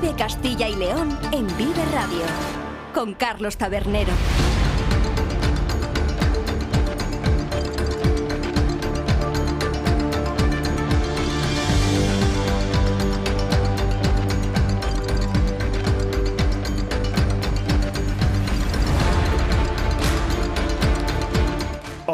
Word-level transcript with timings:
Vive 0.00 0.14
Castilla 0.14 0.66
y 0.66 0.76
León 0.76 1.18
en 1.30 1.46
Vive 1.58 1.84
Radio 1.92 2.24
con 2.94 3.12
Carlos 3.12 3.58
Tabernero. 3.58 4.12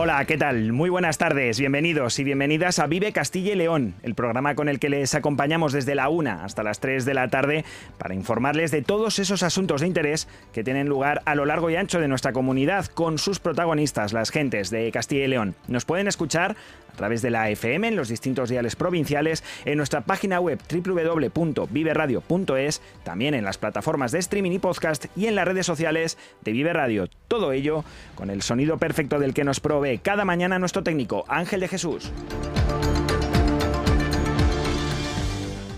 Hola, 0.07 0.25
¿qué 0.25 0.39
tal? 0.39 0.73
Muy 0.73 0.89
buenas 0.89 1.19
tardes, 1.19 1.59
bienvenidos 1.59 2.21
y 2.21 2.23
bienvenidas 2.23 2.79
a 2.79 2.87
Vive 2.87 3.11
Castilla 3.11 3.55
y 3.55 3.57
León, 3.57 3.97
el 4.05 4.15
programa 4.15 4.55
con 4.55 4.69
el 4.69 4.79
que 4.79 4.89
les 4.89 5.17
acompañamos 5.17 5.73
desde 5.73 5.97
la 5.97 6.09
1 6.09 6.31
hasta 6.45 6.63
las 6.63 6.79
3 6.79 7.05
de 7.05 7.13
la 7.13 7.27
tarde 7.27 7.65
para 7.99 8.15
informarles 8.15 8.71
de 8.71 8.83
todos 8.83 9.19
esos 9.19 9.43
asuntos 9.43 9.81
de 9.81 9.89
interés 9.89 10.29
que 10.53 10.63
tienen 10.63 10.89
lugar 10.89 11.23
a 11.25 11.35
lo 11.35 11.45
largo 11.45 11.71
y 11.71 11.75
ancho 11.75 11.99
de 11.99 12.07
nuestra 12.07 12.33
comunidad 12.33 12.87
con 12.87 13.19
sus 13.19 13.41
protagonistas, 13.41 14.13
las 14.13 14.31
gentes 14.31 14.71
de 14.71 14.93
Castilla 14.93 15.25
y 15.25 15.27
León. 15.27 15.57
Nos 15.67 15.85
pueden 15.85 16.07
escuchar 16.07 16.55
través 16.97 17.23
de 17.23 17.31
la 17.31 17.49
FM 17.51 17.87
en 17.89 17.97
los 17.97 18.09
distintos 18.09 18.49
diales 18.49 18.77
provinciales, 18.77 19.45
en 19.65 19.77
nuestra 19.77 20.01
página 20.01 20.41
web 20.41 20.59
www.viveradio.es, 20.69 22.83
también 23.05 23.35
en 23.35 23.45
las 23.45 23.59
plataformas 23.59 24.11
de 24.13 24.19
streaming 24.19 24.53
y 24.53 24.59
podcast 24.59 25.05
y 25.17 25.27
en 25.27 25.37
las 25.37 25.47
redes 25.47 25.67
sociales 25.67 26.17
de 26.43 26.53
Vive 26.53 26.73
Radio. 26.73 27.11
Todo 27.29 27.53
ello 27.53 27.85
con 28.15 28.31
el 28.31 28.41
sonido 28.43 28.79
perfecto 28.79 29.19
del 29.19 29.35
que 29.35 29.45
nos 29.45 29.61
provee 29.61 29.99
cada 29.99 30.25
mañana 30.25 30.59
nuestro 30.59 30.83
técnico 30.83 31.27
Ángel 31.29 31.61
de 31.61 31.69
Jesús. 31.69 32.11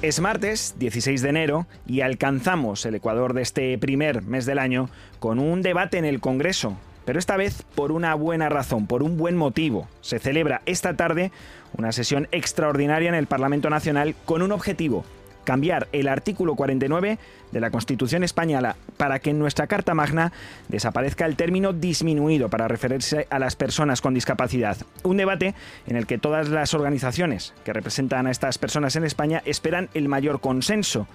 Es 0.00 0.20
martes 0.20 0.76
16 0.78 1.22
de 1.22 1.28
enero 1.28 1.66
y 1.84 2.02
alcanzamos 2.02 2.86
el 2.86 2.94
ecuador 2.94 3.34
de 3.34 3.42
este 3.42 3.76
primer 3.78 4.22
mes 4.22 4.46
del 4.46 4.60
año 4.60 4.90
con 5.18 5.40
un 5.40 5.60
debate 5.60 5.98
en 5.98 6.04
el 6.04 6.20
Congreso 6.20 6.78
pero 7.08 7.18
esta 7.18 7.38
vez 7.38 7.62
por 7.74 7.90
una 7.90 8.14
buena 8.14 8.50
razón, 8.50 8.86
por 8.86 9.02
un 9.02 9.16
buen 9.16 9.34
motivo. 9.34 9.88
Se 10.02 10.18
celebra 10.18 10.60
esta 10.66 10.94
tarde 10.94 11.32
una 11.72 11.90
sesión 11.90 12.28
extraordinaria 12.32 13.08
en 13.08 13.14
el 13.14 13.26
Parlamento 13.26 13.70
Nacional 13.70 14.14
con 14.26 14.42
un 14.42 14.52
objetivo, 14.52 15.06
cambiar 15.44 15.88
el 15.92 16.06
artículo 16.06 16.54
49 16.54 17.18
de 17.50 17.60
la 17.60 17.70
Constitución 17.70 18.24
española 18.24 18.76
para 18.98 19.20
que 19.20 19.30
en 19.30 19.38
nuestra 19.38 19.66
Carta 19.66 19.94
Magna 19.94 20.34
desaparezca 20.68 21.24
el 21.24 21.36
término 21.36 21.72
disminuido 21.72 22.50
para 22.50 22.68
referirse 22.68 23.26
a 23.30 23.38
las 23.38 23.56
personas 23.56 24.02
con 24.02 24.12
discapacidad. 24.12 24.76
Un 25.02 25.16
debate 25.16 25.54
en 25.86 25.96
el 25.96 26.06
que 26.06 26.18
todas 26.18 26.50
las 26.50 26.74
organizaciones 26.74 27.54
que 27.64 27.72
representan 27.72 28.26
a 28.26 28.30
estas 28.30 28.58
personas 28.58 28.96
en 28.96 29.04
España 29.04 29.40
esperan 29.46 29.88
el 29.94 30.10
mayor 30.10 30.42
consenso. 30.42 31.06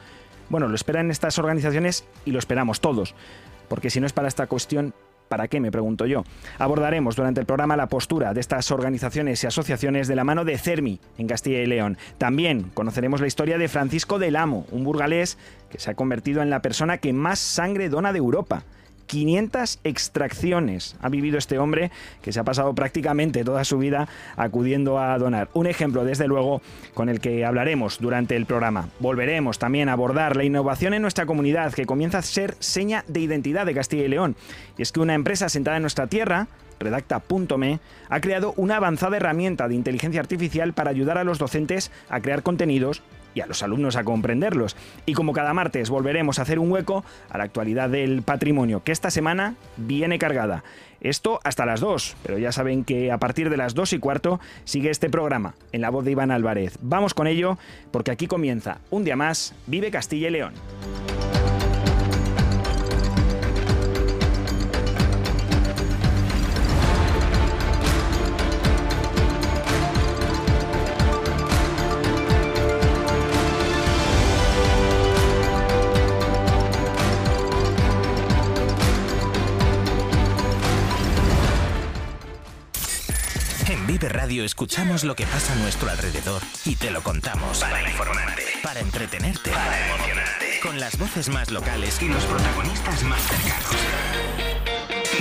Bueno, 0.50 0.70
lo 0.70 0.74
esperan 0.74 1.12
estas 1.12 1.38
organizaciones 1.38 2.04
y 2.26 2.32
lo 2.32 2.40
esperamos 2.40 2.82
todos, 2.82 3.14
porque 3.70 3.92
si 3.92 4.00
no 4.00 4.08
es 4.08 4.14
para 4.14 4.28
esta 4.28 4.48
cuestión, 4.48 4.96
¿Para 5.34 5.48
qué? 5.48 5.60
Me 5.60 5.72
pregunto 5.72 6.06
yo. 6.06 6.26
Abordaremos 6.60 7.16
durante 7.16 7.40
el 7.40 7.48
programa 7.48 7.76
la 7.76 7.88
postura 7.88 8.36
de 8.36 8.40
estas 8.40 8.70
organizaciones 8.70 9.44
y 9.44 9.48
asociaciones 9.48 10.08
de 10.08 10.16
la 10.16 10.24
mano 10.24 10.46
de 10.46 10.60
CERMI 10.60 11.00
en 11.18 11.26
Castilla 11.26 11.60
y 11.60 11.66
León. 11.66 11.98
También 12.20 12.70
conoceremos 12.76 13.20
la 13.20 13.26
historia 13.26 13.58
de 13.58 13.68
Francisco 13.68 14.20
del 14.20 14.36
Amo, 14.36 14.68
un 14.70 14.84
burgalés 14.84 15.40
que 15.72 15.80
se 15.80 15.90
ha 15.90 15.96
convertido 15.96 16.44
en 16.44 16.52
la 16.52 16.62
persona 16.62 17.00
que 17.00 17.14
más 17.14 17.40
sangre 17.40 17.90
dona 17.90 18.14
de 18.14 18.20
Europa. 18.20 18.62
500 19.14 19.80
extracciones 19.84 20.96
ha 21.00 21.08
vivido 21.08 21.38
este 21.38 21.60
hombre 21.60 21.92
que 22.24 22.34
se 22.34 22.40
ha 22.40 22.44
pasado 22.44 22.74
prácticamente 22.74 23.44
toda 23.44 23.64
su 23.64 23.78
vida 23.78 24.08
acudiendo 24.38 24.98
a 24.98 25.16
donar. 25.20 25.50
Un 25.54 25.68
ejemplo, 25.68 26.04
desde 26.04 26.28
luego, 26.28 26.64
con 26.96 27.10
el 27.10 27.20
que 27.20 27.46
hablaremos 27.46 28.00
durante 28.00 28.36
el 28.36 28.48
programa. 28.48 28.90
Volveremos 29.00 29.60
también 29.60 29.88
a 29.88 29.94
abordar 29.94 30.36
la 30.36 30.46
innovación 30.46 30.96
en 30.96 31.04
nuestra 31.04 31.28
comunidad 31.28 31.76
que 31.76 31.86
comienza 31.86 32.18
a 32.18 32.22
ser 32.24 32.56
seña 32.58 33.06
de 33.08 33.20
identidad 33.20 33.68
de 33.68 33.76
Castilla 33.76 34.06
y 34.06 34.08
León. 34.08 34.36
Y 34.80 34.82
es 34.82 34.92
que 34.92 35.00
una 35.00 35.14
empresa 35.14 35.48
sentada 35.48 35.78
en 35.78 35.84
nuestra 35.84 36.08
tierra, 36.08 36.48
redacta.me, 36.80 37.80
ha 38.10 38.20
creado 38.20 38.56
una 38.58 38.78
avanzada 38.78 39.18
herramienta 39.18 39.68
de 39.68 39.76
inteligencia 39.76 40.22
artificial 40.22 40.74
para 40.74 40.90
ayudar 40.90 41.20
a 41.20 41.24
los 41.24 41.38
docentes 41.38 41.92
a 42.10 42.20
crear 42.20 42.42
contenidos 42.42 43.04
y 43.34 43.42
a 43.42 43.48
los 43.48 43.64
alumnos 43.64 43.96
a 43.96 44.04
comprenderlos. 44.04 44.76
Y 45.06 45.14
como 45.14 45.34
cada 45.34 45.54
martes 45.54 45.90
volveremos 45.90 46.40
a 46.40 46.44
hacer 46.44 46.60
un 46.60 46.72
hueco 46.72 47.04
a 47.30 47.38
la 47.38 47.44
actualidad 47.44 47.90
del 47.90 48.22
patrimonio, 48.22 48.84
que 48.84 48.92
esta 48.92 49.12
semana 49.12 49.56
viene 49.78 50.20
cargada. 50.20 50.64
Esto 51.02 51.40
hasta 51.44 51.66
las 51.66 51.82
2, 51.82 52.16
pero 52.24 52.38
ya 52.38 52.54
saben 52.54 52.86
que 52.86 53.12
a 53.12 53.18
partir 53.18 53.50
de 53.50 53.58
las 53.58 53.74
2 53.74 53.94
y 53.94 54.00
cuarto 54.00 54.40
sigue 54.64 54.90
este 54.90 55.10
programa 55.10 55.54
en 55.74 55.82
la 55.82 55.90
voz 55.90 56.06
de 56.06 56.12
Iván 56.12 56.32
Álvarez. 56.32 56.78
Vamos 56.82 57.14
con 57.14 57.28
ello 57.28 57.58
porque 57.92 58.12
aquí 58.12 58.28
comienza 58.28 58.78
un 58.90 59.04
día 59.04 59.18
más 59.18 59.54
Vive 59.68 59.92
Castilla 59.92 60.30
y 60.30 60.32
León. 60.32 60.54
Radio 84.34 84.46
escuchamos 84.46 85.04
lo 85.04 85.16
que 85.16 85.28
pasa 85.28 85.54
a 85.54 85.56
nuestro 85.58 85.92
alrededor 85.92 86.42
y 86.66 86.76
te 86.76 86.90
lo 86.90 87.04
contamos. 87.04 87.60
Para 87.60 87.88
informarte, 87.88 88.42
para 88.64 88.80
entretenerte, 88.80 89.52
para 89.52 89.90
emocionarte. 89.90 90.60
Con 90.64 90.80
las 90.80 90.98
voces 90.98 91.30
más 91.30 91.52
locales 91.52 92.02
y 92.02 92.08
los 92.08 92.24
protagonistas 92.24 93.04
más 93.04 93.22
cercanos. 93.22 93.70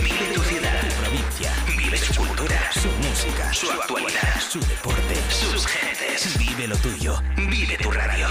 Vive 0.03 0.33
tu 0.33 0.41
ciudad, 0.41 0.81
tu 0.81 0.95
provincia. 1.03 1.53
Vive 1.77 1.99
su 1.99 2.15
cultura, 2.15 2.73
su 2.73 2.89
música, 2.89 3.53
su 3.53 3.71
actualidad, 3.71 4.41
su 4.41 4.61
deporte, 4.61 5.15
sus 5.29 5.67
gentes. 5.67 6.39
Vive 6.39 6.69
lo 6.69 6.77
tuyo. 6.79 7.21
Vive 7.37 7.77
tu 7.77 7.91
radio. 7.91 8.29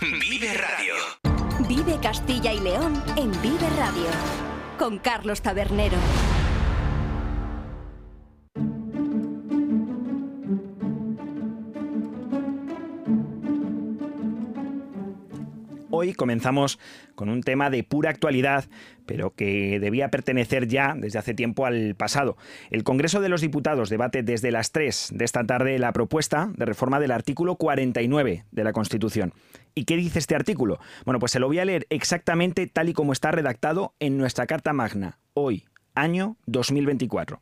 Vive 0.00 0.54
Radio. 0.54 0.94
Vive 1.68 2.00
Castilla 2.00 2.54
y 2.54 2.60
León 2.60 3.04
en 3.16 3.30
Vive 3.42 3.68
Radio. 3.76 4.08
Con 4.78 4.98
Carlos 4.98 5.42
Tabernero. 5.42 5.98
Hoy 15.98 16.12
comenzamos 16.12 16.78
con 17.14 17.30
un 17.30 17.42
tema 17.42 17.70
de 17.70 17.82
pura 17.82 18.10
actualidad, 18.10 18.66
pero 19.06 19.30
que 19.30 19.80
debía 19.80 20.10
pertenecer 20.10 20.68
ya 20.68 20.94
desde 20.94 21.18
hace 21.18 21.32
tiempo 21.32 21.64
al 21.64 21.94
pasado. 21.94 22.36
El 22.70 22.84
Congreso 22.84 23.22
de 23.22 23.30
los 23.30 23.40
Diputados 23.40 23.88
debate 23.88 24.22
desde 24.22 24.50
las 24.50 24.72
3 24.72 25.12
de 25.14 25.24
esta 25.24 25.44
tarde 25.44 25.78
la 25.78 25.94
propuesta 25.94 26.50
de 26.54 26.66
reforma 26.66 27.00
del 27.00 27.12
artículo 27.12 27.56
49 27.56 28.44
de 28.50 28.64
la 28.64 28.74
Constitución. 28.74 29.32
¿Y 29.74 29.84
qué 29.84 29.96
dice 29.96 30.18
este 30.18 30.34
artículo? 30.34 30.80
Bueno, 31.06 31.18
pues 31.18 31.32
se 31.32 31.40
lo 31.40 31.46
voy 31.46 31.60
a 31.60 31.64
leer 31.64 31.86
exactamente 31.88 32.66
tal 32.66 32.90
y 32.90 32.92
como 32.92 33.14
está 33.14 33.30
redactado 33.30 33.94
en 33.98 34.18
nuestra 34.18 34.46
Carta 34.46 34.74
Magna, 34.74 35.18
hoy, 35.32 35.64
año 35.96 36.36
2024. 36.46 37.40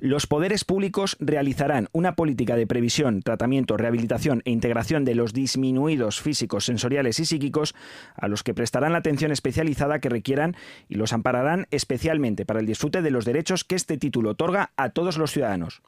Los 0.00 0.26
poderes 0.26 0.64
públicos 0.64 1.16
realizarán 1.20 1.88
una 1.92 2.14
política 2.14 2.56
de 2.56 2.66
previsión, 2.66 3.20
tratamiento, 3.22 3.76
rehabilitación 3.76 4.42
e 4.44 4.50
integración 4.50 5.04
de 5.04 5.14
los 5.14 5.32
disminuidos 5.34 6.20
físicos, 6.20 6.64
sensoriales 6.64 7.20
y 7.20 7.26
psíquicos 7.26 7.74
a 8.14 8.28
los 8.28 8.42
que 8.42 8.54
prestarán 8.54 8.92
la 8.92 8.98
atención 8.98 9.32
especializada 9.32 9.98
que 9.98 10.08
requieran 10.08 10.56
y 10.88 10.94
los 10.94 11.12
ampararán 11.12 11.66
especialmente 11.70 12.46
para 12.46 12.60
el 12.60 12.66
disfrute 12.66 13.02
de 13.02 13.10
los 13.10 13.24
derechos 13.24 13.64
que 13.64 13.74
este 13.74 13.98
título 13.98 14.30
otorga 14.30 14.70
a 14.76 14.90
todos 14.90 15.18
los 15.18 15.32
ciudadanos. 15.32 15.82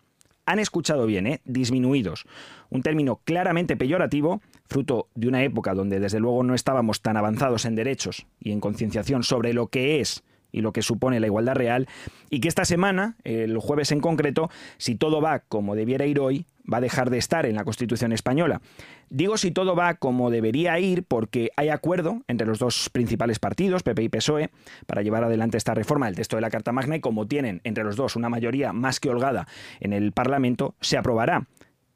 Han 0.46 0.58
escuchado 0.58 1.06
bien, 1.06 1.26
¿eh? 1.26 1.40
Disminuidos. 1.44 2.26
Un 2.70 2.82
término 2.82 3.20
claramente 3.24 3.76
peyorativo, 3.76 4.40
fruto 4.66 5.08
de 5.14 5.28
una 5.28 5.44
época 5.44 5.74
donde 5.74 6.00
desde 6.00 6.18
luego 6.18 6.42
no 6.42 6.54
estábamos 6.54 7.02
tan 7.02 7.16
avanzados 7.16 7.64
en 7.66 7.76
derechos 7.76 8.26
y 8.40 8.50
en 8.50 8.60
concienciación 8.60 9.22
sobre 9.22 9.52
lo 9.52 9.68
que 9.68 10.00
es 10.00 10.24
y 10.52 10.60
lo 10.60 10.72
que 10.72 10.82
supone 10.82 11.20
la 11.20 11.26
igualdad 11.26 11.54
real, 11.54 11.88
y 12.30 12.40
que 12.40 12.48
esta 12.48 12.64
semana, 12.64 13.16
el 13.24 13.58
jueves 13.58 13.92
en 13.92 14.00
concreto, 14.00 14.50
si 14.78 14.94
todo 14.94 15.20
va 15.20 15.40
como 15.40 15.74
debiera 15.74 16.06
ir 16.06 16.20
hoy, 16.20 16.46
va 16.72 16.78
a 16.78 16.80
dejar 16.80 17.10
de 17.10 17.18
estar 17.18 17.46
en 17.46 17.56
la 17.56 17.64
Constitución 17.64 18.12
española. 18.12 18.60
Digo 19.08 19.36
si 19.36 19.50
todo 19.50 19.74
va 19.74 19.94
como 19.94 20.30
debería 20.30 20.78
ir 20.78 21.02
porque 21.02 21.50
hay 21.56 21.68
acuerdo 21.68 22.22
entre 22.28 22.46
los 22.46 22.58
dos 22.58 22.90
principales 22.90 23.38
partidos, 23.38 23.82
PP 23.82 24.04
y 24.04 24.08
PSOE, 24.08 24.50
para 24.86 25.02
llevar 25.02 25.24
adelante 25.24 25.56
esta 25.56 25.74
reforma 25.74 26.06
del 26.06 26.14
texto 26.14 26.36
de 26.36 26.42
la 26.42 26.50
Carta 26.50 26.72
Magna 26.72 26.96
y 26.96 27.00
como 27.00 27.26
tienen 27.26 27.60
entre 27.64 27.84
los 27.84 27.96
dos 27.96 28.14
una 28.14 28.28
mayoría 28.28 28.72
más 28.72 29.00
que 29.00 29.10
holgada 29.10 29.48
en 29.80 29.92
el 29.92 30.12
Parlamento, 30.12 30.74
se 30.80 30.96
aprobará. 30.96 31.46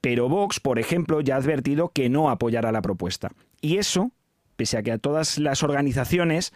Pero 0.00 0.28
Vox, 0.28 0.60
por 0.60 0.78
ejemplo, 0.78 1.20
ya 1.20 1.36
ha 1.36 1.38
advertido 1.38 1.90
que 1.90 2.08
no 2.10 2.28
apoyará 2.28 2.72
la 2.72 2.82
propuesta. 2.82 3.30
Y 3.60 3.78
eso, 3.78 4.10
pese 4.56 4.76
a 4.76 4.82
que 4.82 4.92
a 4.92 4.98
todas 4.98 5.38
las 5.38 5.62
organizaciones 5.62 6.52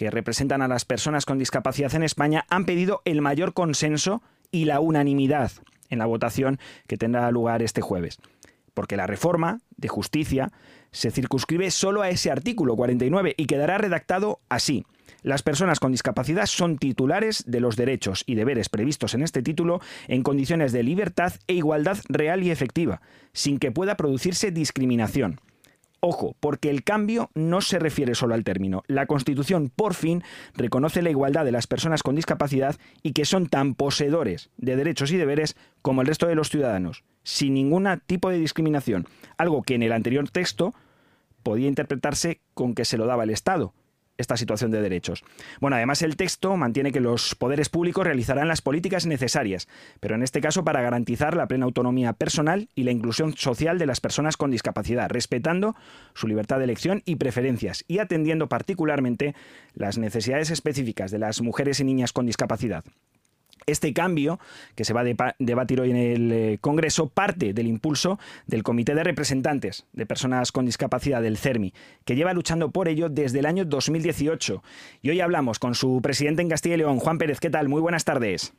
que 0.00 0.10
representan 0.10 0.62
a 0.62 0.68
las 0.68 0.86
personas 0.86 1.26
con 1.26 1.36
discapacidad 1.36 1.94
en 1.94 2.02
España 2.02 2.46
han 2.48 2.64
pedido 2.64 3.02
el 3.04 3.20
mayor 3.20 3.52
consenso 3.52 4.22
y 4.50 4.64
la 4.64 4.80
unanimidad 4.80 5.52
en 5.90 5.98
la 5.98 6.06
votación 6.06 6.58
que 6.86 6.96
tendrá 6.96 7.30
lugar 7.30 7.62
este 7.62 7.82
jueves. 7.82 8.16
porque 8.72 8.96
la 8.96 9.06
reforma 9.06 9.58
de 9.76 9.88
justicia 9.88 10.52
se 10.90 11.10
circunscribe 11.10 11.70
solo 11.70 12.00
a 12.00 12.08
ese 12.08 12.30
artículo 12.30 12.76
49 12.76 13.34
y 13.36 13.44
quedará 13.44 13.76
redactado 13.76 14.40
así. 14.48 14.86
Las 15.22 15.42
personas 15.42 15.80
con 15.80 15.92
discapacidad 15.92 16.46
son 16.46 16.78
titulares 16.78 17.44
de 17.46 17.60
los 17.60 17.76
derechos 17.76 18.22
y 18.26 18.36
deberes 18.36 18.70
previstos 18.70 19.12
en 19.12 19.22
este 19.22 19.42
título 19.42 19.82
en 20.08 20.22
condiciones 20.22 20.72
de 20.72 20.82
libertad 20.82 21.34
e 21.46 21.54
igualdad 21.54 21.98
real 22.08 22.42
y 22.42 22.50
efectiva, 22.50 23.02
sin 23.34 23.58
que 23.58 23.72
pueda 23.72 23.96
producirse 23.96 24.50
discriminación. 24.50 25.40
Ojo, 26.02 26.34
porque 26.40 26.70
el 26.70 26.82
cambio 26.82 27.30
no 27.34 27.60
se 27.60 27.78
refiere 27.78 28.14
solo 28.14 28.34
al 28.34 28.42
término. 28.42 28.82
La 28.86 29.04
Constitución, 29.04 29.70
por 29.74 29.92
fin, 29.92 30.22
reconoce 30.54 31.02
la 31.02 31.10
igualdad 31.10 31.44
de 31.44 31.52
las 31.52 31.66
personas 31.66 32.02
con 32.02 32.16
discapacidad 32.16 32.76
y 33.02 33.12
que 33.12 33.26
son 33.26 33.48
tan 33.48 33.74
poseedores 33.74 34.48
de 34.56 34.76
derechos 34.76 35.12
y 35.12 35.18
deberes 35.18 35.56
como 35.82 36.00
el 36.00 36.06
resto 36.06 36.26
de 36.26 36.34
los 36.34 36.48
ciudadanos, 36.48 37.04
sin 37.22 37.52
ningún 37.52 37.86
tipo 38.06 38.30
de 38.30 38.38
discriminación, 38.38 39.06
algo 39.36 39.62
que 39.62 39.74
en 39.74 39.82
el 39.82 39.92
anterior 39.92 40.30
texto 40.30 40.74
podía 41.42 41.68
interpretarse 41.68 42.40
con 42.54 42.74
que 42.74 42.86
se 42.86 42.96
lo 42.96 43.04
daba 43.04 43.24
el 43.24 43.30
Estado, 43.30 43.74
esta 44.20 44.36
situación 44.36 44.70
de 44.70 44.80
derechos. 44.80 45.24
Bueno, 45.60 45.76
además 45.76 46.02
el 46.02 46.16
texto 46.16 46.56
mantiene 46.56 46.92
que 46.92 47.00
los 47.00 47.34
poderes 47.34 47.68
públicos 47.68 48.04
realizarán 48.04 48.48
las 48.48 48.62
políticas 48.62 49.06
necesarias, 49.06 49.68
pero 50.00 50.14
en 50.14 50.22
este 50.22 50.40
caso 50.40 50.64
para 50.64 50.82
garantizar 50.82 51.36
la 51.36 51.46
plena 51.46 51.64
autonomía 51.64 52.12
personal 52.12 52.68
y 52.74 52.84
la 52.84 52.90
inclusión 52.90 53.36
social 53.36 53.78
de 53.78 53.86
las 53.86 54.00
personas 54.00 54.36
con 54.36 54.50
discapacidad, 54.50 55.10
respetando 55.10 55.76
su 56.14 56.28
libertad 56.28 56.58
de 56.58 56.64
elección 56.64 57.02
y 57.04 57.16
preferencias 57.16 57.84
y 57.88 57.98
atendiendo 57.98 58.48
particularmente 58.48 59.34
las 59.74 59.98
necesidades 59.98 60.50
específicas 60.50 61.10
de 61.10 61.18
las 61.18 61.40
mujeres 61.40 61.80
y 61.80 61.84
niñas 61.84 62.12
con 62.12 62.26
discapacidad. 62.26 62.84
Este 63.66 63.92
cambio, 63.92 64.38
que 64.74 64.84
se 64.84 64.92
va 64.92 65.02
a 65.02 65.34
debatir 65.38 65.80
hoy 65.80 65.90
en 65.90 65.96
el 65.96 66.32
eh, 66.32 66.58
Congreso, 66.60 67.08
parte 67.08 67.52
del 67.52 67.66
impulso 67.66 68.18
del 68.46 68.62
Comité 68.62 68.94
de 68.94 69.04
Representantes 69.04 69.86
de 69.92 70.06
Personas 70.06 70.52
con 70.52 70.66
Discapacidad 70.66 71.22
del 71.22 71.36
CERMI, 71.36 71.72
que 72.04 72.16
lleva 72.16 72.32
luchando 72.32 72.70
por 72.70 72.88
ello 72.88 73.08
desde 73.08 73.38
el 73.38 73.46
año 73.46 73.64
2018. 73.64 74.62
Y 75.02 75.10
hoy 75.10 75.20
hablamos 75.20 75.58
con 75.58 75.74
su 75.74 76.00
presidente 76.02 76.42
en 76.42 76.48
Castilla 76.48 76.74
y 76.74 76.78
León, 76.78 76.98
Juan 76.98 77.18
Pérez. 77.18 77.40
¿Qué 77.40 77.50
tal? 77.50 77.68
Muy 77.68 77.80
buenas 77.80 78.04
tardes. 78.04 78.52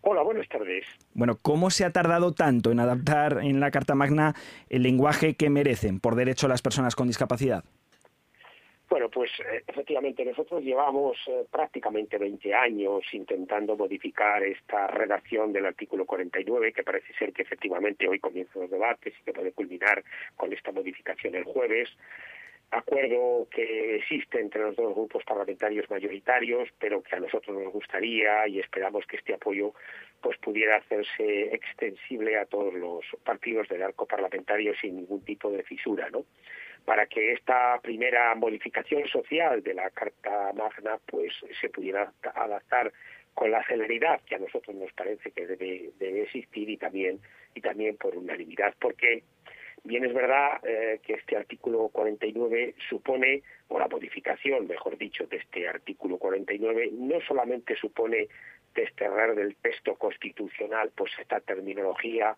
Hola, 0.00 0.22
buenas 0.22 0.48
tardes. 0.48 0.84
Bueno, 1.12 1.38
¿cómo 1.42 1.70
se 1.70 1.84
ha 1.84 1.90
tardado 1.90 2.32
tanto 2.32 2.70
en 2.70 2.80
adaptar 2.80 3.40
en 3.42 3.60
la 3.60 3.70
Carta 3.70 3.94
Magna 3.94 4.34
el 4.68 4.82
lenguaje 4.82 5.34
que 5.34 5.50
merecen 5.50 6.00
por 6.00 6.14
derecho 6.14 6.48
las 6.48 6.62
personas 6.62 6.94
con 6.94 7.08
discapacidad? 7.08 7.64
Bueno, 8.88 9.10
pues 9.10 9.30
eh, 9.40 9.62
efectivamente 9.66 10.24
nosotros 10.24 10.62
llevamos 10.62 11.18
eh, 11.26 11.44
prácticamente 11.50 12.16
20 12.16 12.54
años 12.54 13.04
intentando 13.12 13.76
modificar 13.76 14.42
esta 14.42 14.86
redacción 14.86 15.52
del 15.52 15.66
artículo 15.66 16.06
49, 16.06 16.72
que 16.72 16.82
parece 16.82 17.12
ser 17.14 17.34
que 17.34 17.42
efectivamente 17.42 18.08
hoy 18.08 18.18
comienzan 18.18 18.62
los 18.62 18.70
debates 18.70 19.12
y 19.20 19.24
que 19.24 19.32
puede 19.34 19.52
culminar 19.52 20.02
con 20.36 20.52
esta 20.54 20.72
modificación 20.72 21.34
el 21.34 21.44
jueves. 21.44 21.90
Acuerdo 22.70 23.46
que 23.50 23.96
existe 23.96 24.40
entre 24.40 24.62
los 24.62 24.76
dos 24.76 24.94
grupos 24.94 25.22
parlamentarios 25.24 25.88
mayoritarios, 25.90 26.68
pero 26.78 27.02
que 27.02 27.16
a 27.16 27.20
nosotros 27.20 27.56
nos 27.62 27.72
gustaría 27.72 28.46
y 28.48 28.58
esperamos 28.58 29.06
que 29.06 29.16
este 29.16 29.34
apoyo 29.34 29.74
pues 30.22 30.38
pudiera 30.38 30.76
hacerse 30.76 31.54
extensible 31.54 32.38
a 32.38 32.46
todos 32.46 32.72
los 32.72 33.04
partidos 33.22 33.68
del 33.68 33.82
arco 33.82 34.06
parlamentario 34.06 34.74
sin 34.80 34.96
ningún 34.96 35.24
tipo 35.24 35.50
de 35.50 35.62
fisura, 35.62 36.08
¿no? 36.10 36.24
Para 36.88 37.04
que 37.04 37.32
esta 37.34 37.78
primera 37.82 38.34
modificación 38.34 39.06
social 39.08 39.62
de 39.62 39.74
la 39.74 39.90
Carta 39.90 40.54
Magna 40.54 40.98
pues 41.04 41.34
se 41.60 41.68
pudiera 41.68 42.10
adaptar 42.34 42.90
con 43.34 43.50
la 43.50 43.62
celeridad 43.66 44.22
que 44.22 44.36
a 44.36 44.38
nosotros 44.38 44.74
nos 44.74 44.90
parece 44.94 45.30
que 45.32 45.46
debe, 45.46 46.22
existir 46.22 46.70
y 46.70 46.78
también 46.78 47.20
y 47.54 47.60
también 47.60 47.98
por 47.98 48.16
unanimidad. 48.16 48.74
Porque 48.80 49.22
bien 49.84 50.06
es 50.06 50.14
verdad 50.14 50.66
eh, 50.66 50.98
que 51.04 51.12
este 51.12 51.36
artículo 51.36 51.90
49 51.90 52.76
supone 52.88 53.42
o 53.68 53.78
la 53.78 53.86
modificación 53.86 54.66
mejor 54.66 54.96
dicho 54.96 55.26
de 55.26 55.36
este 55.36 55.68
artículo 55.68 56.16
49 56.16 56.88
no 56.94 57.20
solamente 57.20 57.76
supone 57.76 58.28
desterrar 58.74 59.34
del 59.34 59.56
texto 59.56 59.94
constitucional 59.96 60.90
pues 60.96 61.12
esta 61.20 61.40
terminología 61.40 62.34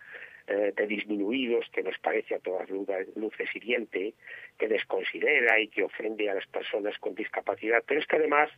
eh, 0.50 0.72
de 0.76 0.86
disminuidos 0.88 1.64
que 1.72 1.82
nos 1.82 1.96
parece 1.98 2.34
a 2.34 2.40
todas 2.40 2.68
luces 2.68 3.48
hiriente, 3.54 4.14
que 4.58 4.66
desconsidera 4.66 5.60
y 5.60 5.68
que 5.68 5.84
ofende 5.84 6.28
a 6.28 6.34
las 6.34 6.46
personas 6.48 6.98
con 6.98 7.14
discapacidad, 7.14 7.84
pero 7.86 8.00
es 8.00 8.06
que 8.08 8.16
además 8.16 8.50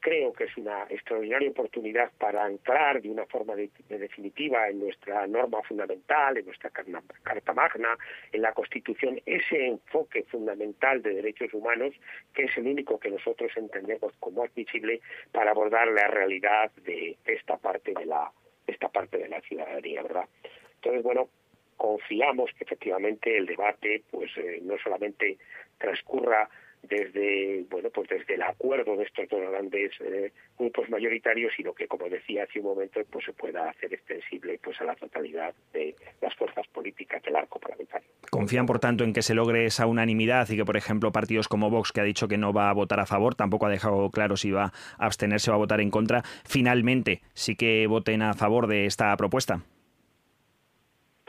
creo 0.00 0.32
que 0.32 0.44
es 0.44 0.56
una 0.56 0.84
extraordinaria 0.88 1.50
oportunidad 1.50 2.10
para 2.18 2.44
anclar 2.44 3.02
de 3.02 3.10
una 3.10 3.26
forma 3.26 3.54
definitiva 3.54 4.68
en 4.68 4.80
nuestra 4.80 5.26
norma 5.26 5.62
fundamental, 5.62 6.38
en 6.38 6.46
nuestra 6.46 6.70
Carta 6.70 7.52
Magna, 7.52 7.98
en 8.32 8.40
la 8.40 8.52
Constitución, 8.52 9.20
ese 9.26 9.66
enfoque 9.66 10.22
fundamental 10.24 11.02
de 11.02 11.16
derechos 11.16 11.52
humanos 11.52 11.94
que 12.32 12.44
es 12.44 12.56
el 12.56 12.66
único 12.66 12.98
que 12.98 13.10
nosotros 13.10 13.52
entendemos 13.56 14.14
como 14.20 14.44
admisible 14.44 15.02
para 15.32 15.50
abordar 15.50 15.86
la 15.88 16.08
realidad 16.08 16.70
de 16.84 17.18
esta 17.26 17.58
parte 17.58 17.92
de 17.92 18.06
la 18.06 18.32
esta 18.66 18.88
parte 18.88 19.18
de 19.18 19.28
la 19.28 19.40
ciudadanía, 19.40 20.02
¿verdad? 20.02 20.28
Entonces, 20.82 21.02
bueno, 21.02 21.28
confiamos 21.76 22.50
que 22.56 22.64
efectivamente 22.64 23.36
el 23.36 23.46
debate 23.46 24.02
pues 24.10 24.30
eh, 24.36 24.60
no 24.62 24.76
solamente 24.78 25.38
transcurra 25.78 26.48
desde 26.82 27.64
bueno 27.70 27.90
pues 27.90 28.08
desde 28.08 28.34
el 28.34 28.42
acuerdo 28.42 28.96
de 28.96 29.04
estos 29.04 29.28
dos 29.28 29.40
grandes 29.50 29.92
eh, 30.00 30.32
grupos 30.58 30.88
mayoritarios 30.88 31.52
sino 31.56 31.74
que 31.74 31.86
como 31.86 32.08
decía 32.08 32.44
hace 32.44 32.58
un 32.58 32.66
momento 32.66 33.00
pues 33.10 33.24
se 33.24 33.32
pueda 33.32 33.68
hacer 33.68 33.92
extensible 33.92 34.58
pues 34.62 34.80
a 34.80 34.84
la 34.84 34.94
totalidad 34.94 35.54
de 35.72 35.94
las 36.20 36.34
fuerzas 36.36 36.66
políticas 36.68 37.22
del 37.22 37.36
arco 37.36 37.58
parlamentario. 37.58 38.08
Confían 38.30 38.66
por 38.66 38.78
tanto 38.78 39.04
en 39.04 39.12
que 39.12 39.22
se 39.22 39.34
logre 39.34 39.66
esa 39.66 39.86
unanimidad 39.86 40.48
y 40.50 40.56
que 40.56 40.64
por 40.64 40.76
ejemplo 40.76 41.12
partidos 41.12 41.48
como 41.48 41.70
Vox 41.70 41.92
que 41.92 42.00
ha 42.00 42.04
dicho 42.04 42.28
que 42.28 42.38
no 42.38 42.52
va 42.52 42.70
a 42.70 42.74
votar 42.74 43.00
a 43.00 43.06
favor 43.06 43.34
tampoco 43.34 43.66
ha 43.66 43.70
dejado 43.70 44.10
claro 44.10 44.36
si 44.36 44.50
va 44.50 44.72
a 44.98 45.06
abstenerse 45.06 45.50
o 45.50 45.54
a 45.54 45.58
votar 45.58 45.80
en 45.80 45.90
contra 45.90 46.22
finalmente 46.46 47.20
sí 47.34 47.56
que 47.56 47.86
voten 47.86 48.22
a 48.22 48.34
favor 48.34 48.66
de 48.66 48.86
esta 48.86 49.16
propuesta 49.16 49.62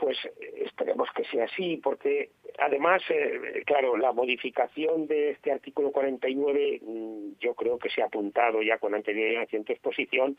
pues 0.02 0.18
esperemos 0.56 1.08
que 1.14 1.22
sea 1.26 1.44
así, 1.44 1.76
porque 1.76 2.30
además, 2.58 3.00
eh, 3.08 3.62
claro, 3.64 3.96
la 3.96 4.10
modificación 4.10 5.06
de 5.06 5.30
este 5.30 5.52
artículo 5.52 5.92
49, 5.92 6.80
mm, 6.82 7.38
yo 7.38 7.54
creo 7.54 7.78
que 7.78 7.88
se 7.88 8.02
ha 8.02 8.06
apuntado 8.06 8.62
ya 8.62 8.78
con 8.78 8.96
anterioridad 8.96 9.46
en 9.52 9.62
tu 9.62 9.72
exposición, 9.72 10.36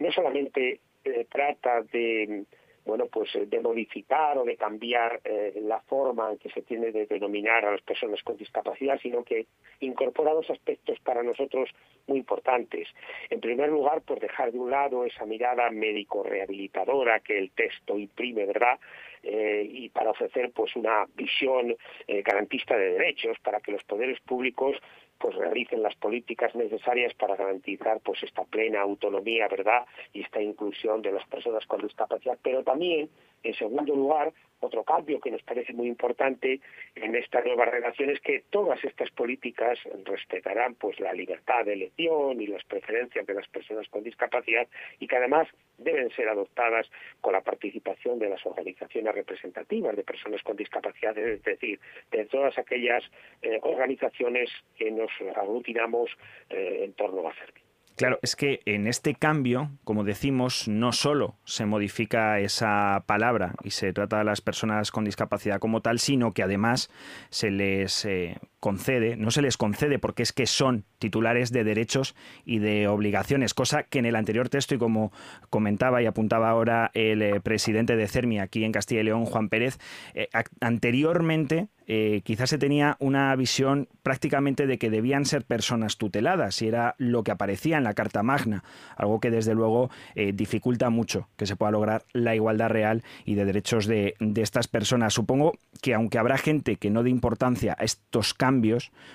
no 0.00 0.10
solamente 0.10 0.80
eh, 1.04 1.24
trata 1.30 1.82
de 1.82 2.46
bueno, 2.86 3.06
pues 3.06 3.34
eh, 3.34 3.46
de 3.46 3.60
modificar 3.60 4.38
o 4.38 4.44
de 4.44 4.56
cambiar 4.56 5.20
eh, 5.24 5.60
la 5.62 5.80
forma 5.80 6.30
en 6.30 6.38
que 6.38 6.50
se 6.50 6.62
tiene 6.62 6.92
de 6.92 7.06
denominar 7.06 7.64
a 7.64 7.72
las 7.72 7.82
personas 7.82 8.22
con 8.22 8.36
discapacidad, 8.36 8.98
sino 9.02 9.24
que 9.24 9.46
incorpora 9.80 10.32
dos 10.32 10.48
aspectos 10.50 10.98
para 11.00 11.22
nosotros 11.22 11.68
muy 12.06 12.18
importantes. 12.18 12.88
En 13.28 13.40
primer 13.40 13.68
lugar, 13.70 14.02
por 14.02 14.20
dejar 14.20 14.52
de 14.52 14.58
un 14.58 14.70
lado 14.70 15.04
esa 15.04 15.26
mirada 15.26 15.68
médico-rehabilitadora 15.70 17.20
que 17.20 17.36
el 17.36 17.50
texto 17.50 17.98
imprime, 17.98 18.46
¿verdad? 18.46 18.78
Eh, 19.22 19.66
y 19.68 19.88
para 19.88 20.10
ofrecer 20.10 20.52
pues 20.52 20.76
una 20.76 21.04
visión 21.16 21.74
garantista 22.06 22.76
de 22.76 22.92
derechos 22.92 23.36
para 23.42 23.60
que 23.60 23.72
los 23.72 23.82
poderes 23.82 24.20
públicos 24.20 24.76
pues 25.18 25.34
realicen 25.34 25.82
las 25.82 25.94
políticas 25.96 26.54
necesarias 26.54 27.14
para 27.14 27.36
garantizar 27.36 28.00
pues 28.00 28.22
esta 28.22 28.44
plena 28.44 28.80
autonomía, 28.80 29.48
¿verdad? 29.48 29.86
Y 30.12 30.22
esta 30.22 30.40
inclusión 30.40 31.02
de 31.02 31.12
las 31.12 31.26
personas 31.28 31.66
con 31.66 31.80
discapacidad, 31.80 32.38
pero 32.42 32.62
también, 32.62 33.08
en 33.46 33.54
segundo 33.54 33.94
lugar, 33.94 34.32
otro 34.60 34.84
cambio 34.84 35.20
que 35.20 35.30
nos 35.30 35.42
parece 35.42 35.72
muy 35.72 35.86
importante 35.86 36.60
en 36.94 37.14
esta 37.14 37.42
nueva 37.42 37.66
relación 37.66 38.10
es 38.10 38.20
que 38.20 38.44
todas 38.50 38.82
estas 38.84 39.10
políticas 39.10 39.78
respetarán 40.04 40.74
pues 40.74 40.98
la 40.98 41.12
libertad 41.12 41.64
de 41.64 41.74
elección 41.74 42.40
y 42.40 42.46
las 42.46 42.64
preferencias 42.64 43.26
de 43.26 43.34
las 43.34 43.46
personas 43.48 43.88
con 43.88 44.02
discapacidad 44.02 44.66
y 44.98 45.06
que 45.06 45.16
además 45.16 45.46
deben 45.78 46.10
ser 46.10 46.28
adoptadas 46.28 46.90
con 47.20 47.34
la 47.34 47.42
participación 47.42 48.18
de 48.18 48.30
las 48.30 48.44
organizaciones 48.46 49.14
representativas 49.14 49.94
de 49.94 50.04
personas 50.04 50.42
con 50.42 50.56
discapacidad, 50.56 51.16
es 51.18 51.42
decir, 51.42 51.78
de 52.10 52.24
todas 52.24 52.56
aquellas 52.58 53.04
eh, 53.42 53.60
organizaciones 53.62 54.50
que 54.76 54.90
nos 54.90 55.10
aglutinamos 55.36 56.10
eh, 56.48 56.80
en 56.82 56.92
torno 56.94 57.28
a 57.28 57.34
CERMI. 57.34 57.65
Claro, 57.96 58.18
es 58.20 58.36
que 58.36 58.60
en 58.66 58.86
este 58.86 59.14
cambio, 59.14 59.70
como 59.82 60.04
decimos, 60.04 60.68
no 60.68 60.92
solo 60.92 61.36
se 61.44 61.64
modifica 61.64 62.38
esa 62.40 63.04
palabra 63.06 63.54
y 63.64 63.70
se 63.70 63.94
trata 63.94 64.20
a 64.20 64.24
las 64.24 64.42
personas 64.42 64.90
con 64.90 65.04
discapacidad 65.06 65.60
como 65.60 65.80
tal, 65.80 65.98
sino 65.98 66.32
que 66.32 66.42
además 66.42 66.90
se 67.30 67.50
les 67.50 68.04
eh, 68.04 68.36
concede, 68.60 69.16
no 69.16 69.30
se 69.30 69.42
les 69.42 69.56
concede 69.56 69.98
porque 69.98 70.22
es 70.22 70.32
que 70.32 70.46
son 70.46 70.84
titulares 70.98 71.52
de 71.52 71.64
derechos 71.64 72.14
y 72.44 72.58
de 72.58 72.88
obligaciones, 72.88 73.54
cosa 73.54 73.84
que 73.84 73.98
en 73.98 74.06
el 74.06 74.16
anterior 74.16 74.48
texto 74.48 74.74
y 74.74 74.78
como 74.78 75.12
comentaba 75.50 76.02
y 76.02 76.06
apuntaba 76.06 76.48
ahora 76.48 76.90
el 76.94 77.22
eh, 77.22 77.40
presidente 77.40 77.96
de 77.96 78.08
CERMI 78.08 78.40
aquí 78.40 78.64
en 78.64 78.72
Castilla 78.72 79.02
y 79.02 79.04
León, 79.04 79.26
Juan 79.26 79.48
Pérez, 79.48 79.78
eh, 80.14 80.28
anteriormente 80.60 81.68
eh, 81.88 82.22
quizás 82.24 82.50
se 82.50 82.58
tenía 82.58 82.96
una 82.98 83.36
visión 83.36 83.88
prácticamente 84.02 84.66
de 84.66 84.78
que 84.78 84.90
debían 84.90 85.24
ser 85.24 85.44
personas 85.44 85.98
tuteladas 85.98 86.60
y 86.60 86.66
era 86.66 86.96
lo 86.98 87.22
que 87.22 87.30
aparecía 87.30 87.78
en 87.78 87.84
la 87.84 87.94
Carta 87.94 88.24
Magna, 88.24 88.64
algo 88.96 89.20
que 89.20 89.30
desde 89.30 89.54
luego 89.54 89.90
dificulta 90.34 90.90
mucho 90.90 91.28
que 91.36 91.46
se 91.46 91.54
pueda 91.54 91.70
lograr 91.70 92.02
la 92.12 92.34
igualdad 92.34 92.70
real 92.70 93.04
y 93.24 93.36
de 93.36 93.44
derechos 93.44 93.86
de, 93.86 94.16
de 94.18 94.42
estas 94.42 94.66
personas. 94.66 95.14
Supongo 95.14 95.52
que 95.80 95.94
aunque 95.94 96.18
habrá 96.18 96.38
gente 96.38 96.74
que 96.74 96.90
no 96.90 97.04
dé 97.04 97.10
importancia 97.10 97.76
a 97.78 97.84
estos 97.84 98.34
cambios, 98.34 98.55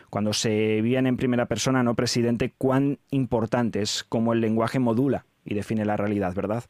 cuando 0.09 0.33
se 0.33 0.81
viven 0.81 1.07
en 1.07 1.17
primera 1.17 1.45
persona, 1.45 1.83
no 1.83 1.95
presidente, 1.95 2.53
cuán 2.57 2.99
importante 3.09 3.81
es 3.81 4.03
cómo 4.03 4.33
el 4.33 4.41
lenguaje 4.41 4.79
modula 4.79 5.25
y 5.45 5.53
define 5.53 5.85
la 5.85 5.97
realidad, 5.97 6.33
¿verdad? 6.35 6.63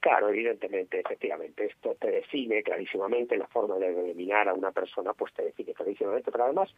Claro, 0.00 0.28
evidentemente, 0.28 1.00
efectivamente, 1.00 1.66
esto 1.66 1.96
te 2.00 2.10
define 2.10 2.62
clarísimamente 2.62 3.36
la 3.36 3.48
forma 3.48 3.78
de 3.78 3.88
eliminar 3.88 4.48
a 4.48 4.54
una 4.54 4.70
persona, 4.70 5.12
pues 5.12 5.32
te 5.34 5.42
define 5.42 5.74
clarísimamente, 5.74 6.30
pero 6.30 6.44
además 6.44 6.72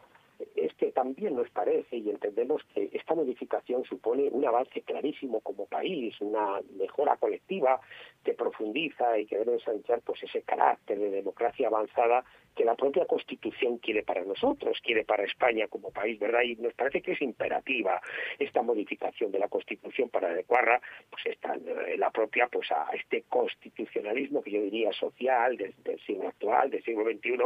es 0.56 0.72
que 0.74 0.90
también 0.92 1.36
nos 1.36 1.50
parece 1.50 1.98
y 1.98 2.08
entendemos 2.08 2.62
que 2.72 2.88
esta 2.92 3.14
modificación 3.14 3.84
supone 3.84 4.30
un 4.30 4.46
avance 4.46 4.80
clarísimo 4.80 5.40
como 5.40 5.66
país, 5.66 6.18
una 6.20 6.60
mejora 6.78 7.18
colectiva 7.18 7.78
que 8.24 8.32
profundiza 8.32 9.18
y 9.18 9.26
que 9.26 9.36
debe 9.36 9.54
ensanchar 9.54 10.00
pues 10.00 10.22
ese 10.22 10.40
carácter 10.40 10.98
de 10.98 11.10
democracia 11.10 11.68
avanzada 11.68 12.24
que 12.54 12.64
la 12.64 12.74
propia 12.74 13.06
Constitución 13.06 13.78
quiere 13.78 14.02
para 14.02 14.22
nosotros, 14.24 14.80
quiere 14.82 15.04
para 15.04 15.24
España 15.24 15.68
como 15.68 15.90
país, 15.90 16.18
¿verdad? 16.18 16.42
Y 16.42 16.56
nos 16.56 16.74
parece 16.74 17.00
que 17.02 17.12
es 17.12 17.22
imperativa 17.22 18.00
esta 18.38 18.62
modificación 18.62 19.30
de 19.32 19.38
la 19.38 19.48
Constitución 19.48 20.08
para 20.08 20.28
adecuarla, 20.28 20.80
pues 21.10 21.26
está 21.26 21.56
la 21.96 22.10
propia, 22.10 22.48
pues 22.48 22.70
a 22.72 22.88
este 22.92 23.24
constitucionalismo 23.28 24.42
que 24.42 24.50
yo 24.50 24.62
diría 24.62 24.92
social 24.92 25.56
del, 25.56 25.74
siglo 26.06 26.28
actual, 26.28 26.70
del 26.70 26.82
siglo 26.82 27.04
XXI, 27.04 27.38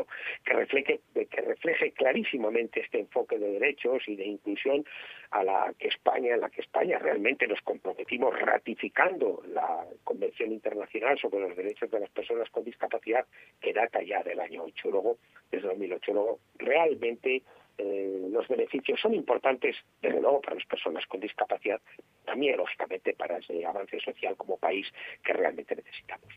que 0.44 0.52
refleje, 0.52 1.00
que 1.14 1.40
refleje 1.40 1.92
clarísimamente 1.92 2.80
este 2.80 3.00
enfoque 3.00 3.38
de 3.38 3.52
derechos 3.52 4.02
y 4.06 4.16
de 4.16 4.26
inclusión 4.26 4.84
a 5.30 5.42
la 5.42 5.74
que 5.78 5.88
España, 5.88 6.34
en 6.34 6.40
la 6.40 6.50
que 6.50 6.60
España 6.60 6.98
realmente 6.98 7.46
nos 7.46 7.60
comprometimos 7.62 8.38
ratificando 8.38 9.42
la 9.48 9.84
Convención 10.04 10.52
Internacional 10.52 11.18
sobre 11.18 11.40
los 11.40 11.56
Derechos 11.56 11.90
de 11.90 12.00
las 12.00 12.10
Personas 12.10 12.48
con 12.50 12.64
Discapacidad, 12.64 13.26
que 13.60 13.72
data 13.72 14.02
ya 14.02 14.22
del 14.22 14.38
año 14.38 14.62
8, 14.64 14.90
luego, 14.94 15.18
desde 15.50 15.68
2008. 15.68 16.12
Luego, 16.12 16.40
realmente 16.58 17.42
eh, 17.76 18.28
los 18.30 18.46
beneficios 18.48 19.00
son 19.00 19.14
importantes, 19.14 19.76
desde 20.00 20.20
luego, 20.20 20.40
para 20.40 20.56
las 20.56 20.66
personas 20.66 21.04
con 21.06 21.20
discapacidad, 21.20 21.80
también, 22.24 22.56
lógicamente, 22.56 23.14
para 23.14 23.38
ese 23.38 23.64
avance 23.66 23.98
social 24.00 24.36
como 24.36 24.56
país 24.56 24.86
que 25.22 25.32
realmente 25.32 25.76
necesitamos. 25.76 26.32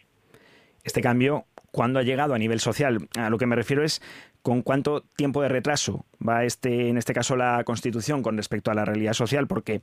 Este 0.84 1.02
cambio, 1.02 1.46
¿cuándo 1.72 2.00
ha 2.00 2.04
llegado 2.04 2.34
a 2.34 2.38
nivel 2.38 2.60
social? 2.60 3.10
A 3.18 3.30
lo 3.30 3.38
que 3.38 3.46
me 3.46 3.56
refiero 3.56 3.84
es 3.84 4.02
con 4.42 4.62
cuánto 4.62 5.02
tiempo 5.02 5.42
de 5.42 5.50
retraso 5.50 6.06
va 6.26 6.46
este, 6.46 6.88
en 6.88 6.98
este 6.98 7.14
caso 7.14 7.36
la 7.36 7.64
Constitución 7.66 8.24
con 8.24 8.38
respecto 8.38 8.72
a 8.72 8.74
la 8.74 8.86
realidad 8.86 9.12
social, 9.14 9.48
porque 9.48 9.82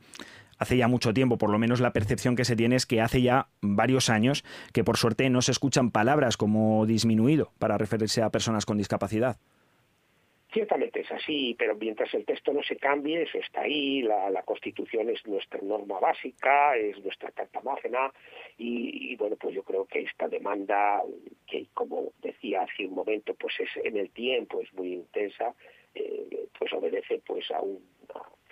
hace 0.58 0.76
ya 0.76 0.88
mucho 0.88 1.14
tiempo, 1.14 1.38
por 1.38 1.50
lo 1.50 1.58
menos 1.58 1.80
la 1.80 1.92
percepción 1.92 2.36
que 2.36 2.44
se 2.44 2.56
tiene 2.56 2.76
es 2.76 2.86
que 2.86 3.00
hace 3.00 3.22
ya 3.22 3.48
varios 3.60 4.10
años 4.10 4.44
que 4.72 4.84
por 4.84 4.96
suerte 4.96 5.28
no 5.30 5.42
se 5.42 5.52
escuchan 5.52 5.90
palabras 5.90 6.36
como 6.36 6.86
disminuido 6.86 7.52
para 7.58 7.78
referirse 7.78 8.22
a 8.22 8.30
personas 8.30 8.66
con 8.66 8.78
discapacidad. 8.78 9.38
Ciertamente 10.54 11.00
es 11.00 11.10
así, 11.10 11.56
pero 11.58 11.74
mientras 11.74 12.14
el 12.14 12.24
texto 12.24 12.52
no 12.52 12.62
se 12.62 12.76
cambie, 12.76 13.22
eso 13.22 13.38
está 13.38 13.62
ahí, 13.62 14.02
la, 14.02 14.40
Constitución 14.44 15.10
es 15.10 15.26
nuestra 15.26 15.60
norma 15.60 15.98
básica, 15.98 16.76
es 16.76 16.96
nuestra 17.02 17.32
carta 17.32 17.60
magna, 17.62 18.12
y, 18.56 19.16
bueno, 19.16 19.34
pues 19.34 19.52
yo 19.52 19.64
creo 19.64 19.84
que 19.84 20.02
esta 20.02 20.28
demanda, 20.28 21.02
que 21.48 21.66
como 21.74 22.12
decía 22.22 22.62
hace 22.62 22.86
un 22.86 22.94
momento, 22.94 23.34
pues 23.34 23.54
es 23.58 23.84
en 23.84 23.96
el 23.96 24.10
tiempo, 24.10 24.60
es 24.60 24.72
muy 24.74 24.92
intensa, 24.92 25.54
eh, 25.92 26.46
pues 26.56 26.72
obedece 26.72 27.20
pues 27.26 27.50
a 27.50 27.60
una 27.60 27.80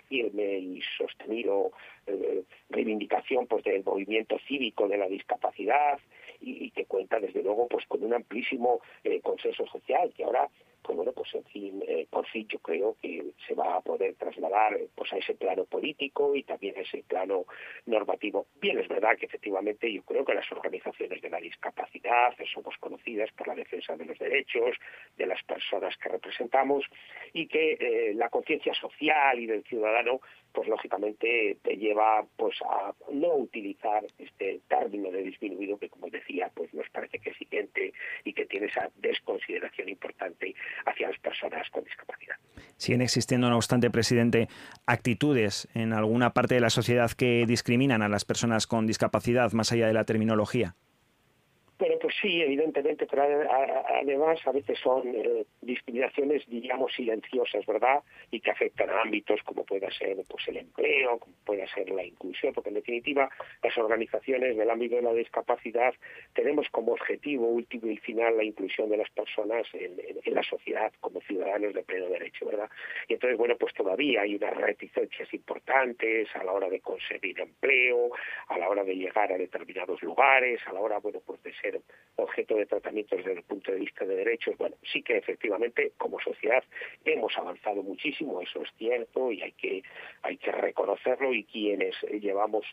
firme 0.07 0.57
y 0.59 0.81
sostenido 0.97 1.71
eh, 2.07 2.43
reivindicación 2.69 3.47
pues 3.47 3.63
del 3.63 3.83
movimiento 3.83 4.37
cívico 4.47 4.87
de 4.87 4.97
la 4.97 5.07
discapacidad 5.07 5.99
y, 6.39 6.71
que 6.71 6.85
cuenta 6.85 7.19
desde 7.19 7.43
luego 7.43 7.67
pues 7.67 7.85
con 7.87 8.03
un 8.03 8.13
amplísimo 8.13 8.81
eh, 9.03 9.21
consenso 9.21 9.65
social 9.67 10.11
que 10.15 10.23
ahora 10.23 10.49
pues 10.83 10.95
bueno, 10.95 11.11
pues 11.13 11.33
en 11.33 11.43
fin, 11.45 11.83
eh, 11.87 12.07
por 12.09 12.27
fin 12.27 12.47
yo 12.47 12.59
creo 12.59 12.97
que 13.01 13.31
se 13.47 13.55
va 13.55 13.77
a 13.77 13.81
poder 13.81 14.15
trasladar 14.15 14.73
eh, 14.75 14.89
pues 14.93 15.11
a 15.13 15.17
ese 15.17 15.33
plano 15.33 15.65
político 15.65 16.35
y 16.35 16.43
también 16.43 16.77
a 16.77 16.81
ese 16.81 17.03
plano 17.03 17.45
normativo. 17.85 18.47
Bien, 18.61 18.77
es 18.79 18.87
verdad 18.87 19.17
que 19.17 19.25
efectivamente 19.25 19.91
yo 19.91 20.03
creo 20.03 20.25
que 20.25 20.33
las 20.33 20.51
organizaciones 20.51 21.21
de 21.21 21.29
la 21.29 21.39
discapacidad 21.39 22.33
somos 22.53 22.77
conocidas 22.77 23.31
por 23.31 23.47
la 23.47 23.55
defensa 23.55 23.95
de 23.95 24.05
los 24.05 24.19
derechos 24.19 24.75
de 25.17 25.25
las 25.25 25.41
personas 25.43 25.95
que 25.97 26.09
representamos 26.09 26.85
y 27.33 27.47
que 27.47 27.77
eh, 27.79 28.13
la 28.13 28.29
conciencia 28.29 28.73
social 28.73 29.39
y 29.39 29.47
del 29.47 29.63
ciudadano 29.63 30.21
pues 30.53 30.67
lógicamente 30.67 31.57
te 31.61 31.77
lleva 31.77 32.25
pues 32.37 32.55
a 32.61 32.93
no 33.11 33.35
utilizar 33.35 34.05
este 34.17 34.61
término 34.67 35.11
de 35.11 35.23
disminuido 35.23 35.77
que 35.77 35.89
como 35.89 36.09
decía 36.09 36.51
pues 36.53 36.73
nos 36.73 36.89
parece 36.89 37.19
que 37.19 37.31
es 37.31 37.37
siguiente 37.37 37.93
y 38.23 38.33
que 38.33 38.45
tiene 38.45 38.67
esa 38.67 38.89
desconsideración 38.97 39.89
importante 39.89 40.55
hacia 40.85 41.09
las 41.09 41.19
personas 41.19 41.69
con 41.71 41.83
discapacidad. 41.83 42.35
Siguen 42.77 43.01
existiendo, 43.01 43.49
no 43.49 43.55
obstante, 43.55 43.89
presidente, 43.89 44.47
actitudes 44.85 45.67
en 45.73 45.93
alguna 45.93 46.33
parte 46.33 46.55
de 46.55 46.61
la 46.61 46.69
sociedad 46.69 47.11
que 47.11 47.45
discriminan 47.45 48.01
a 48.01 48.09
las 48.09 48.25
personas 48.25 48.67
con 48.67 48.87
discapacidad 48.87 49.51
más 49.53 49.71
allá 49.71 49.87
de 49.87 49.93
la 49.93 50.05
terminología. 50.05 50.75
Bueno, 51.83 51.97
pues 51.99 52.15
sí, 52.21 52.41
evidentemente, 52.41 53.05
pero 53.05 53.23
además 53.23 54.39
a 54.45 54.53
veces 54.53 54.79
son 54.79 55.05
eh, 55.05 55.43
discriminaciones, 55.59 56.47
diríamos, 56.47 56.93
silenciosas, 56.93 57.65
¿verdad? 57.65 58.01
Y 58.31 58.39
que 58.39 58.51
afectan 58.51 58.89
a 58.89 59.01
ámbitos 59.01 59.43
como 59.43 59.65
pueda 59.65 59.91
ser 59.91 60.15
pues 60.29 60.47
el 60.47 60.59
empleo, 60.59 61.19
como 61.19 61.35
pueda 61.43 61.67
ser 61.67 61.89
la 61.89 62.05
inclusión, 62.05 62.53
porque 62.53 62.69
en 62.69 62.75
definitiva 62.75 63.29
las 63.61 63.77
organizaciones 63.77 64.55
del 64.55 64.69
ámbito 64.69 64.95
de 64.95 65.01
la 65.01 65.13
discapacidad 65.13 65.93
tenemos 66.33 66.69
como 66.69 66.93
objetivo 66.93 67.49
último 67.49 67.91
y 67.91 67.97
final 67.97 68.37
la 68.37 68.45
inclusión 68.45 68.89
de 68.89 68.95
las 68.95 69.09
personas 69.09 69.67
en, 69.73 69.97
la 70.33 70.43
sociedad 70.43 70.93
como 71.01 71.19
ciudadanos 71.19 71.73
de 71.73 71.83
pleno 71.83 72.07
derecho, 72.07 72.45
¿verdad? 72.45 72.69
Y 73.09 73.15
entonces, 73.15 73.37
bueno, 73.37 73.57
pues 73.59 73.73
todavía 73.73 74.21
hay 74.21 74.35
unas 74.35 74.55
reticencias 74.55 75.33
importantes 75.33 76.29
a 76.33 76.45
la 76.45 76.53
hora 76.53 76.69
de 76.69 76.79
conseguir 76.79 77.41
empleo, 77.41 78.09
a 78.47 78.57
la 78.57 78.69
hora 78.69 78.85
de 78.85 78.95
llegar 78.95 79.33
a 79.33 79.37
determinados 79.37 80.01
lugares, 80.01 80.61
a 80.65 80.71
la 80.71 80.79
hora, 80.79 80.99
bueno, 80.99 81.19
pues 81.25 81.43
de 81.43 81.53
ser 81.55 81.72
objeto 82.15 82.55
de 82.55 82.65
tratamientos 82.65 83.17
desde 83.17 83.33
el 83.33 83.43
punto 83.43 83.71
de 83.71 83.79
vista 83.79 84.05
de 84.05 84.15
derechos, 84.15 84.55
bueno, 84.57 84.75
sí 84.91 85.01
que 85.01 85.17
efectivamente 85.17 85.93
como 85.97 86.19
sociedad 86.19 86.63
hemos 87.05 87.35
avanzado 87.37 87.81
muchísimo, 87.81 88.39
eso 88.41 88.61
es 88.61 88.69
cierto 88.77 89.31
y 89.31 89.41
hay 89.41 89.51
que 89.53 89.83
hay 90.21 90.37
que 90.37 90.51
reconocerlo 90.51 91.33
y 91.33 91.43
quienes 91.43 91.95
llevamos 92.21 92.65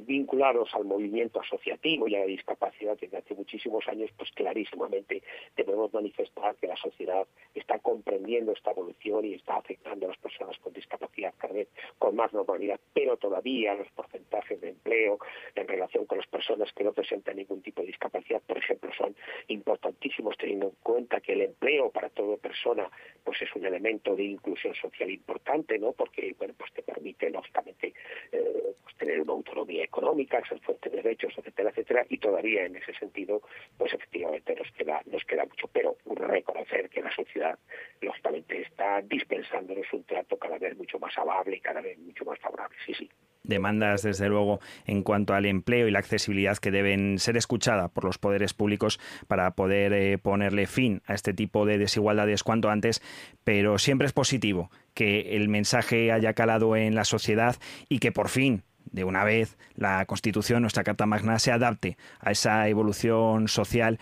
vinculados 0.00 0.74
al 0.74 0.84
movimiento 0.84 1.40
asociativo 1.40 2.08
y 2.08 2.16
a 2.16 2.20
la 2.20 2.26
discapacidad 2.26 2.98
desde 3.00 3.18
hace 3.18 3.34
muchísimos 3.34 3.86
años, 3.88 4.10
pues 4.16 4.30
clarísimamente 4.32 5.22
debemos 5.56 5.92
manifestar 5.92 6.56
que 6.56 6.66
la 6.66 6.76
sociedad 6.76 7.26
está 7.54 7.78
comprendiendo 7.78 8.52
esta 8.52 8.70
evolución 8.70 9.24
y 9.24 9.34
está 9.34 9.56
afectando 9.56 10.06
a 10.06 10.10
las 10.10 10.18
personas 10.18 10.58
con 10.58 10.72
discapacidad 10.72 11.34
cada 11.36 11.54
vez 11.54 11.68
con 11.98 12.16
más 12.16 12.32
normalidad, 12.32 12.80
pero 12.92 13.16
todavía 13.16 13.74
los 13.74 13.90
porcentajes 13.92 14.60
de 14.60 14.70
empleo 14.70 15.18
en 15.54 15.68
relación 15.68 16.06
con 16.06 16.18
las 16.18 16.26
personas 16.26 16.72
que 16.72 16.84
no 16.84 16.92
presentan 16.92 17.36
ningún 17.36 17.62
tipo 17.62 17.82
de 17.82 17.88
discapacidad 17.88 18.42
por 18.46 18.58
ejemplo, 18.58 18.90
son 18.96 19.14
importantísimos 19.48 20.36
teniendo 20.36 20.68
en 20.68 20.76
cuenta 20.82 21.20
que 21.20 21.32
el 21.32 21.42
empleo 21.42 21.90
para 21.90 22.08
toda 22.10 22.36
persona 22.36 22.90
pues 23.24 23.40
es 23.42 23.54
un 23.54 23.64
elemento 23.64 24.14
de 24.14 24.24
inclusión 24.24 24.74
social 24.74 25.10
importante, 25.10 25.78
¿no? 25.78 25.92
Porque 25.92 26.34
bueno, 26.38 26.54
pues 26.56 26.72
te 26.72 26.82
permite 26.82 27.30
lógicamente 27.30 27.94
eh, 28.32 28.74
pues 28.82 28.96
tener 28.96 29.20
una 29.20 29.32
autonomía 29.32 29.81
económica, 29.84 30.42
ser 30.48 30.60
fuente 30.60 30.90
de 30.90 31.02
derechos, 31.02 31.32
etcétera, 31.36 31.70
etcétera, 31.70 32.06
y 32.08 32.18
todavía 32.18 32.64
en 32.64 32.76
ese 32.76 32.94
sentido, 32.94 33.42
pues 33.76 33.92
efectivamente 33.94 34.54
nos 34.54 34.70
queda 34.72 35.02
nos 35.06 35.24
queda 35.24 35.44
mucho, 35.44 35.68
pero 35.68 35.96
reconocer 36.06 36.88
que 36.88 37.02
la 37.02 37.10
sociedad 37.14 37.58
lógicamente 38.00 38.62
está 38.62 39.00
dispensándonos 39.02 39.86
un 39.92 40.04
trato 40.04 40.38
cada 40.38 40.58
vez 40.58 40.76
mucho 40.76 40.98
más 40.98 41.16
amable 41.18 41.56
y 41.56 41.60
cada 41.60 41.80
vez 41.80 41.98
mucho 41.98 42.24
más 42.24 42.38
favorable. 42.38 42.76
Sí, 42.86 42.94
sí 42.94 43.10
demandas, 43.44 44.02
desde 44.02 44.28
luego, 44.28 44.60
en 44.86 45.02
cuanto 45.02 45.34
al 45.34 45.46
empleo 45.46 45.88
y 45.88 45.90
la 45.90 45.98
accesibilidad 45.98 46.58
que 46.58 46.70
deben 46.70 47.18
ser 47.18 47.36
escuchadas 47.36 47.90
por 47.90 48.04
los 48.04 48.18
poderes 48.18 48.54
públicos 48.54 49.00
para 49.26 49.50
poder 49.54 49.92
eh, 49.92 50.18
ponerle 50.18 50.66
fin 50.66 51.02
a 51.06 51.14
este 51.14 51.34
tipo 51.34 51.66
de 51.66 51.78
desigualdades 51.78 52.44
cuanto 52.44 52.70
antes, 52.70 53.02
pero 53.44 53.78
siempre 53.78 54.06
es 54.06 54.12
positivo 54.12 54.70
que 54.94 55.36
el 55.36 55.48
mensaje 55.48 56.12
haya 56.12 56.34
calado 56.34 56.76
en 56.76 56.94
la 56.94 57.04
sociedad 57.04 57.56
y 57.88 57.98
que 57.98 58.12
por 58.12 58.28
fin 58.28 58.62
de 58.92 59.04
una 59.04 59.24
vez 59.24 59.56
la 59.74 60.04
Constitución, 60.06 60.62
nuestra 60.62 60.84
Carta 60.84 61.06
Magna, 61.06 61.38
se 61.38 61.50
adapte 61.50 61.96
a 62.20 62.30
esa 62.30 62.68
evolución 62.68 63.48
social 63.48 63.98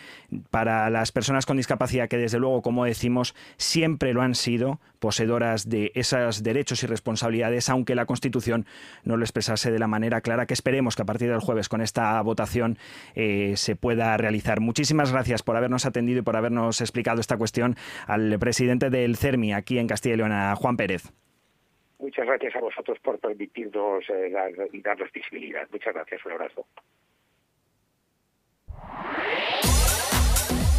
para 0.51 0.91
las 0.91 1.13
personas 1.13 1.47
con 1.47 1.57
discapacidad 1.57 2.09
que 2.09 2.19
desde 2.19 2.39
luego, 2.39 2.63
como 2.63 2.85
decimos, 2.85 3.35
siempre 3.57 4.13
lo 4.13 4.23
han 4.23 4.35
sido, 4.35 4.81
poseedoras 4.99 5.69
de 5.69 5.93
esos 5.95 6.43
derechos 6.43 6.83
y 6.83 6.87
responsabilidades, 6.87 7.69
aunque 7.69 7.95
la 7.95 8.07
Constitución 8.07 8.67
no 9.05 9.17
lo 9.17 9.25
expresase 9.25 9.71
de 9.71 9.79
la 9.79 9.87
manera 9.87 10.21
clara 10.21 10.47
que 10.47 10.55
esperemos 10.55 10.97
que 10.97 11.03
a 11.03 11.07
partir 11.07 11.31
del 11.31 11.41
jueves 11.41 11.69
con 11.69 11.81
esta 11.81 12.21
votación 12.23 12.79
eh, 13.15 13.55
se 13.57 13.77
pueda 13.77 14.17
realizar. 14.17 14.61
Muchísimas 14.61 15.13
gracias 15.13 15.43
por 15.43 15.57
habernos 15.57 15.87
atendido 15.87 16.21
y 16.21 16.23
por 16.23 16.37
habernos 16.37 16.81
explicado 16.81 17.21
esta 17.21 17.37
cuestión 17.37 17.77
al 18.07 18.39
presidente 18.39 18.91
del 18.91 19.17
CERMI 19.17 19.53
aquí 19.53 19.79
en 19.79 19.87
Castilla 19.87 20.15
y 20.15 20.19
León, 20.19 20.57
Juan 20.57 20.77
Pérez. 20.77 21.13
Muchas 22.01 22.27
gracias 22.27 22.57
a 22.57 22.61
vosotros 22.61 22.99
por 23.01 23.19
permitirnos 23.19 24.09
eh, 24.09 24.31
dar, 24.31 24.51
darnos 24.83 25.13
visibilidad. 25.13 25.69
Muchas 25.71 25.95
gracias, 25.95 26.25
un 26.25 26.33
abrazo. 26.33 26.67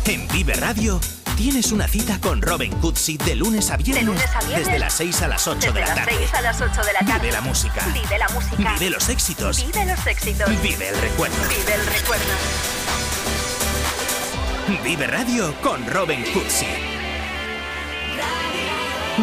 En 0.07 0.27
Vive 0.29 0.53
Radio 0.55 0.99
tienes 1.37 1.71
una 1.71 1.87
cita 1.87 2.19
con 2.19 2.41
Robin 2.41 2.71
Cutsi 2.81 3.17
de 3.17 3.35
lunes 3.35 3.69
a 3.71 3.77
viernes. 3.77 4.19
Desde 4.49 4.79
las 4.79 4.93
6 4.97 5.21
a 5.21 5.27
las 5.27 5.47
8 5.47 5.71
de 5.71 5.79
la 5.79 5.93
tarde. 5.93 6.11
a 6.33 6.41
las 6.41 6.59
8 6.59 6.81
de 6.83 6.93
la 6.93 6.99
tarde. 6.99 7.19
Vive 7.19 7.31
la 7.31 7.41
música. 7.41 7.85
Vive 7.93 8.17
la 8.17 8.29
música. 8.29 8.73
Vive 8.79 8.89
los 8.89 9.09
éxitos. 9.09 9.65
Vive 9.65 9.85
los 9.85 10.07
éxitos. 10.07 10.61
Vive 10.61 10.89
el 10.89 11.01
recuerdo. 11.01 11.35
Vive 11.49 11.73
el 11.75 11.85
recuerdo. 11.85 12.33
Vive 14.83 15.07
Radio 15.07 15.53
con 15.61 15.85
Robin 15.87 16.23
Cutsi. 16.33 16.67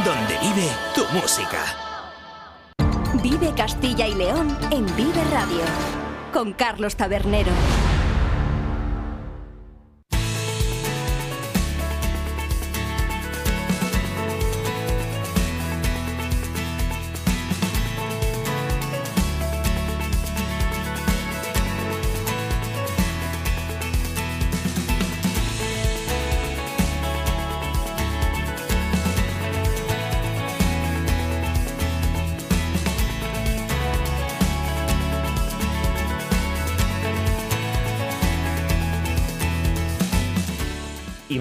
Donde 0.04 0.38
vive 0.38 0.68
tu 0.94 1.04
música. 1.12 1.88
Vive 3.22 3.52
Castilla 3.56 4.06
y 4.06 4.14
León 4.14 4.56
en 4.70 4.87
Vive 4.96 5.25
Radio 5.32 5.62
con 6.32 6.52
Carlos 6.52 6.94
Tabernero. 6.94 7.50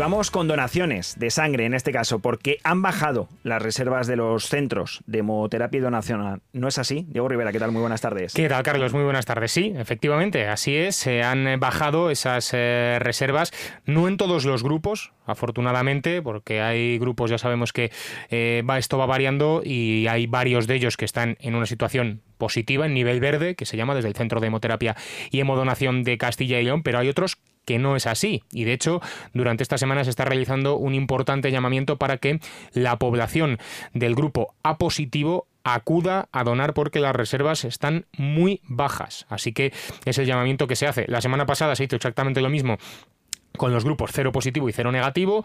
Vamos 0.10 0.32
con 0.32 0.48
donaciones 0.48 1.20
de 1.20 1.30
sangre 1.30 1.66
en 1.66 1.74
este 1.74 1.92
caso, 1.92 2.20
porque 2.20 2.60
han 2.64 2.82
bajado 2.82 3.28
las 3.44 3.62
reservas 3.62 4.08
de 4.08 4.16
los 4.16 4.46
centros 4.48 5.04
de 5.06 5.20
hemoterapia 5.20 5.80
y 5.80 5.82
donación. 5.82 6.42
¿No 6.54 6.70
es 6.70 6.78
así? 6.78 7.06
Diego 7.10 7.28
Rivera, 7.28 7.52
¿qué 7.52 7.60
tal? 7.60 7.74
Muy 7.74 7.82
buenas 7.82 8.00
tardes. 8.00 8.34
¿Qué 8.34 8.48
tal, 8.48 8.64
Carlos? 8.64 8.94
Muy 8.94 9.04
buenas 9.04 9.26
tardes. 9.26 9.52
Sí, 9.52 9.74
efectivamente, 9.76 10.48
así 10.48 10.78
es. 10.78 10.96
Se 10.96 11.24
han 11.24 11.60
bajado 11.60 12.10
esas 12.10 12.52
eh, 12.54 13.00
reservas, 13.02 13.52
no 13.86 14.08
en 14.08 14.16
todos 14.16 14.46
los 14.46 14.64
grupos, 14.64 15.12
afortunadamente, 15.26 16.22
porque 16.22 16.62
hay 16.62 16.98
grupos, 17.00 17.30
ya 17.30 17.38
sabemos 17.38 17.74
que 17.74 17.92
eh, 18.30 18.64
va, 18.68 18.78
esto 18.78 18.98
va 18.98 19.08
variando 19.08 19.62
y 19.62 20.08
hay 20.08 20.26
varios 20.26 20.68
de 20.68 20.76
ellos 20.76 20.96
que 20.96 21.04
están 21.04 21.36
en 21.42 21.54
una 21.54 21.66
situación 21.66 22.22
positiva, 22.38 22.86
en 22.86 22.94
nivel 22.94 23.20
verde, 23.20 23.56
que 23.56 23.66
se 23.66 23.76
llama 23.76 23.94
desde 23.94 24.08
el 24.08 24.16
Centro 24.16 24.40
de 24.40 24.48
Hemoterapia 24.48 24.96
y 25.32 25.42
Hemodonación 25.42 26.06
de 26.06 26.18
Castilla 26.18 26.62
y 26.62 26.64
León, 26.64 26.82
pero 26.82 26.98
hay 26.98 27.10
otros 27.10 27.40
que 27.68 27.78
no 27.78 27.98
es 27.98 28.08
así. 28.08 28.44
Y 28.52 28.64
de 28.64 28.72
hecho, 28.72 29.02
durante 29.34 29.62
esta 29.62 29.78
semana 29.78 30.06
se 30.06 30.10
está 30.10 30.24
realizando 30.24 30.78
un 30.78 30.96
importante 30.96 31.52
llamamiento 31.52 31.98
para 31.98 32.18
que 32.18 32.40
la 32.72 32.98
población 32.98 33.60
del 33.94 34.16
grupo 34.16 34.56
A 34.64 34.78
positivo 34.78 35.48
acuda 35.66 36.30
a 36.32 36.46
donar 36.46 36.74
porque 36.74 37.02
las 37.02 37.14
reservas 37.14 37.66
están 37.66 38.06
muy 38.18 38.62
bajas. 38.64 39.26
Así 39.28 39.52
que 39.52 39.74
es 40.06 40.18
el 40.18 40.26
llamamiento 40.26 40.66
que 40.66 40.78
se 40.78 40.88
hace. 40.88 41.06
La 41.10 41.20
semana 41.20 41.46
pasada 41.46 41.76
se 41.76 41.84
hizo 41.84 41.98
exactamente 41.98 42.40
lo 42.40 42.50
mismo 42.50 42.78
con 43.58 43.74
los 43.74 43.84
grupos 43.84 44.12
cero 44.14 44.32
positivo 44.32 44.70
y 44.70 44.72
cero 44.72 44.92
negativo 44.92 45.44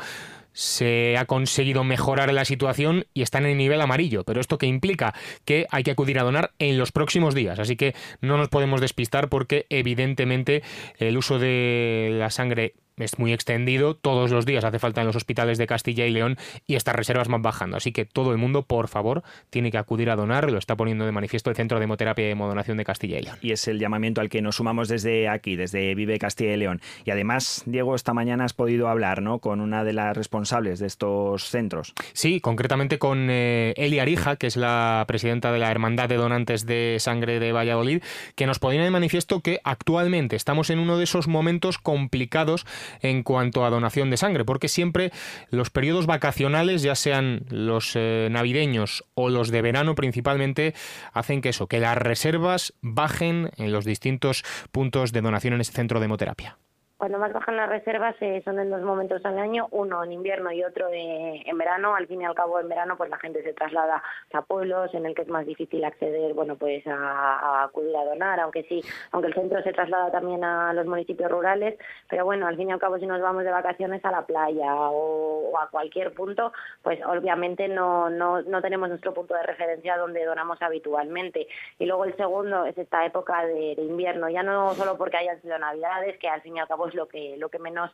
se 0.52 1.16
ha 1.16 1.24
conseguido 1.26 1.84
mejorar 1.84 2.32
la 2.32 2.44
situación 2.44 3.06
y 3.14 3.22
están 3.22 3.46
en 3.46 3.58
nivel 3.58 3.80
amarillo. 3.80 4.24
Pero 4.24 4.40
esto 4.40 4.58
que 4.58 4.66
implica 4.66 5.14
que 5.44 5.66
hay 5.70 5.82
que 5.82 5.90
acudir 5.90 6.18
a 6.18 6.24
donar 6.24 6.52
en 6.58 6.78
los 6.78 6.92
próximos 6.92 7.34
días. 7.34 7.58
Así 7.58 7.76
que 7.76 7.94
no 8.20 8.36
nos 8.36 8.48
podemos 8.48 8.80
despistar 8.80 9.28
porque 9.28 9.66
evidentemente 9.68 10.62
el 10.98 11.16
uso 11.16 11.38
de 11.38 12.10
la 12.12 12.30
sangre 12.30 12.74
es 12.96 13.18
muy 13.18 13.32
extendido, 13.32 13.94
todos 13.94 14.30
los 14.30 14.46
días 14.46 14.64
hace 14.64 14.78
falta 14.78 15.00
en 15.00 15.06
los 15.06 15.16
hospitales 15.16 15.58
de 15.58 15.66
Castilla 15.66 16.06
y 16.06 16.10
León 16.10 16.36
y 16.66 16.76
estas 16.76 16.94
reservas 16.94 17.28
van 17.28 17.42
bajando. 17.42 17.76
Así 17.76 17.92
que 17.92 18.04
todo 18.04 18.32
el 18.32 18.38
mundo, 18.38 18.62
por 18.62 18.88
favor, 18.88 19.22
tiene 19.50 19.70
que 19.70 19.78
acudir 19.78 20.10
a 20.10 20.16
donar, 20.16 20.50
lo 20.50 20.58
está 20.58 20.76
poniendo 20.76 21.06
de 21.06 21.12
manifiesto 21.12 21.50
el 21.50 21.56
Centro 21.56 21.78
de 21.78 21.84
Hemoterapia 21.84 22.28
y 22.28 22.32
Hemodonación 22.32 22.76
de 22.76 22.84
Castilla 22.84 23.18
y 23.18 23.22
León. 23.22 23.38
Y 23.42 23.52
es 23.52 23.66
el 23.68 23.78
llamamiento 23.78 24.20
al 24.20 24.28
que 24.28 24.42
nos 24.42 24.56
sumamos 24.56 24.88
desde 24.88 25.28
aquí, 25.28 25.56
desde 25.56 25.94
Vive 25.94 26.18
Castilla 26.18 26.52
y 26.52 26.56
León. 26.56 26.80
Y 27.04 27.10
además, 27.10 27.62
Diego, 27.66 27.94
esta 27.94 28.14
mañana 28.14 28.44
has 28.44 28.52
podido 28.52 28.88
hablar 28.88 29.22
¿no? 29.22 29.38
con 29.38 29.60
una 29.60 29.84
de 29.84 29.92
las 29.92 30.16
responsables 30.16 30.78
de 30.78 30.86
estos 30.86 31.48
centros. 31.48 31.94
Sí, 32.12 32.40
concretamente 32.40 32.98
con 32.98 33.28
eh, 33.30 33.74
Eli 33.76 33.98
Arija, 33.98 34.36
que 34.36 34.46
es 34.46 34.56
la 34.56 35.04
presidenta 35.06 35.52
de 35.52 35.58
la 35.58 35.70
Hermandad 35.70 36.08
de 36.08 36.16
Donantes 36.16 36.66
de 36.66 36.96
Sangre 36.98 37.40
de 37.40 37.52
Valladolid, 37.52 38.02
que 38.34 38.46
nos 38.46 38.58
ponía 38.58 38.82
de 38.82 38.90
manifiesto 38.90 39.40
que 39.40 39.60
actualmente 39.64 40.36
estamos 40.36 40.70
en 40.70 40.78
uno 40.78 40.98
de 40.98 41.04
esos 41.04 41.28
momentos 41.28 41.78
complicados 41.78 42.66
en 43.00 43.22
cuanto 43.22 43.64
a 43.64 43.70
donación 43.70 44.10
de 44.10 44.16
sangre, 44.16 44.44
porque 44.44 44.68
siempre 44.68 45.12
los 45.50 45.70
periodos 45.70 46.06
vacacionales, 46.06 46.82
ya 46.82 46.94
sean 46.94 47.44
los 47.48 47.92
eh, 47.94 48.28
navideños 48.30 49.04
o 49.14 49.30
los 49.30 49.50
de 49.50 49.62
verano 49.62 49.94
principalmente, 49.94 50.74
hacen 51.12 51.40
que 51.40 51.50
eso, 51.50 51.66
que 51.66 51.80
las 51.80 51.96
reservas 51.96 52.74
bajen 52.80 53.50
en 53.56 53.72
los 53.72 53.84
distintos 53.84 54.44
puntos 54.70 55.12
de 55.12 55.20
donación 55.20 55.54
en 55.54 55.60
este 55.60 55.76
centro 55.76 56.00
de 56.00 56.06
hemoterapia. 56.06 56.58
Cuando 57.02 57.18
más 57.18 57.32
bajan 57.32 57.56
las 57.56 57.68
reservas 57.68 58.14
eh, 58.20 58.42
son 58.44 58.60
en 58.60 58.70
dos 58.70 58.82
momentos 58.82 59.24
al 59.24 59.36
año, 59.36 59.66
uno 59.72 60.04
en 60.04 60.12
invierno 60.12 60.52
y 60.52 60.62
otro 60.62 60.86
eh, 60.92 61.42
en 61.44 61.58
verano. 61.58 61.96
Al 61.96 62.06
fin 62.06 62.22
y 62.22 62.24
al 62.24 62.36
cabo, 62.36 62.60
en 62.60 62.68
verano, 62.68 62.96
pues 62.96 63.10
la 63.10 63.18
gente 63.18 63.42
se 63.42 63.54
traslada 63.54 64.00
a 64.32 64.42
pueblos 64.42 64.94
en 64.94 65.06
el 65.06 65.12
que 65.16 65.22
es 65.22 65.28
más 65.28 65.44
difícil 65.44 65.84
acceder, 65.84 66.32
bueno, 66.32 66.54
pues 66.54 66.86
a, 66.86 67.64
acudir 67.64 67.96
a 67.96 68.04
donar, 68.04 68.38
aunque 68.38 68.62
sí, 68.68 68.80
aunque 69.10 69.30
el 69.30 69.34
centro 69.34 69.60
se 69.64 69.72
traslada 69.72 70.12
también 70.12 70.44
a 70.44 70.72
los 70.74 70.86
municipios 70.86 71.28
rurales. 71.28 71.76
Pero 72.08 72.24
bueno, 72.24 72.46
al 72.46 72.56
fin 72.56 72.68
y 72.68 72.72
al 72.72 72.78
cabo, 72.78 73.00
si 73.00 73.06
nos 73.06 73.20
vamos 73.20 73.42
de 73.42 73.50
vacaciones 73.50 74.04
a 74.04 74.12
la 74.12 74.24
playa 74.24 74.72
o, 74.72 75.58
a 75.58 75.70
cualquier 75.70 76.14
punto, 76.14 76.52
pues 76.82 77.00
obviamente 77.04 77.66
no, 77.66 78.10
no, 78.10 78.42
no 78.42 78.62
tenemos 78.62 78.88
nuestro 78.88 79.12
punto 79.12 79.34
de 79.34 79.42
referencia 79.42 79.96
donde 79.96 80.24
donamos 80.24 80.62
habitualmente. 80.62 81.48
Y 81.80 81.86
luego 81.86 82.04
el 82.04 82.16
segundo 82.16 82.64
es 82.64 82.78
esta 82.78 83.04
época 83.04 83.44
de, 83.44 83.74
de 83.74 83.82
invierno, 83.82 84.28
ya 84.28 84.44
no 84.44 84.72
solo 84.74 84.96
porque 84.96 85.16
hayan 85.16 85.42
sido 85.42 85.58
navidades, 85.58 86.16
que 86.18 86.28
al 86.28 86.42
fin 86.42 86.56
y 86.56 86.60
al 86.60 86.68
cabo 86.68 86.91
lo 86.94 87.08
que 87.08 87.36
lo 87.38 87.48
que 87.48 87.58
menos 87.58 87.90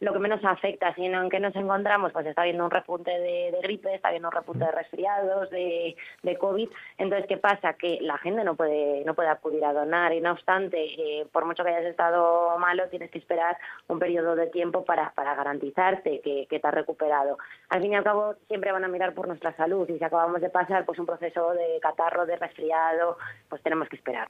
lo 0.00 0.12
que 0.12 0.18
menos 0.18 0.44
afecta, 0.44 0.92
sino 0.94 1.22
en 1.22 1.30
que 1.30 1.38
nos 1.38 1.54
encontramos, 1.54 2.12
pues 2.12 2.26
está 2.26 2.42
habiendo 2.42 2.64
un 2.64 2.70
repunte 2.70 3.10
de, 3.10 3.56
gripe, 3.62 3.94
está 3.94 4.08
habiendo 4.08 4.28
un 4.28 4.34
repunte 4.34 4.64
de 4.64 4.72
resfriados, 4.72 5.48
de, 5.50 5.96
de, 6.22 6.38
COVID. 6.38 6.68
Entonces, 6.98 7.26
¿qué 7.28 7.36
pasa? 7.36 7.74
Que 7.74 7.98
la 8.00 8.18
gente 8.18 8.42
no 8.42 8.56
puede, 8.56 9.04
no 9.04 9.14
puede 9.14 9.28
acudir 9.28 9.64
a 9.64 9.72
donar 9.72 10.12
y 10.12 10.20
no 10.20 10.32
obstante, 10.32 10.76
eh, 10.84 11.26
por 11.30 11.44
mucho 11.44 11.62
que 11.62 11.70
hayas 11.70 11.90
estado 11.90 12.58
malo, 12.58 12.88
tienes 12.88 13.10
que 13.12 13.18
esperar 13.18 13.56
un 13.86 14.00
periodo 14.00 14.34
de 14.34 14.48
tiempo 14.48 14.84
para, 14.84 15.12
para 15.12 15.36
garantizarte 15.36 16.20
que, 16.20 16.46
que 16.50 16.58
te 16.58 16.66
has 16.66 16.74
recuperado. 16.74 17.38
Al 17.68 17.80
fin 17.80 17.92
y 17.92 17.94
al 17.94 18.04
cabo, 18.04 18.34
siempre 18.48 18.72
van 18.72 18.84
a 18.84 18.88
mirar 18.88 19.14
por 19.14 19.28
nuestra 19.28 19.54
salud 19.56 19.88
y 19.88 19.98
si 19.98 20.04
acabamos 20.04 20.40
de 20.40 20.50
pasar 20.50 20.84
pues 20.84 20.98
un 20.98 21.06
proceso 21.06 21.52
de 21.52 21.78
catarro, 21.80 22.26
de 22.26 22.36
resfriado, 22.36 23.18
pues 23.48 23.62
tenemos 23.62 23.88
que 23.88 23.96
esperar. 23.96 24.28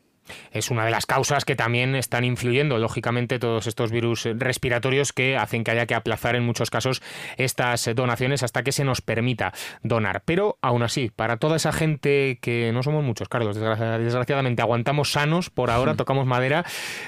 Es 0.53 0.71
una 0.71 0.85
de 0.85 0.91
las 0.91 1.07
causas 1.07 1.45
que 1.45 1.57
también 1.57 1.95
están 1.95 2.25
influyendo, 2.25 2.79
lógicamente, 2.79 3.39
todos 3.39 3.67
estos 3.67 3.91
virus 3.91 4.02
respiratorios 4.37 5.13
que 5.13 5.37
hacen 5.37 5.65
que 5.65 5.71
haya 5.71 5.87
que 5.87 5.95
aplazar 5.95 6.37
en 6.37 6.45
muchos 6.45 6.71
casos 6.71 7.03
estas 7.37 7.91
donaciones 7.95 8.43
hasta 8.43 8.63
que 8.63 8.73
se 8.73 8.85
nos 8.85 9.01
permita 9.01 9.53
donar. 9.83 10.23
Pero 10.25 10.59
aún 10.63 10.83
así, 10.83 11.11
para 11.11 11.37
toda 11.37 11.57
esa 11.57 11.73
gente 11.73 12.39
que 12.41 12.73
no 12.73 12.83
somos 12.83 13.05
muchos, 13.05 13.29
Carlos, 13.29 13.57
desgraciadamente 13.57 14.63
aguantamos 14.63 15.13
sanos, 15.13 15.51
por 15.51 15.71
ahora 15.71 15.97
tocamos 15.97 16.27
madera, 16.27 16.65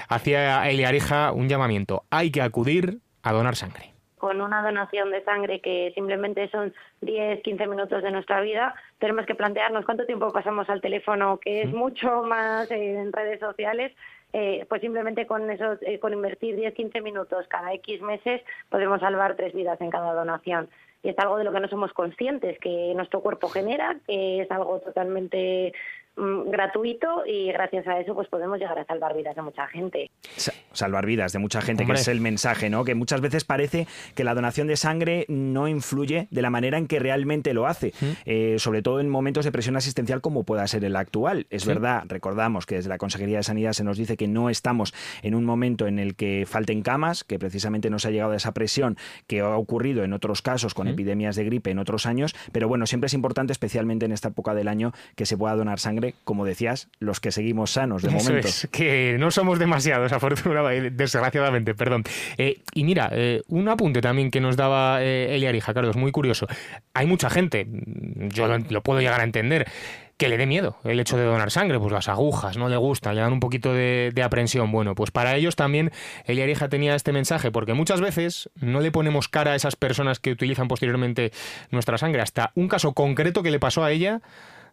hacia 0.09 0.69
Eliarija 0.69 1.33
un 1.33 1.49
llamamiento. 1.49 2.05
Hay 2.11 2.31
que 2.31 2.43
acudir 2.43 2.99
a 3.23 3.33
donar 3.33 3.57
sangre 3.57 3.95
con 4.25 4.41
una 4.41 4.63
donación 4.63 5.11
de 5.11 5.23
sangre 5.23 5.61
que 5.61 5.93
simplemente 5.95 6.49
son 6.49 6.73
10, 7.03 7.43
15 7.43 7.67
minutos 7.67 8.03
de 8.03 8.11
nuestra 8.11 8.41
vida, 8.41 8.75
tenemos 8.99 9.27
que 9.27 9.35
plantearnos 9.35 9.85
cuánto 9.85 10.07
tiempo 10.07 10.33
pasamos 10.33 10.67
al 10.71 10.81
teléfono, 10.81 11.39
que 11.39 11.61
es 11.61 11.71
mucho 11.75 12.23
más 12.23 12.71
en 12.71 13.13
redes 13.13 13.39
sociales, 13.39 13.93
eh, 14.37 14.67
pues 14.69 14.81
simplemente 14.81 15.29
con 15.29 15.49
eso, 15.49 15.79
eh, 15.83 16.01
con 16.01 16.13
invertir 16.13 16.57
10, 16.57 16.75
15 16.75 17.01
minutos 17.03 17.47
cada 17.47 17.73
X 17.75 18.03
meses, 18.03 18.43
podemos 18.69 18.99
salvar 18.99 19.37
tres 19.37 19.55
vidas 19.55 19.81
en 19.81 19.91
cada 19.91 20.13
donación. 20.13 20.69
Y 21.05 21.11
es 21.11 21.19
algo 21.21 21.39
de 21.39 21.45
lo 21.45 21.53
que 21.53 21.61
no 21.61 21.69
somos 21.69 21.93
conscientes, 21.93 22.59
que 22.59 22.93
nuestro 22.97 23.21
cuerpo 23.21 23.49
genera, 23.49 23.97
que 24.09 24.41
es 24.41 24.51
algo 24.51 24.81
totalmente 24.81 25.73
gratuito 26.17 27.27
y 27.27 27.53
gracias 27.53 27.87
a 27.87 27.99
eso 27.99 28.15
pues 28.15 28.29
podemos 28.29 28.59
llegar 28.59 28.79
a 28.79 28.85
salvar 28.85 29.17
vidas 29.17 29.35
de 29.35 29.43
mucha 29.43 29.67
gente. 29.67 30.11
salvar 30.73 31.07
vidas 31.07 31.33
de 31.33 31.39
mucha 31.39 31.61
gente, 31.61 31.87
que 31.87 31.93
es 31.93 32.09
el 32.09 32.21
mensaje, 32.21 32.71
¿no? 32.71 32.85
Que 32.85 32.95
muchas 32.95 33.21
veces 33.21 33.45
parece 33.45 33.87
que 34.15 34.25
la 34.25 34.35
donación 34.35 34.67
de 34.67 34.77
sangre 34.77 35.25
no 35.29 35.69
influye 35.69 36.29
de 36.31 36.43
la 36.43 36.51
manera 36.51 36.79
en 36.79 36.87
que 36.87 36.99
realmente 36.99 37.55
lo 37.55 37.67
hace, 37.67 37.93
eh, 38.25 38.57
sobre 38.59 38.83
todo 38.83 39.01
en 39.01 39.09
momentos 39.09 39.45
de 39.45 39.53
presión 39.53 39.77
asistencial 39.77 40.21
como 40.21 40.45
pueda 40.45 40.67
ser 40.67 40.85
el 40.85 40.97
actual. 40.97 41.47
Es 41.51 41.67
verdad, 41.67 42.05
recordamos 42.07 42.67
que 42.67 42.77
desde 42.77 42.89
la 42.89 42.99
Consejería 42.99 43.39
de 43.39 43.43
Sanidad 43.43 43.73
se 43.73 43.85
nos 43.85 43.99
dice 43.99 44.17
que 44.17 44.29
no 44.29 44.51
estamos 44.51 44.95
en 45.23 45.35
un 45.35 45.45
momento 45.45 45.87
en 45.87 45.99
el 45.99 46.15
que 46.15 46.45
falten 46.47 46.83
camas, 46.83 47.25
que 47.25 47.39
precisamente 47.39 47.91
no 47.91 47.99
se 47.99 48.09
ha 48.09 48.11
llegado 48.11 48.33
a 48.33 48.37
esa 48.37 48.53
presión 48.53 48.97
que 49.27 49.41
ha 49.41 49.57
ocurrido 49.57 50.05
en 50.05 50.13
otros 50.13 50.43
casos 50.43 50.75
con 50.75 50.89
epidemias 50.89 51.37
de 51.37 51.45
gripe 51.45 51.71
en 51.71 51.79
otros 51.79 52.07
años, 52.07 52.35
pero 52.53 52.69
bueno, 52.69 52.87
siempre 52.87 53.07
es 53.07 53.15
importante, 53.15 53.53
especialmente 53.53 54.07
en 54.07 54.13
esta 54.13 54.29
época 54.29 54.55
del 54.55 54.69
año, 54.69 54.93
que 55.17 55.27
se 55.27 55.37
pueda 55.37 55.55
donar 55.57 55.79
sangre, 55.79 56.04
como 56.25 56.45
decías, 56.45 56.89
los 56.99 57.21
que 57.21 57.33
seguimos 57.33 57.73
sanos 57.73 58.03
de 58.03 58.11
momento. 58.11 58.47
Es, 58.47 58.69
que 58.71 59.17
no 59.19 59.31
somos 59.31 59.59
demasiados, 59.59 60.13
afortunadamente, 60.13 60.91
desgraciadamente, 60.91 61.75
perdón. 61.75 62.05
Eh, 62.37 62.61
y 62.75 62.85
mira, 62.85 63.09
eh, 63.13 63.43
un 63.49 63.69
apunte 63.69 64.01
también 64.01 64.31
que 64.31 64.41
nos 64.41 64.57
daba 64.57 65.03
eh, 65.03 65.35
Elia 65.35 65.49
Arija, 65.49 65.73
Carlos, 65.73 65.97
muy 65.97 66.13
curioso. 66.13 66.47
Hay 66.93 67.07
mucha 67.07 67.31
gente, 67.31 67.67
yo 68.33 68.47
lo 68.47 68.83
puedo 68.83 69.01
llegar 69.01 69.21
a 69.21 69.25
entender, 69.25 69.67
que 70.17 70.29
le 70.29 70.37
dé 70.37 70.47
miedo 70.47 70.77
el 70.85 71.01
hecho 71.01 71.17
de 71.17 71.25
donar 71.25 71.51
sangre, 71.51 71.79
pues 71.79 71.93
las 71.93 72.09
agujas 72.09 72.57
no 72.57 72.69
le 72.69 72.77
gustan, 72.77 73.17
le 73.17 73.21
dan 73.21 73.33
un 73.33 73.41
poquito 73.41 73.73
de, 73.73 74.13
aprensión. 74.25 74.71
Bueno, 74.71 74.95
pues 74.95 75.11
para 75.11 75.35
ellos 75.37 75.57
también 75.57 75.91
Elia 76.25 76.45
Arija 76.45 76.69
tenía 76.69 76.95
este 76.95 77.13
mensaje, 77.13 77.51
porque 77.51 77.75
muchas 77.75 78.01
veces 78.01 78.51
no 78.55 78.81
le 78.81 78.93
ponemos 78.93 79.29
cara 79.29 79.53
a 79.53 79.55
esas 79.57 79.77
personas 79.77 80.21
que 80.21 80.31
utilizan 80.31 80.69
posteriormente 80.69 81.33
nuestra 81.71 81.99
sangre, 81.99 82.23
hasta 82.23 82.53
un 82.55 82.69
caso 82.69 82.93
concreto 82.93 83.43
que 83.43 83.51
le 83.51 83.59
pasó 83.59 83.83
a 83.85 83.91
ella 83.91 84.21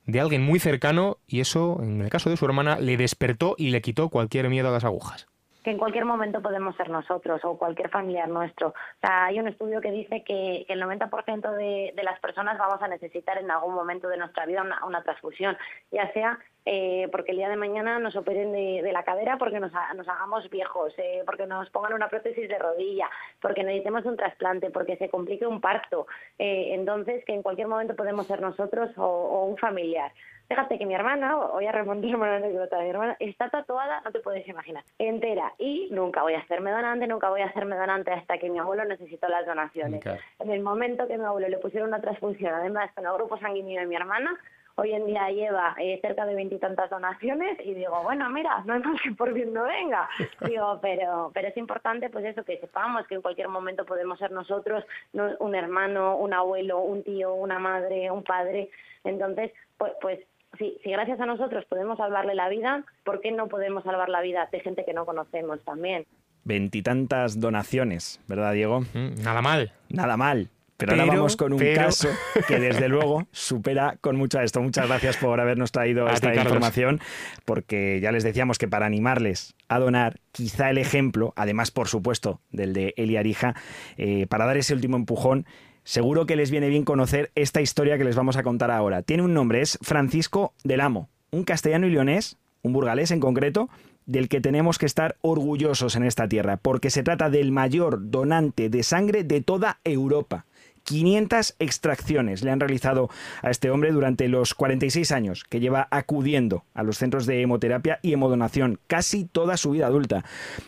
de 0.05 0.19
alguien 0.19 0.41
muy 0.41 0.59
cercano 0.59 1.17
y 1.27 1.39
eso, 1.39 1.79
en 1.81 2.01
el 2.01 2.09
caso 2.09 2.29
de 2.29 2.37
su 2.37 2.45
hermana, 2.45 2.79
le 2.79 2.97
despertó 2.97 3.55
y 3.57 3.69
le 3.69 3.81
quitó 3.81 4.09
cualquier 4.09 4.49
miedo 4.49 4.69
a 4.69 4.71
las 4.71 4.83
agujas 4.83 5.27
que 5.63 5.71
en 5.71 5.77
cualquier 5.77 6.05
momento 6.05 6.41
podemos 6.41 6.75
ser 6.75 6.89
nosotros 6.89 7.41
o 7.43 7.57
cualquier 7.57 7.89
familiar 7.89 8.27
nuestro. 8.27 8.69
O 8.69 8.99
sea, 8.99 9.25
hay 9.25 9.39
un 9.39 9.47
estudio 9.47 9.81
que 9.81 9.91
dice 9.91 10.23
que, 10.23 10.65
el 10.67 10.81
90% 10.81 11.55
de, 11.55 11.93
de, 11.95 12.03
las 12.03 12.19
personas 12.19 12.57
vamos 12.57 12.81
a 12.81 12.87
necesitar 12.87 13.37
en 13.37 13.51
algún 13.51 13.73
momento 13.73 14.07
de 14.07 14.17
nuestra 14.17 14.45
vida 14.45 14.63
una, 14.85 15.03
transfusión, 15.03 15.57
ya 15.91 16.11
sea 16.13 16.39
eh, 16.65 17.07
porque 17.11 17.31
el 17.31 17.37
día 17.37 17.49
de 17.49 17.55
mañana 17.55 17.97
nos 17.99 18.15
operen 18.15 18.51
de, 18.51 18.91
la 18.91 19.03
cadera 19.03 19.37
porque 19.37 19.59
nos, 19.59 19.71
nos 19.95 20.07
hagamos 20.07 20.49
viejos, 20.49 20.93
eh, 20.97 21.23
porque 21.25 21.47
nos 21.47 21.69
pongan 21.71 21.93
una 21.93 22.07
prótesis 22.07 22.47
de 22.47 22.59
rodilla, 22.59 23.09
porque 23.41 23.63
necesitemos 23.63 24.05
un 24.05 24.15
trasplante, 24.15 24.69
porque 24.69 24.97
se 24.97 25.09
complique 25.09 25.45
un 25.47 25.61
parto. 25.61 26.07
Eh, 26.37 26.69
entonces, 26.73 27.23
que 27.25 27.33
en 27.33 27.41
cualquier 27.41 27.67
momento 27.67 27.95
podemos 27.95 28.27
ser 28.27 28.41
nosotros 28.41 28.91
o 28.97 29.45
un 29.45 29.57
familiar. 29.57 30.11
Fíjate 30.51 30.77
que 30.77 30.85
mi 30.85 30.93
hermana, 30.93 31.33
voy 31.33 31.65
a 31.65 31.71
remontarme 31.71 32.25
a 32.25 32.31
la 32.31 32.35
anécdota 32.35 32.75
de 32.75 32.83
mi 32.83 32.89
hermana, 32.89 33.15
está 33.21 33.47
tatuada, 33.47 34.01
no 34.01 34.11
te 34.11 34.19
puedes 34.19 34.45
imaginar, 34.49 34.83
entera. 34.99 35.53
Y 35.57 35.87
nunca 35.91 36.23
voy 36.23 36.33
a 36.33 36.39
hacerme 36.39 36.71
donante, 36.71 37.07
nunca 37.07 37.29
voy 37.29 37.39
a 37.39 37.45
hacerme 37.45 37.77
donante 37.77 38.11
hasta 38.11 38.37
que 38.37 38.49
mi 38.49 38.59
abuelo 38.59 38.83
necesitó 38.83 39.29
las 39.29 39.45
donaciones. 39.45 40.03
En 40.39 40.51
el 40.51 40.59
momento 40.59 41.07
que 41.07 41.17
mi 41.17 41.23
abuelo 41.23 41.47
le 41.47 41.57
pusieron 41.59 41.87
una 41.87 42.01
transfusión, 42.01 42.53
además 42.53 42.91
con 42.93 43.05
el 43.05 43.13
grupo 43.13 43.37
sanguíneo 43.37 43.79
de 43.79 43.87
mi 43.87 43.95
hermana, 43.95 44.37
hoy 44.75 44.91
en 44.91 45.05
día 45.05 45.29
lleva 45.29 45.73
eh, 45.79 45.99
cerca 46.01 46.25
de 46.25 46.35
veintitantas 46.35 46.89
donaciones 46.89 47.57
y 47.63 47.73
digo, 47.73 48.03
bueno, 48.03 48.29
mira, 48.29 48.61
no 48.65 48.73
hay 48.73 48.81
más 48.81 49.01
que 49.01 49.11
por 49.13 49.31
bien 49.31 49.53
no 49.53 49.63
venga. 49.63 50.09
Digo, 50.45 50.79
pero, 50.81 51.31
pero 51.33 51.47
es 51.47 51.55
importante 51.55 52.09
pues 52.09 52.25
eso, 52.25 52.43
que 52.43 52.57
sepamos 52.57 53.07
que 53.07 53.15
en 53.15 53.21
cualquier 53.21 53.47
momento 53.47 53.85
podemos 53.85 54.19
ser 54.19 54.31
nosotros, 54.31 54.83
un 55.13 55.55
hermano, 55.55 56.17
un 56.17 56.33
abuelo, 56.33 56.79
un 56.79 57.03
tío, 57.03 57.33
una 57.35 57.57
madre, 57.57 58.11
un 58.11 58.25
padre. 58.25 58.69
Entonces, 59.05 59.53
pues, 59.77 59.93
pues 60.01 60.19
si, 60.57 60.77
gracias 60.83 61.19
a 61.19 61.25
nosotros 61.25 61.65
podemos 61.65 61.97
salvarle 61.97 62.35
la 62.35 62.49
vida, 62.49 62.83
¿por 63.03 63.21
qué 63.21 63.31
no 63.31 63.47
podemos 63.47 63.83
salvar 63.83 64.09
la 64.09 64.21
vida 64.21 64.47
de 64.51 64.59
gente 64.59 64.85
que 64.85 64.93
no 64.93 65.05
conocemos 65.05 65.59
también? 65.63 66.05
Veintitantas 66.43 67.39
donaciones, 67.39 68.19
¿verdad, 68.27 68.53
Diego? 68.53 68.81
Mm, 68.93 69.23
nada 69.23 69.41
mal. 69.41 69.73
Nada 69.89 70.17
mal. 70.17 70.49
Pero, 70.77 70.93
ahora 70.93 71.05
vamos 71.05 71.35
con 71.35 71.53
un 71.53 71.59
caso 71.75 72.09
que 72.47 72.59
desde 72.59 72.89
luego 72.89 73.27
supera 73.31 73.97
con 74.01 74.15
mucho 74.15 74.39
esto. 74.41 74.61
Muchas 74.61 74.87
gracias 74.87 75.17
por 75.17 75.39
habernos 75.39 75.71
traído 75.71 76.07
esta 76.07 76.33
información, 76.33 76.99
porque 77.45 77.99
ya 78.01 78.11
les 78.11 78.23
decíamos 78.23 78.57
que 78.57 78.67
para 78.67 78.87
animarles 78.87 79.53
a 79.67 79.77
donar, 79.77 80.19
quizá 80.31 80.71
el 80.71 80.79
ejemplo, 80.79 81.33
además 81.35 81.69
por 81.69 81.87
supuesto 81.87 82.41
del 82.49 82.73
de 82.73 82.95
Eli 82.97 83.17
Arija, 83.17 83.53
eh, 83.97 84.25
para 84.27 84.47
dar 84.47 84.57
ese 84.57 84.73
último 84.73 84.97
empujón, 84.97 85.45
Seguro 85.83 86.25
que 86.25 86.35
les 86.35 86.51
viene 86.51 86.69
bien 86.69 86.85
conocer 86.85 87.31
esta 87.35 87.61
historia 87.61 87.97
que 87.97 88.03
les 88.03 88.15
vamos 88.15 88.37
a 88.37 88.43
contar 88.43 88.71
ahora. 88.71 89.01
Tiene 89.01 89.23
un 89.23 89.33
nombre, 89.33 89.61
es 89.61 89.79
Francisco 89.81 90.53
del 90.63 90.81
Amo, 90.81 91.09
un 91.31 91.43
castellano 91.43 91.87
y 91.87 91.91
leonés, 91.91 92.37
un 92.61 92.73
burgalés 92.73 93.11
en 93.11 93.19
concreto, 93.19 93.69
del 94.05 94.29
que 94.29 94.41
tenemos 94.41 94.77
que 94.77 94.85
estar 94.85 95.15
orgullosos 95.21 95.95
en 95.95 96.03
esta 96.03 96.27
tierra, 96.27 96.57
porque 96.57 96.89
se 96.89 97.03
trata 97.03 97.29
del 97.29 97.51
mayor 97.51 98.11
donante 98.11 98.69
de 98.69 98.83
sangre 98.83 99.23
de 99.23 99.41
toda 99.41 99.79
Europa. 99.83 100.45
500 100.83 101.55
extracciones 101.59 102.43
le 102.43 102.51
han 102.51 102.59
realizado 102.59 103.09
a 103.41 103.51
este 103.51 103.69
hombre 103.69 103.91
durante 103.91 104.27
los 104.27 104.55
46 104.55 105.11
años 105.11 105.43
que 105.43 105.59
lleva 105.59 105.87
acudiendo 105.91 106.63
a 106.73 106.83
los 106.83 106.97
centros 106.97 107.25
de 107.25 107.41
hemoterapia 107.41 107.99
y 108.01 108.13
hemodonación 108.13 108.79
casi 108.87 109.25
toda 109.25 109.57
su 109.57 109.71
vida 109.71 109.87
adulta 109.87 110.25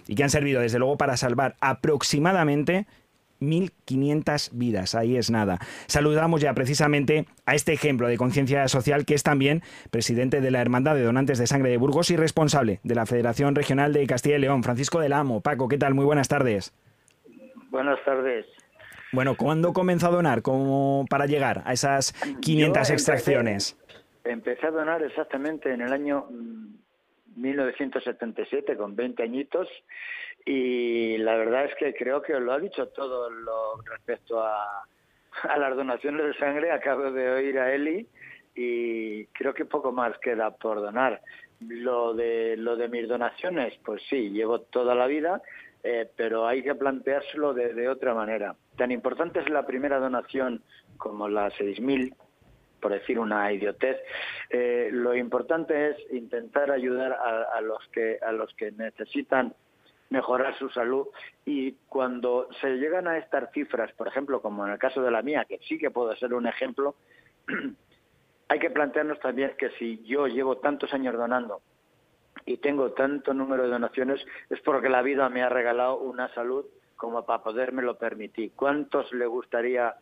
y 0.07 0.15
que 0.15 0.23
han 0.23 0.29
servido 0.29 0.61
desde 0.61 0.79
luego 0.79 0.97
para 0.97 1.17
salvar 1.17 1.55
aproximadamente 1.61 2.85
1.500 3.43 4.49
vidas. 4.53 4.95
Ahí 4.95 5.17
es 5.17 5.29
nada. 5.29 5.59
Saludamos 5.87 6.41
ya 6.41 6.53
precisamente 6.53 7.25
a 7.45 7.55
este 7.55 7.73
ejemplo 7.73 8.07
de 8.07 8.17
conciencia 8.17 8.67
social 8.67 9.05
que 9.05 9.13
es 9.13 9.23
también 9.23 9.61
presidente 9.91 10.41
de 10.41 10.51
la 10.51 10.61
Hermandad 10.61 10.95
de 10.95 11.03
Donantes 11.03 11.37
de 11.37 11.47
Sangre 11.47 11.69
de 11.69 11.77
Burgos 11.77 12.09
y 12.11 12.17
responsable 12.17 12.79
de 12.83 12.95
la 12.95 13.05
Federación 13.05 13.55
Regional 13.55 13.93
de 13.93 14.07
Castilla 14.07 14.37
y 14.37 14.41
León, 14.41 14.63
Francisco 14.63 14.99
del 14.99 15.13
Amo. 15.13 15.41
Paco, 15.41 15.67
¿qué 15.67 15.77
tal? 15.77 15.93
Muy 15.93 16.05
buenas 16.05 16.27
tardes. 16.27 16.73
Buenas 17.69 18.03
tardes. 18.05 18.45
Bueno, 19.11 19.35
¿cuándo 19.35 19.73
comenzó 19.73 20.07
a 20.07 20.11
donar 20.11 20.41
como 20.41 21.05
para 21.09 21.27
llegar 21.27 21.61
a 21.65 21.73
esas 21.73 22.13
500 22.41 22.89
extracciones? 22.89 23.77
Empecé 24.23 24.67
a 24.67 24.71
donar 24.71 25.03
exactamente 25.03 25.71
en 25.71 25.81
el 25.81 25.93
año 25.93 26.27
1977, 27.35 28.75
con 28.77 28.95
20 28.95 29.21
añitos, 29.21 29.67
y 30.45 31.17
la 31.17 31.35
verdad 31.35 31.65
es 31.65 31.75
que 31.75 31.93
creo 31.93 32.21
que 32.21 32.39
lo 32.39 32.53
ha 32.53 32.59
dicho 32.59 32.87
todo 32.89 33.29
lo 33.29 33.81
respecto 33.85 34.41
a, 34.41 34.83
a 35.43 35.57
las 35.57 35.75
donaciones 35.75 36.25
de 36.25 36.33
sangre. 36.35 36.71
Acabo 36.71 37.11
de 37.11 37.29
oír 37.29 37.59
a 37.59 37.73
Eli 37.73 38.07
y 38.55 39.25
creo 39.27 39.53
que 39.53 39.65
poco 39.65 39.91
más 39.91 40.17
queda 40.19 40.51
por 40.51 40.81
donar. 40.81 41.21
Lo 41.59 42.13
de, 42.13 42.57
lo 42.57 42.75
de 42.75 42.89
mis 42.89 43.07
donaciones, 43.07 43.73
pues 43.85 44.01
sí, 44.09 44.31
llevo 44.31 44.61
toda 44.61 44.95
la 44.95 45.07
vida, 45.07 45.41
eh, 45.83 46.09
pero 46.15 46.45
hay 46.45 46.61
que 46.61 46.75
planteárselo 46.75 47.53
de, 47.53 47.87
otra 47.87 48.13
manera. 48.13 48.55
Tan 48.77 48.91
importante 48.91 49.39
es 49.39 49.49
la 49.49 49.65
primera 49.65 49.99
donación 49.99 50.61
como 50.97 51.29
la 51.29 51.49
6.000, 51.51 52.13
por 52.81 52.91
decir 52.91 53.17
una 53.17 53.51
idiotez. 53.53 53.97
Eh, 54.49 54.89
lo 54.91 55.15
importante 55.15 55.91
es 55.91 55.97
intentar 56.11 56.69
ayudar 56.69 57.13
a, 57.13 57.61
los 57.61 57.79
que 57.93 58.19
a 58.21 58.33
los 58.33 58.53
que 58.55 58.71
necesitan 58.71 59.53
mejorar 60.13 60.55
su 60.59 60.69
salud 60.69 61.07
y 61.43 61.71
cuando 61.89 62.47
se 62.61 62.77
llegan 62.77 63.07
a 63.07 63.17
estas 63.17 63.51
cifras, 63.51 63.91
por 63.93 64.07
ejemplo, 64.07 64.43
como 64.43 64.63
en 64.63 64.71
el 64.73 64.77
caso 64.77 65.01
de 65.01 65.09
la 65.09 65.23
mía, 65.23 65.43
que 65.49 65.57
sí 65.67 65.79
que 65.79 65.89
puedo 65.89 66.15
ser 66.17 66.35
un 66.35 66.45
ejemplo, 66.45 66.93
hay 68.47 68.59
que 68.59 68.69
plantearnos 68.69 69.19
también 69.19 69.55
que 69.57 69.71
si 69.71 70.03
yo 70.03 70.27
llevo 70.27 70.57
tantos 70.57 70.93
años 70.93 71.17
donando 71.17 71.61
y 72.45 72.57
tengo 72.57 72.91
tanto 72.91 73.33
número 73.33 73.63
de 73.63 73.69
donaciones, 73.69 74.23
es 74.51 74.59
porque 74.61 74.87
la 74.87 75.01
vida 75.01 75.27
me 75.29 75.41
ha 75.41 75.49
regalado 75.49 75.97
una 75.97 76.31
salud 76.35 76.63
como 76.95 77.25
para 77.25 77.41
podérmelo 77.41 77.97
permitir. 77.97 78.51
¿Cuántos 78.55 79.11
le 79.13 79.25
gustaría 79.25 79.95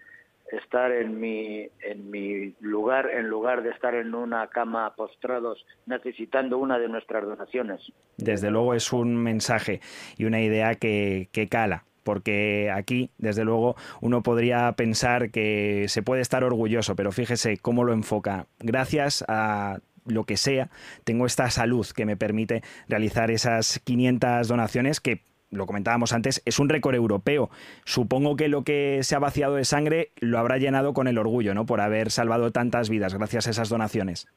estar 0.52 0.92
en 0.92 1.20
mi, 1.20 1.68
en 1.82 2.12
mi 2.12 2.54
lugar 2.60 3.10
en 3.10 3.28
lugar 3.28 3.64
de 3.64 3.70
estar 3.70 3.96
en 3.96 4.14
una 4.14 4.48
cama 4.48 4.94
postrados 4.96 5.66
necesitando 5.86 6.58
una 6.58 6.78
de 6.78 6.90
nuestras 6.90 7.26
donaciones. 7.26 7.82
Desde 8.18 8.52
luego 8.52 8.74
es 8.74 8.92
un 8.94 9.16
mensaje 9.16 9.82
y 10.18 10.26
una 10.26 10.42
idea 10.42 10.76
que, 10.76 11.30
que 11.32 11.48
cala 11.48 11.86
porque 12.04 12.72
aquí, 12.74 13.12
desde 13.20 13.44
luego, 13.44 13.76
uno 14.02 14.24
podría 14.24 14.72
pensar 14.72 15.30
que 15.30 15.86
se 15.88 16.02
puede 16.02 16.22
estar 16.22 16.44
orgulloso, 16.44 16.96
pero 16.96 17.12
fíjese 17.12 17.58
cómo 17.58 17.84
lo 17.84 17.94
enfoca. 17.94 18.48
Gracias 18.60 19.24
a 19.28 19.82
lo 20.06 20.24
que 20.24 20.38
sea, 20.38 20.70
tengo 21.04 21.26
esta 21.28 21.50
salud 21.52 21.86
que 21.96 22.06
me 22.06 22.18
permite 22.18 22.64
realizar 22.88 23.30
esas 23.30 23.80
500 23.84 24.48
donaciones 24.48 25.00
que 25.00 25.22
lo 25.52 25.66
comentábamos 25.66 26.14
antes, 26.14 26.42
es 26.46 26.60
un 26.60 26.70
récord 26.70 26.96
europeo. 26.96 27.50
Supongo 27.86 28.36
que 28.36 28.48
lo 28.48 28.64
que 28.64 29.00
se 29.04 29.16
ha 29.16 29.20
vaciado 29.20 29.56
de 29.56 29.66
sangre 29.66 30.12
lo 30.20 30.40
habrá 30.40 30.58
llenado 30.58 30.94
con 30.94 31.08
el 31.08 31.18
orgullo, 31.18 31.54
¿no? 31.54 31.66
Por 31.66 31.82
haber 31.82 32.10
salvado 32.10 32.52
tantas 32.52 32.90
vidas 32.90 33.14
gracias 33.14 33.48
a 33.48 33.52
esas 33.52 33.70
donaciones. 33.70 34.28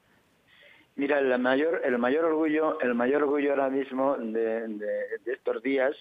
Mira, 0.95 1.19
el 1.19 1.37
mayor, 1.39 1.81
el 1.83 1.97
mayor 1.97 2.25
orgullo, 2.25 2.79
el 2.79 2.95
mayor 2.95 3.23
orgullo 3.23 3.51
ahora 3.51 3.69
mismo 3.69 4.15
de, 4.17 4.77
estos 5.25 5.61
días, 5.61 5.93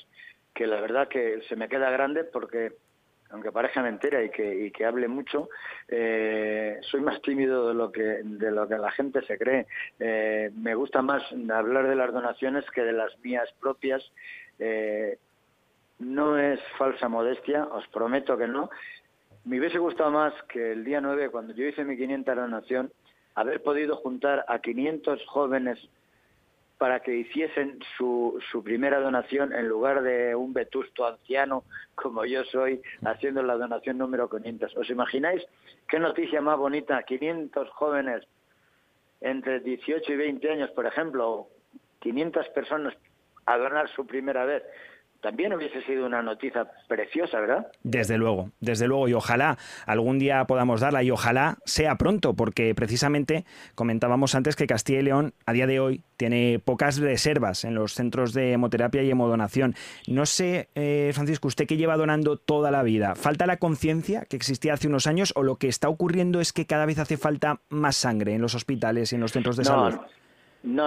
que 0.55 0.67
la 0.67 0.81
verdad 0.81 1.09
que 1.09 1.41
se 1.49 1.57
me 1.57 1.69
queda 1.69 1.91
grande 1.91 2.23
porque 2.25 2.73
aunque 3.35 3.51
parezca 3.51 3.83
mentira 3.83 4.23
y 4.23 4.31
que, 4.31 4.85
hable 4.87 5.09
mucho, 5.09 5.49
eh, 5.89 6.79
soy 6.83 7.01
más 7.01 7.21
tímido 7.21 7.69
de 7.69 7.75
lo 7.75 7.91
que 7.91 8.21
de 8.23 8.51
lo 8.53 8.69
que 8.69 8.79
la 8.79 8.93
gente 8.93 9.23
se 9.23 9.37
cree. 9.37 9.67
Eh, 9.99 10.53
me 10.55 10.77
gusta 10.77 11.03
más 11.03 11.23
hablar 11.53 11.89
de 11.89 11.97
las 11.97 12.13
donaciones 12.13 12.65
que 12.71 12.83
de 12.83 12.93
las 12.93 13.19
mías 13.25 13.53
propias. 13.61 14.09
Eh, 14.61 15.19
no 15.99 16.39
es 16.39 16.61
falsa 16.79 17.09
modestia, 17.09 17.65
os 17.65 17.87
prometo 17.89 18.39
que 18.39 18.47
no. 18.47 18.71
Me 19.45 19.59
hubiese 19.59 19.79
gustado 19.79 20.13
más 20.13 20.33
que 20.45 20.73
el 20.73 20.85
día 20.85 21.01
9, 21.01 21.31
cuando 21.31 21.55
yo 21.55 21.67
hice 21.67 21.85
mi 21.85 21.97
500 21.97 22.37
donación, 22.37 22.93
haber 23.35 23.63
podido 23.65 23.97
juntar 23.97 24.45
a 24.47 24.61
500 24.61 25.27
jóvenes 25.27 25.79
para 26.79 27.01
que 27.01 27.15
hiciesen 27.15 27.79
su, 27.97 28.43
su 28.51 28.63
primera 28.63 29.01
donación 29.01 29.53
en 29.53 29.69
lugar 29.69 30.03
de 30.03 30.35
un 30.35 30.53
vetusto 30.53 31.07
anciano 31.07 31.65
como 31.95 32.25
yo 32.25 32.45
soy 32.45 32.83
haciendo 33.05 33.43
la 33.43 33.55
donación 33.55 33.99
número 33.99 34.29
500. 34.29 34.77
¿Os 34.77 34.91
imagináis 34.91 35.43
qué 35.89 35.99
noticia 35.99 36.41
más 36.41 36.59
bonita? 36.59 37.03
500 37.03 37.71
jóvenes 37.71 38.27
entre 39.21 39.61
18 39.61 40.13
y 40.13 40.17
20 40.17 40.51
años, 40.51 40.71
por 40.71 40.87
ejemplo, 40.87 41.49
500 42.01 42.49
personas 42.49 42.95
a 43.47 43.57
donar 43.57 43.89
su 43.91 44.07
primera 44.07 44.45
vez 44.45 44.63
también 45.25 45.55
hubiese 45.55 45.81
sido 45.85 46.05
una 46.05 46.21
noticia 46.21 46.71
preciosa, 46.87 47.41
¿verdad? 47.41 47.67
Desde 47.83 48.19
luego, 48.19 48.51
desde 48.61 48.87
luego, 48.87 49.09
y 49.09 49.15
ojalá 49.15 49.57
algún 49.87 50.19
día 50.19 50.45
podamos 50.45 50.83
darla 50.83 51.03
y 51.03 51.11
ojalá 51.11 51.57
sea 51.65 51.97
pronto, 51.97 52.35
porque 52.35 52.75
precisamente 52.75 53.47
comentábamos 53.75 54.35
antes 54.35 54.55
que 54.55 54.67
Castilla 54.67 55.01
y 55.01 55.03
León 55.05 55.33
a 55.47 55.55
día 55.55 55.67
de 55.67 55.81
hoy 55.81 56.03
tiene 56.19 56.61
pocas 56.63 56.99
reservas 56.99 57.65
en 57.65 57.75
los 57.75 57.95
centros 57.95 58.35
de 58.35 58.53
hemoterapia 58.53 59.03
y 59.03 59.11
hemodonación. 59.11 59.75
No 60.07 60.27
sé, 60.27 60.69
eh, 60.75 61.11
Francisco, 61.15 61.49
usted 61.49 61.67
que 61.67 61.79
lleva 61.79 61.97
donando 61.97 62.37
toda 62.37 62.71
la 62.71 62.83
vida, 62.83 63.15
¿falta 63.15 63.47
la 63.47 63.57
conciencia 63.57 64.27
que 64.27 64.37
existía 64.37 64.75
hace 64.75 64.89
unos 64.89 65.07
años 65.07 65.33
o 65.37 65.43
lo 65.43 65.57
que 65.57 65.69
está 65.69 65.89
ocurriendo 65.89 66.43
es 66.43 66.53
que 66.53 66.67
cada 66.67 66.85
vez 66.85 66.99
hace 66.99 67.17
falta 67.17 67.61
más 67.71 67.97
sangre 67.97 68.35
en 68.35 68.43
los 68.43 68.55
hospitales 68.55 69.11
y 69.13 69.15
en 69.15 69.23
los 69.23 69.33
centros 69.33 69.57
de 69.57 69.65
salud? 69.65 69.95
No, 69.95 70.05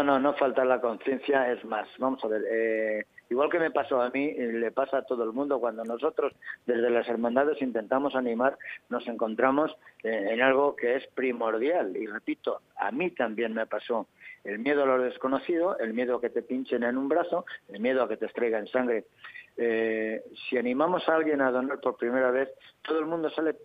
no, 0.04 0.20
no 0.20 0.34
falta 0.34 0.66
la 0.66 0.82
conciencia, 0.82 1.52
es 1.52 1.64
más. 1.64 1.88
Vamos 2.00 2.24
a 2.24 2.28
ver, 2.28 2.42
eh, 2.50 3.06
igual 3.30 3.50
que 3.50 3.60
me 3.60 3.70
pasó 3.70 4.02
a 4.02 4.10
mí, 4.10 4.34
le 4.34 4.72
pasa 4.72 4.98
a 4.98 5.02
todo 5.04 5.24
el 5.24 5.34
mundo. 5.34 5.60
Cuando 5.60 5.84
nosotros 5.84 6.34
desde 6.66 6.90
las 6.90 7.08
hermandades 7.08 7.62
intentamos 7.62 8.16
animar, 8.16 8.58
nos 8.90 9.08
encontramos 9.08 9.78
eh, 10.04 10.30
en 10.32 10.42
algo 10.42 10.76
que 10.76 10.96
es 10.96 11.06
primordial. 11.08 11.96
Y 11.96 12.08
repito, 12.08 12.62
a 12.76 12.92
mí 12.92 13.12
también 13.12 13.54
me 13.54 13.68
pasó 13.68 14.08
el 14.44 14.60
miedo 14.60 14.84
a 14.84 14.88
lo 14.88 15.02
desconocido, 15.02 15.78
el 15.78 15.94
miedo 15.94 16.16
a 16.16 16.22
que 16.22 16.32
te 16.32 16.42
pinchen 16.42 16.84
en 16.84 16.98
un 16.98 17.08
brazo, 17.08 17.46
el 17.70 17.80
miedo 17.80 18.02
a 18.02 18.10
que 18.10 18.18
te 18.18 18.26
extraigan 18.26 18.68
sangre. 18.68 19.06
Eh, 19.58 20.24
si 20.50 20.58
animamos 20.58 21.08
a 21.08 21.16
alguien 21.16 21.42
a 21.42 21.52
donar 21.52 21.80
por 21.82 21.98
primera 21.98 22.32
vez, 22.32 22.50
todo 22.82 23.00
el 23.00 23.06
mundo 23.06 23.30
sale 23.30 23.56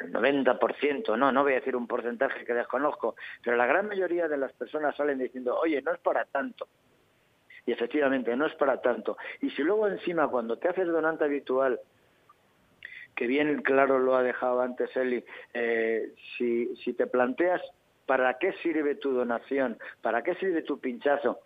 el 0.00 0.12
90%, 0.12 1.16
no, 1.18 1.32
no 1.32 1.42
voy 1.42 1.52
a 1.52 1.56
decir 1.56 1.76
un 1.76 1.86
porcentaje 1.86 2.44
que 2.44 2.54
desconozco, 2.54 3.16
pero 3.42 3.56
la 3.56 3.66
gran 3.66 3.88
mayoría 3.88 4.28
de 4.28 4.36
las 4.36 4.52
personas 4.52 4.96
salen 4.96 5.18
diciendo, 5.18 5.58
oye, 5.58 5.80
no 5.82 5.92
es 5.92 5.98
para 6.00 6.24
tanto. 6.24 6.68
Y 7.66 7.72
efectivamente, 7.72 8.34
no 8.36 8.46
es 8.46 8.54
para 8.54 8.80
tanto. 8.80 9.18
Y 9.40 9.50
si 9.50 9.62
luego 9.62 9.88
encima, 9.88 10.28
cuando 10.28 10.56
te 10.58 10.68
haces 10.68 10.86
donante 10.86 11.24
habitual, 11.24 11.78
que 13.14 13.26
bien 13.26 13.62
claro 13.62 13.98
lo 13.98 14.16
ha 14.16 14.22
dejado 14.22 14.60
antes 14.60 14.96
Eli, 14.96 15.24
eh, 15.52 16.14
si, 16.36 16.74
si 16.76 16.94
te 16.94 17.06
planteas 17.06 17.60
para 18.06 18.38
qué 18.38 18.52
sirve 18.62 18.94
tu 18.94 19.12
donación, 19.12 19.76
para 20.00 20.22
qué 20.22 20.34
sirve 20.36 20.62
tu 20.62 20.80
pinchazo, 20.80 21.40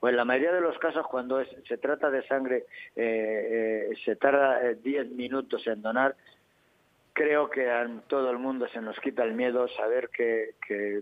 pues 0.00 0.12
en 0.12 0.16
la 0.16 0.24
mayoría 0.24 0.52
de 0.52 0.60
los 0.60 0.78
casos, 0.78 1.06
cuando 1.06 1.44
se 1.44 1.78
trata 1.78 2.10
de 2.10 2.26
sangre, 2.26 2.66
eh, 2.96 3.88
eh, 3.90 3.96
se 4.04 4.16
tarda 4.16 4.60
10 4.72 5.10
minutos 5.10 5.66
en 5.66 5.82
donar, 5.82 6.16
creo 7.18 7.50
que 7.50 7.68
a 7.68 7.84
todo 8.06 8.30
el 8.30 8.38
mundo 8.38 8.68
se 8.68 8.80
nos 8.80 8.98
quita 9.00 9.24
el 9.24 9.34
miedo 9.34 9.66
saber 9.76 10.08
que, 10.08 10.54
que 10.66 11.00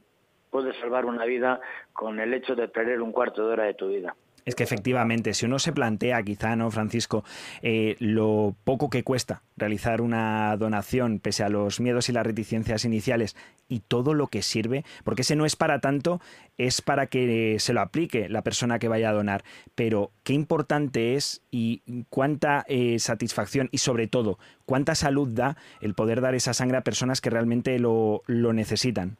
puedes 0.50 0.74
salvar 0.78 1.04
una 1.04 1.26
vida 1.26 1.60
con 1.92 2.18
el 2.20 2.32
hecho 2.32 2.56
de 2.56 2.68
perder 2.68 3.02
un 3.02 3.12
cuarto 3.12 3.46
de 3.46 3.52
hora 3.52 3.64
de 3.64 3.74
tu 3.74 3.88
vida. 3.88 4.16
Es 4.46 4.54
que 4.54 4.62
efectivamente, 4.62 5.34
si 5.34 5.44
uno 5.44 5.58
se 5.58 5.72
plantea, 5.72 6.22
quizá, 6.22 6.54
¿no, 6.54 6.70
Francisco, 6.70 7.24
eh, 7.62 7.96
lo 7.98 8.54
poco 8.62 8.88
que 8.90 9.02
cuesta 9.02 9.42
realizar 9.56 10.00
una 10.00 10.56
donación, 10.56 11.18
pese 11.18 11.42
a 11.42 11.48
los 11.48 11.80
miedos 11.80 12.08
y 12.08 12.12
las 12.12 12.24
reticencias 12.24 12.84
iniciales, 12.84 13.36
y 13.68 13.80
todo 13.80 14.14
lo 14.14 14.28
que 14.28 14.42
sirve, 14.42 14.84
porque 15.02 15.22
ese 15.22 15.34
no 15.34 15.46
es 15.46 15.56
para 15.56 15.80
tanto, 15.80 16.20
es 16.58 16.80
para 16.80 17.08
que 17.08 17.56
se 17.58 17.72
lo 17.72 17.80
aplique 17.80 18.28
la 18.28 18.42
persona 18.42 18.78
que 18.78 18.86
vaya 18.86 19.10
a 19.10 19.14
donar. 19.14 19.42
Pero 19.74 20.12
qué 20.22 20.32
importante 20.32 21.14
es 21.16 21.42
y 21.50 21.82
cuánta 22.08 22.64
eh, 22.68 23.00
satisfacción 23.00 23.68
y 23.72 23.78
sobre 23.78 24.06
todo 24.06 24.38
cuánta 24.64 24.94
salud 24.94 25.28
da 25.28 25.56
el 25.80 25.94
poder 25.94 26.20
dar 26.20 26.36
esa 26.36 26.54
sangre 26.54 26.78
a 26.78 26.82
personas 26.82 27.20
que 27.20 27.30
realmente 27.30 27.80
lo, 27.80 28.22
lo 28.26 28.52
necesitan. 28.52 29.16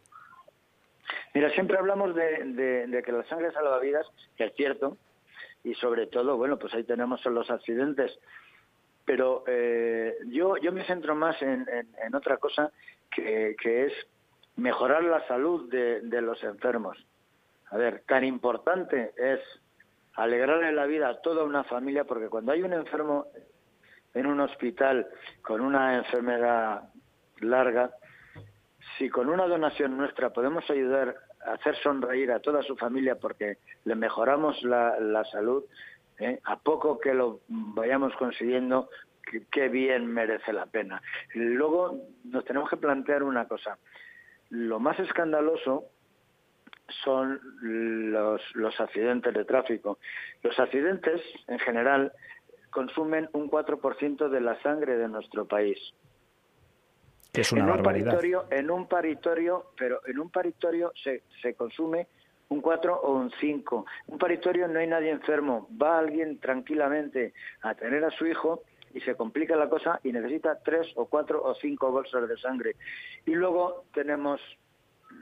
Mira, 1.36 1.50
siempre 1.50 1.76
hablamos 1.76 2.14
de, 2.14 3.02
que 3.04 3.12
la 3.12 3.22
sangre 3.24 3.52
salva 3.52 3.78
vidas, 3.78 4.06
que 4.38 4.44
es 4.44 4.54
cierto, 4.54 4.96
y 5.66 5.74
sobre 5.74 6.06
todo, 6.06 6.36
bueno, 6.36 6.56
pues 6.56 6.72
ahí 6.74 6.84
tenemos 6.84 7.24
los 7.26 7.50
accidentes. 7.50 8.16
Pero 9.04 9.42
eh, 9.48 10.14
yo, 10.26 10.56
yo 10.58 10.70
me 10.70 10.84
centro 10.84 11.16
más 11.16 11.42
en, 11.42 11.66
en, 11.68 12.14
otra 12.14 12.36
cosa 12.36 12.70
que, 13.10 13.56
que, 13.60 13.86
es 13.86 13.92
mejorar 14.54 15.02
la 15.02 15.26
salud 15.26 15.68
de, 15.68 16.02
de 16.02 16.20
los 16.22 16.40
enfermos. 16.44 16.96
A 17.70 17.76
ver, 17.76 18.04
tan 18.06 18.22
importante 18.22 19.12
es 19.16 19.40
alegrarle 20.14 20.70
la 20.70 20.86
vida 20.86 21.08
a 21.08 21.20
toda 21.20 21.42
una 21.42 21.64
familia, 21.64 22.04
porque 22.04 22.28
cuando 22.28 22.52
hay 22.52 22.62
un 22.62 22.72
enfermo 22.72 23.26
en 24.14 24.26
un 24.26 24.38
hospital 24.38 25.08
con 25.42 25.60
una 25.60 25.96
enfermedad 25.96 26.90
larga, 27.40 27.90
si 28.98 29.10
con 29.10 29.28
una 29.28 29.48
donación 29.48 29.96
nuestra 29.96 30.30
podemos 30.30 30.68
ayudar 30.70 31.16
hacer 31.44 31.76
sonreír 31.82 32.32
a 32.32 32.40
toda 32.40 32.62
su 32.62 32.76
familia 32.76 33.16
porque 33.16 33.58
le 33.84 33.94
mejoramos 33.94 34.62
la, 34.62 35.24
salud, 35.30 35.64
¿eh? 36.18 36.40
a 36.44 36.58
poco 36.58 36.98
que 36.98 37.14
lo 37.14 37.40
vayamos 37.48 38.14
consiguiendo, 38.16 38.88
qué 39.50 39.68
bien 39.68 40.06
merece 40.06 40.52
la 40.52 40.66
pena. 40.66 41.02
Luego 41.34 42.00
nos 42.24 42.44
tenemos 42.44 42.70
que 42.70 42.76
plantear 42.76 43.22
una 43.22 43.46
cosa. 43.46 43.78
Lo 44.50 44.78
más 44.78 44.98
escandaloso 44.98 45.86
son 47.04 47.40
los, 47.60 48.40
los 48.54 48.80
accidentes 48.80 49.34
de 49.34 49.44
tráfico. 49.44 49.98
Los 50.42 50.58
accidentes, 50.58 51.20
en 51.48 51.58
general, 51.58 52.12
consumen 52.70 53.28
un 53.32 53.50
4% 53.50 54.28
de 54.28 54.40
la 54.40 54.60
sangre 54.62 54.96
de 54.96 55.08
nuestro 55.08 55.46
país 55.46 55.78
es 57.40 57.52
una 57.52 57.64
en 57.64 57.70
un 57.70 57.82
Paritorio, 57.82 58.46
en 58.50 58.70
un 58.70 58.88
paritorio, 58.88 59.66
pero 59.76 60.00
en 60.06 60.18
un 60.18 60.30
paritorio 60.30 60.92
se, 61.02 61.22
se 61.42 61.54
consume 61.54 62.06
un 62.48 62.60
4 62.60 63.00
o 63.00 63.12
un 63.12 63.30
5. 63.40 63.86
Un 64.06 64.18
paritorio 64.18 64.68
no 64.68 64.78
hay 64.78 64.86
nadie 64.86 65.10
enfermo. 65.10 65.68
Va 65.80 65.98
alguien 65.98 66.38
tranquilamente 66.38 67.34
a 67.62 67.74
tener 67.74 68.04
a 68.04 68.10
su 68.10 68.26
hijo 68.26 68.62
y 68.94 69.00
se 69.00 69.14
complica 69.14 69.56
la 69.56 69.68
cosa 69.68 70.00
y 70.04 70.12
necesita 70.12 70.58
tres 70.64 70.86
o 70.94 71.06
cuatro 71.06 71.42
o 71.42 71.54
cinco 71.56 71.90
bolsas 71.90 72.28
de 72.28 72.36
sangre. 72.38 72.76
Y 73.26 73.32
luego 73.32 73.84
tenemos 73.92 74.40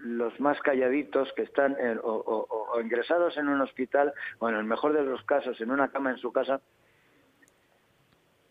los 0.04 0.38
más 0.38 0.60
calladitos 0.60 1.32
que 1.34 1.42
están 1.42 1.76
o, 2.02 2.80
ingresados 2.80 3.36
en 3.36 3.48
un 3.48 3.60
hospital 3.60 4.12
o 4.38 4.48
en 4.48 4.54
el 4.54 4.64
mejor 4.64 4.92
de 4.92 5.02
los 5.02 5.22
casos 5.24 5.60
en 5.60 5.70
una 5.70 5.88
cama 5.88 6.10
en 6.10 6.18
su 6.18 6.32
casa 6.32 6.60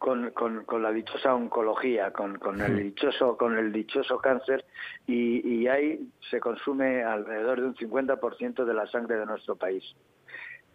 con, 0.04 0.32
con, 0.66 0.84
la 0.84 0.92
dichosa 0.92 1.34
oncología, 1.34 2.12
con, 2.12 2.38
con, 2.38 2.60
el 2.60 2.78
dichoso, 2.78 3.38
con 3.38 3.58
el 3.58 3.72
dichoso 3.72 4.18
cáncer, 4.18 4.66
y, 5.08 5.48
y 5.48 5.68
ahí 5.70 6.10
se 6.30 6.42
consume 6.42 7.06
alrededor 7.06 7.62
de 7.62 7.68
un 7.68 7.76
50% 7.76 8.66
de 8.66 8.74
la 8.74 8.86
sangre 8.88 9.16
de 9.16 9.26
nuestro 9.26 9.56
país. 9.56 9.96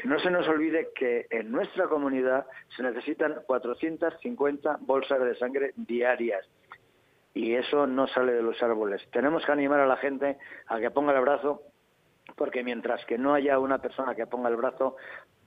No 0.05 0.19
se 0.19 0.31
nos 0.31 0.49
olvide 0.49 0.93
que 0.95 1.27
en 1.29 1.53
nuestra 1.53 1.89
comunidad 1.89 2.47
se 2.75 2.83
necesitan 2.83 3.43
450 3.45 4.79
bolsas 4.81 5.21
de 5.21 5.35
sangre 5.37 5.75
diarias 5.77 6.49
y 7.35 7.55
eso 7.55 7.87
no 7.87 8.07
sale 8.07 8.33
de 8.33 8.43
los 8.43 8.63
árboles. 8.63 9.07
Tenemos 9.13 9.45
que 9.45 9.53
animar 9.53 9.81
a 9.81 9.87
la 9.87 9.99
gente 9.99 10.39
a 10.69 10.81
que 10.81 10.91
ponga 10.91 11.13
el 11.13 11.21
brazo 11.21 11.61
porque 12.35 12.65
mientras 12.65 13.05
que 13.05 13.19
no 13.19 13.35
haya 13.35 13.59
una 13.59 13.79
persona 13.79 14.15
que 14.15 14.27
ponga 14.27 14.49
el 14.49 14.57
brazo, 14.57 14.97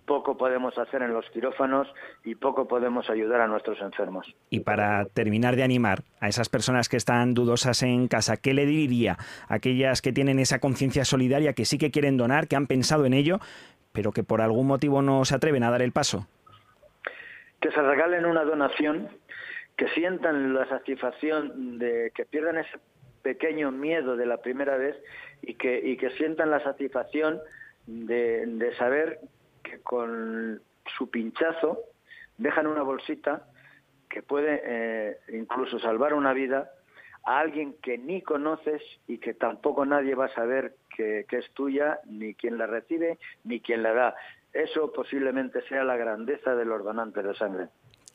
poco 0.06 0.38
podemos 0.38 0.78
hacer 0.78 1.02
en 1.02 1.14
los 1.14 1.30
quirófanos 1.30 1.88
y 2.24 2.36
poco 2.36 2.68
podemos 2.68 3.10
ayudar 3.10 3.42
a 3.42 3.48
nuestros 3.48 3.80
enfermos. 3.82 4.34
Y 4.50 4.62
para 4.62 5.06
terminar 5.06 5.56
de 5.56 5.64
animar 5.64 6.04
a 6.20 6.28
esas 6.28 6.50
personas 6.50 6.90
que 6.90 6.98
están 6.98 7.34
dudosas 7.34 7.84
en 7.84 8.08
casa, 8.08 8.38
¿qué 8.38 8.54
le 8.54 8.66
diría 8.66 9.18
a 9.48 9.56
aquellas 9.56 10.02
que 10.02 10.12
tienen 10.12 10.40
esa 10.40 10.60
conciencia 10.60 11.06
solidaria, 11.06 11.54
que 11.54 11.66
sí 11.66 11.78
que 11.78 11.92
quieren 11.92 12.18
donar, 12.18 12.48
que 12.48 12.56
han 12.56 12.68
pensado 12.68 13.06
en 13.06 13.14
ello, 13.14 13.40
pero 13.94 14.12
que 14.12 14.24
por 14.24 14.42
algún 14.42 14.68
motivo 14.68 15.02
no 15.02 15.26
se 15.26 15.36
atreven 15.36 15.64
a 15.64 15.72
dar 15.72 15.82
el 15.82 15.92
paso? 15.92 16.28
Que 17.60 17.72
se 17.72 17.82
regalen 17.82 18.26
una 18.26 18.44
donación, 18.44 19.10
que 19.78 19.88
sientan 19.90 20.54
la 20.54 20.68
satisfacción 20.68 21.78
de 21.78 22.12
que 22.16 22.26
pierdan 22.26 22.58
ese 22.58 22.80
pequeño 23.22 23.72
miedo 23.72 24.16
de 24.16 24.26
la 24.26 24.38
primera 24.38 24.78
vez 24.78 24.96
y 25.42 25.54
que, 25.56 25.80
y 25.80 25.98
que 25.98 26.10
sientan 26.12 26.50
la 26.50 26.64
satisfacción 26.64 27.40
de, 27.86 28.46
de 28.46 28.76
saber 28.76 29.20
que 29.64 29.80
con 29.82 30.62
su 30.98 31.10
pinchazo 31.10 31.80
dejan 32.38 32.68
una 32.68 32.84
bolsita 32.84 33.48
que 34.10 34.22
puede 34.22 34.62
eh, 34.66 35.18
incluso 35.34 35.80
salvar 35.80 36.14
una 36.14 36.34
vida 36.34 36.72
a 37.24 37.40
alguien 37.40 37.76
que 37.82 37.98
ni 37.98 38.22
conoces 38.22 38.82
y 39.08 39.20
que 39.20 39.34
tampoco 39.34 39.86
nadie 39.86 40.16
va 40.16 40.26
a 40.26 40.34
saber 40.34 40.76
que, 40.96 41.26
que, 41.30 41.38
es 41.38 41.52
tuya, 41.54 42.00
ni 42.06 42.34
quién 42.34 42.58
la 42.58 42.68
recibe, 42.68 43.20
ni 43.44 43.62
quién 43.62 43.84
la 43.84 43.94
da. 43.94 44.16
Eso 44.54 44.92
posiblemente 44.92 45.62
sea 45.68 45.84
la 45.84 45.96
grandeza 45.96 46.56
de 46.56 46.66
los 46.66 46.84
donantes 46.84 47.24
de 47.24 47.36
sangre. 47.36 47.68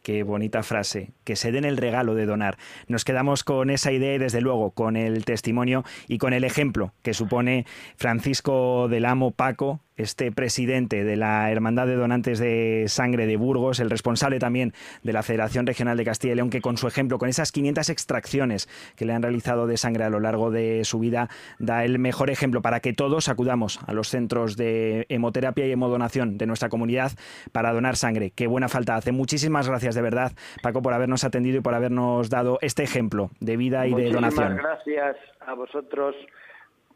Qué 0.06 0.22
bonita 0.22 0.62
frase, 0.62 1.11
que 1.24 1.35
se 1.35 1.50
den 1.50 1.64
el 1.64 1.76
regalo 1.76 2.14
de 2.14 2.26
donar. 2.26 2.59
Nos 2.87 3.04
quedamos 3.04 3.42
con 3.42 3.70
esa 3.70 3.90
idea 3.90 4.14
y 4.14 4.18
desde 4.18 4.40
luego 4.40 4.70
con 4.70 4.96
el 4.96 5.24
testimonio 5.24 5.82
y 6.06 6.18
con 6.18 6.32
el 6.32 6.44
ejemplo 6.44 6.92
que 7.02 7.12
supone 7.12 7.66
Francisco 7.96 8.87
del 8.87 9.04
Amo 9.04 9.32
Paco, 9.32 9.80
este 9.96 10.32
presidente 10.32 11.04
de 11.04 11.16
la 11.16 11.50
Hermandad 11.50 11.87
de 11.87 11.96
Donantes 11.96 12.38
de 12.38 12.85
Sangre 12.88 13.26
de 13.26 13.37
Burgos, 13.37 13.80
el 13.80 13.90
responsable 13.90 14.38
también 14.38 14.72
de 15.02 15.12
la 15.12 15.22
Federación 15.22 15.66
Regional 15.66 15.96
de 15.96 16.04
Castilla 16.04 16.32
y 16.32 16.37
León, 16.37 16.50
que 16.50 16.61
con 16.61 16.76
su 16.76 16.87
ejemplo, 16.87 17.18
con 17.18 17.28
esas 17.28 17.52
500 17.52 17.88
extracciones 17.90 18.68
que 18.96 19.04
le 19.04 19.12
han 19.12 19.22
realizado 19.22 19.66
de 19.66 19.76
sangre 19.76 20.04
a 20.04 20.11
lo 20.11 20.20
largo 20.20 20.50
de 20.50 20.85
su 20.85 20.98
vida, 20.98 21.28
da 21.59 21.85
el 21.85 21.98
mejor 21.98 22.30
ejemplo 22.30 22.62
para 22.62 22.80
que 22.80 22.92
todos 22.92 23.28
acudamos 23.28 23.80
a 23.87 23.92
los 23.92 24.09
centros 24.09 24.56
de 24.56 25.06
hemoterapia 25.09 25.66
y 25.66 25.72
hemodonación 25.72 26.38
de 26.38 26.46
nuestra 26.46 26.68
comunidad 26.68 27.12
para 27.52 27.72
donar 27.72 27.96
sangre. 27.96 28.32
Qué 28.35 28.46
buena 28.46 28.68
falta 28.68 28.96
hace. 28.96 29.12
Muchísimas 29.12 29.68
gracias 29.68 29.94
de 29.94 30.02
verdad, 30.02 30.32
Paco, 30.62 30.82
por 30.82 30.92
habernos 30.92 31.24
atendido 31.24 31.59
y 31.59 31.61
por 31.61 31.74
habernos 31.74 32.30
dado 32.30 32.59
este 32.61 32.82
ejemplo 32.82 33.30
de 33.40 33.56
vida 33.56 33.87
y 33.87 33.94
de 33.94 34.11
donación. 34.11 34.56
Gracias 34.56 35.16
a 35.40 35.54
vosotros 35.54 36.14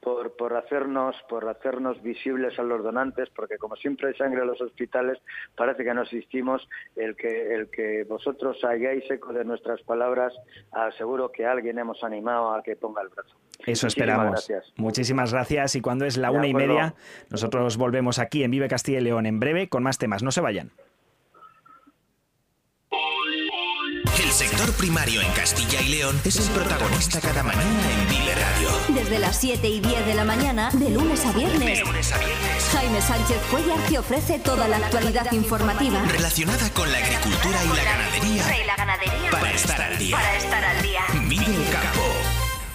por, 0.01 0.37
por, 0.37 0.57
hacernos, 0.57 1.17
por 1.29 1.49
hacernos 1.49 2.03
visibles 2.03 2.59
a 2.59 2.63
los 2.63 2.83
donantes, 2.83 3.29
porque 3.31 3.59
como 3.59 3.77
siempre 3.77 4.09
hay 4.09 4.15
sangre 4.15 4.43
en 4.43 4.49
los 4.49 4.61
hospitales, 4.61 5.19
parece 5.57 5.85
que 5.85 5.95
no 5.95 6.03
existimos. 6.03 6.69
El 6.97 7.17
que, 7.17 7.55
el 7.55 7.71
que 7.71 8.05
vosotros 8.05 8.63
hayáis 8.65 9.09
eco 9.11 9.33
de 9.33 9.45
nuestras 9.45 9.83
palabras, 9.83 10.33
aseguro 10.73 11.31
que 11.31 11.47
alguien 11.47 11.79
hemos 11.79 12.03
animado 12.03 12.55
a 12.55 12.63
que 12.63 12.77
ponga 12.77 13.03
el 13.03 13.09
brazo. 13.09 13.37
Eso 13.67 13.87
esperamos. 13.87 14.51
Muchísimas 14.77 15.33
gracias. 15.33 15.77
Y 15.77 15.81
cuando 15.81 16.07
es 16.07 16.17
la 16.17 16.31
una 16.31 16.47
y 16.47 16.55
media, 16.55 16.95
nosotros 17.29 17.77
volvemos 17.77 18.19
aquí 18.19 18.43
en 18.43 18.51
Vive 18.51 18.69
Castilla 18.69 19.01
y 19.01 19.03
León 19.03 19.27
en 19.27 19.39
breve 19.39 19.69
con 19.69 19.83
más 19.83 19.99
temas. 19.99 20.23
No 20.23 20.31
se 20.31 20.41
vayan. 20.41 20.73
Sector 24.61 24.77
primario 24.77 25.23
en 25.23 25.33
Castilla 25.33 25.81
y 25.81 25.89
León 25.89 26.21
es 26.23 26.37
el 26.37 26.53
protagonista 26.53 27.19
cada 27.19 27.43
mañana 27.43 27.65
en 27.65 28.09
Vive 28.11 28.35
Radio. 28.35 28.69
Desde 28.89 29.19
las 29.19 29.41
7 29.41 29.67
y 29.67 29.81
10 29.81 30.05
de 30.05 30.15
la 30.15 30.25
mañana, 30.25 30.71
de 30.73 30.91
lunes 30.91 31.25
a 31.25 31.33
viernes. 31.33 31.79
De 31.79 31.85
lunes 31.85 32.13
a 32.13 32.19
viernes. 32.19 32.71
Jaime 32.73 33.01
Sánchez 33.01 33.39
Cuellar 33.51 33.79
te 33.89 33.99
ofrece 33.99 34.39
toda 34.39 34.69
la 34.69 34.77
actualidad 34.77 35.33
informativa. 35.33 36.03
Relacionada 36.03 36.69
con 36.75 36.93
la 36.93 36.99
agricultura 36.99 37.59
y 37.65 37.69
la 37.69 37.85
ganadería. 37.85 38.63
Y 38.63 38.67
la 38.67 38.77
ganadería. 38.77 39.31
Para 39.31 39.51
estar 39.51 39.81
al 39.81 39.99
día. 39.99 40.17
Para 40.17 40.37
estar 40.37 40.65
al 40.65 40.83
día. 40.83 41.01
Vive 41.27 41.57
el 41.57 41.73
campo. 41.73 42.03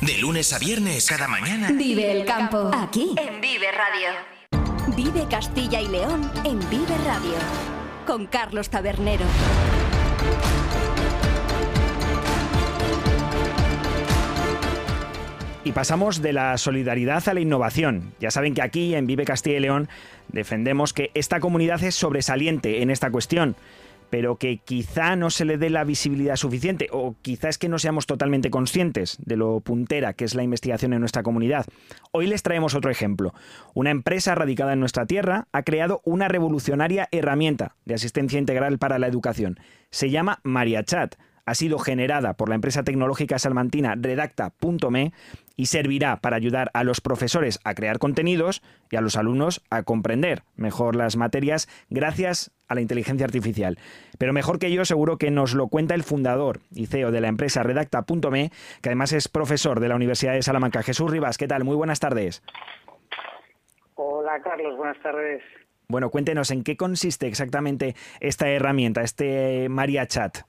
De 0.01 0.17
lunes 0.17 0.53
a 0.53 0.59
viernes, 0.59 1.05
cada 1.05 1.27
mañana. 1.27 1.69
Vive 1.71 2.11
el 2.11 2.25
campo. 2.25 2.71
Aquí. 2.73 3.13
En 3.17 3.41
Vive 3.41 3.67
Radio. 3.71 4.95
Vive 4.95 5.27
Castilla 5.29 5.81
y 5.81 5.87
León 5.87 6.31
en 6.45 6.59
Vive 6.67 6.97
Radio. 7.05 7.35
Con 8.07 8.25
Carlos 8.25 8.71
Tabernero. 8.71 9.25
Y 15.65 15.71
pasamos 15.71 16.21
de 16.21 16.31
la 16.31 16.59
solidaridad 16.59 17.27
a 17.27 17.33
la 17.33 17.39
innovación. 17.39 18.13
Ya 18.19 18.29
saben 18.29 18.53
que 18.53 18.61
aquí 18.61 18.93
en 18.93 19.07
Vive 19.07 19.25
Castilla 19.25 19.57
y 19.57 19.61
León 19.61 19.89
defendemos 20.27 20.93
que 20.93 21.09
esta 21.15 21.39
comunidad 21.39 21.83
es 21.83 21.95
sobresaliente 21.95 22.83
en 22.83 22.91
esta 22.91 23.09
cuestión, 23.09 23.55
pero 24.11 24.35
que 24.35 24.57
quizá 24.63 25.15
no 25.15 25.31
se 25.31 25.43
le 25.43 25.57
dé 25.57 25.71
la 25.71 25.83
visibilidad 25.83 26.35
suficiente 26.35 26.87
o 26.91 27.15
quizá 27.23 27.49
es 27.49 27.57
que 27.57 27.67
no 27.67 27.79
seamos 27.79 28.05
totalmente 28.05 28.51
conscientes 28.51 29.17
de 29.25 29.37
lo 29.37 29.59
puntera 29.59 30.13
que 30.13 30.25
es 30.25 30.35
la 30.35 30.43
investigación 30.43 30.93
en 30.93 30.99
nuestra 30.99 31.23
comunidad. 31.23 31.65
Hoy 32.11 32.27
les 32.27 32.43
traemos 32.43 32.75
otro 32.75 32.91
ejemplo. 32.91 33.33
Una 33.73 33.89
empresa 33.89 34.35
radicada 34.35 34.73
en 34.73 34.79
nuestra 34.79 35.07
tierra 35.07 35.47
ha 35.51 35.63
creado 35.63 35.99
una 36.05 36.27
revolucionaria 36.27 37.09
herramienta 37.09 37.75
de 37.85 37.95
asistencia 37.95 38.37
integral 38.37 38.77
para 38.77 38.99
la 38.99 39.07
educación. 39.07 39.59
Se 39.89 40.11
llama 40.11 40.41
MariaChat 40.43 41.15
ha 41.45 41.55
sido 41.55 41.79
generada 41.79 42.33
por 42.33 42.49
la 42.49 42.55
empresa 42.55 42.83
tecnológica 42.83 43.39
salmantina 43.39 43.95
Redacta.me 43.95 45.13
y 45.55 45.67
servirá 45.67 46.17
para 46.17 46.35
ayudar 46.35 46.71
a 46.73 46.83
los 46.83 47.01
profesores 47.01 47.59
a 47.63 47.73
crear 47.73 47.99
contenidos 47.99 48.61
y 48.89 48.95
a 48.95 49.01
los 49.01 49.17
alumnos 49.17 49.61
a 49.69 49.83
comprender 49.83 50.43
mejor 50.55 50.95
las 50.95 51.15
materias 51.15 51.67
gracias 51.89 52.51
a 52.67 52.75
la 52.75 52.81
inteligencia 52.81 53.25
artificial. 53.25 53.77
Pero 54.17 54.33
mejor 54.33 54.59
que 54.59 54.71
yo 54.71 54.85
seguro 54.85 55.17
que 55.17 55.31
nos 55.31 55.53
lo 55.53 55.67
cuenta 55.67 55.95
el 55.95 56.03
fundador 56.03 56.61
y 56.71 56.87
CEO 56.87 57.11
de 57.11 57.21
la 57.21 57.27
empresa 57.27 57.63
Redacta.me, 57.63 58.51
que 58.81 58.89
además 58.89 59.13
es 59.13 59.27
profesor 59.27 59.79
de 59.79 59.89
la 59.89 59.95
Universidad 59.95 60.33
de 60.33 60.41
Salamanca. 60.41 60.83
Jesús 60.83 61.09
Rivas, 61.09 61.37
¿qué 61.37 61.47
tal? 61.47 61.63
Muy 61.63 61.75
buenas 61.75 61.99
tardes. 61.99 62.43
Hola 63.95 64.41
Carlos, 64.43 64.75
buenas 64.77 65.01
tardes. 65.01 65.41
Bueno, 65.87 66.09
cuéntenos 66.09 66.49
en 66.51 66.63
qué 66.63 66.75
consiste 66.77 67.27
exactamente 67.27 67.95
esta 68.19 68.49
herramienta, 68.49 69.01
este 69.01 69.69
Maria 69.69 70.07
Chat. 70.07 70.39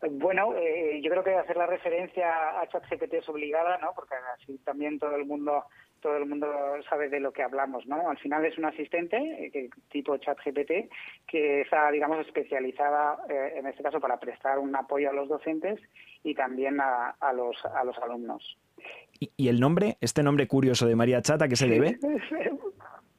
Bueno, 0.00 0.54
eh, 0.56 1.00
yo 1.02 1.10
creo 1.10 1.24
que 1.24 1.34
hacer 1.34 1.56
la 1.56 1.66
referencia 1.66 2.60
a 2.60 2.68
ChatGPT 2.68 3.14
es 3.14 3.28
obligada, 3.28 3.78
¿no? 3.78 3.92
Porque 3.96 4.14
así 4.34 4.58
también 4.58 4.98
todo 4.98 5.16
el 5.16 5.24
mundo 5.26 5.64
todo 6.00 6.16
el 6.16 6.26
mundo 6.26 6.46
sabe 6.88 7.08
de 7.08 7.18
lo 7.18 7.32
que 7.32 7.42
hablamos, 7.42 7.84
¿no? 7.86 8.08
Al 8.08 8.18
final 8.18 8.44
es 8.44 8.56
un 8.56 8.66
asistente 8.66 9.16
eh, 9.16 9.68
tipo 9.90 10.16
ChatGPT 10.16 10.88
que 11.26 11.62
está, 11.62 11.90
digamos, 11.90 12.24
especializada 12.24 13.18
eh, 13.28 13.54
en 13.56 13.66
este 13.66 13.82
caso 13.82 13.98
para 13.98 14.20
prestar 14.20 14.60
un 14.60 14.76
apoyo 14.76 15.10
a 15.10 15.12
los 15.12 15.28
docentes 15.28 15.80
y 16.22 16.34
también 16.34 16.80
a, 16.80 17.16
a 17.18 17.32
los 17.32 17.56
a 17.64 17.82
los 17.82 17.98
alumnos. 17.98 18.56
¿Y, 19.18 19.32
¿Y, 19.36 19.48
el 19.48 19.58
nombre, 19.58 19.96
este 20.00 20.22
nombre 20.22 20.46
curioso 20.46 20.86
de 20.86 20.94
María 20.94 21.20
Chat, 21.20 21.42
a 21.42 21.48
qué 21.48 21.56
se 21.56 21.66
debe? 21.66 21.98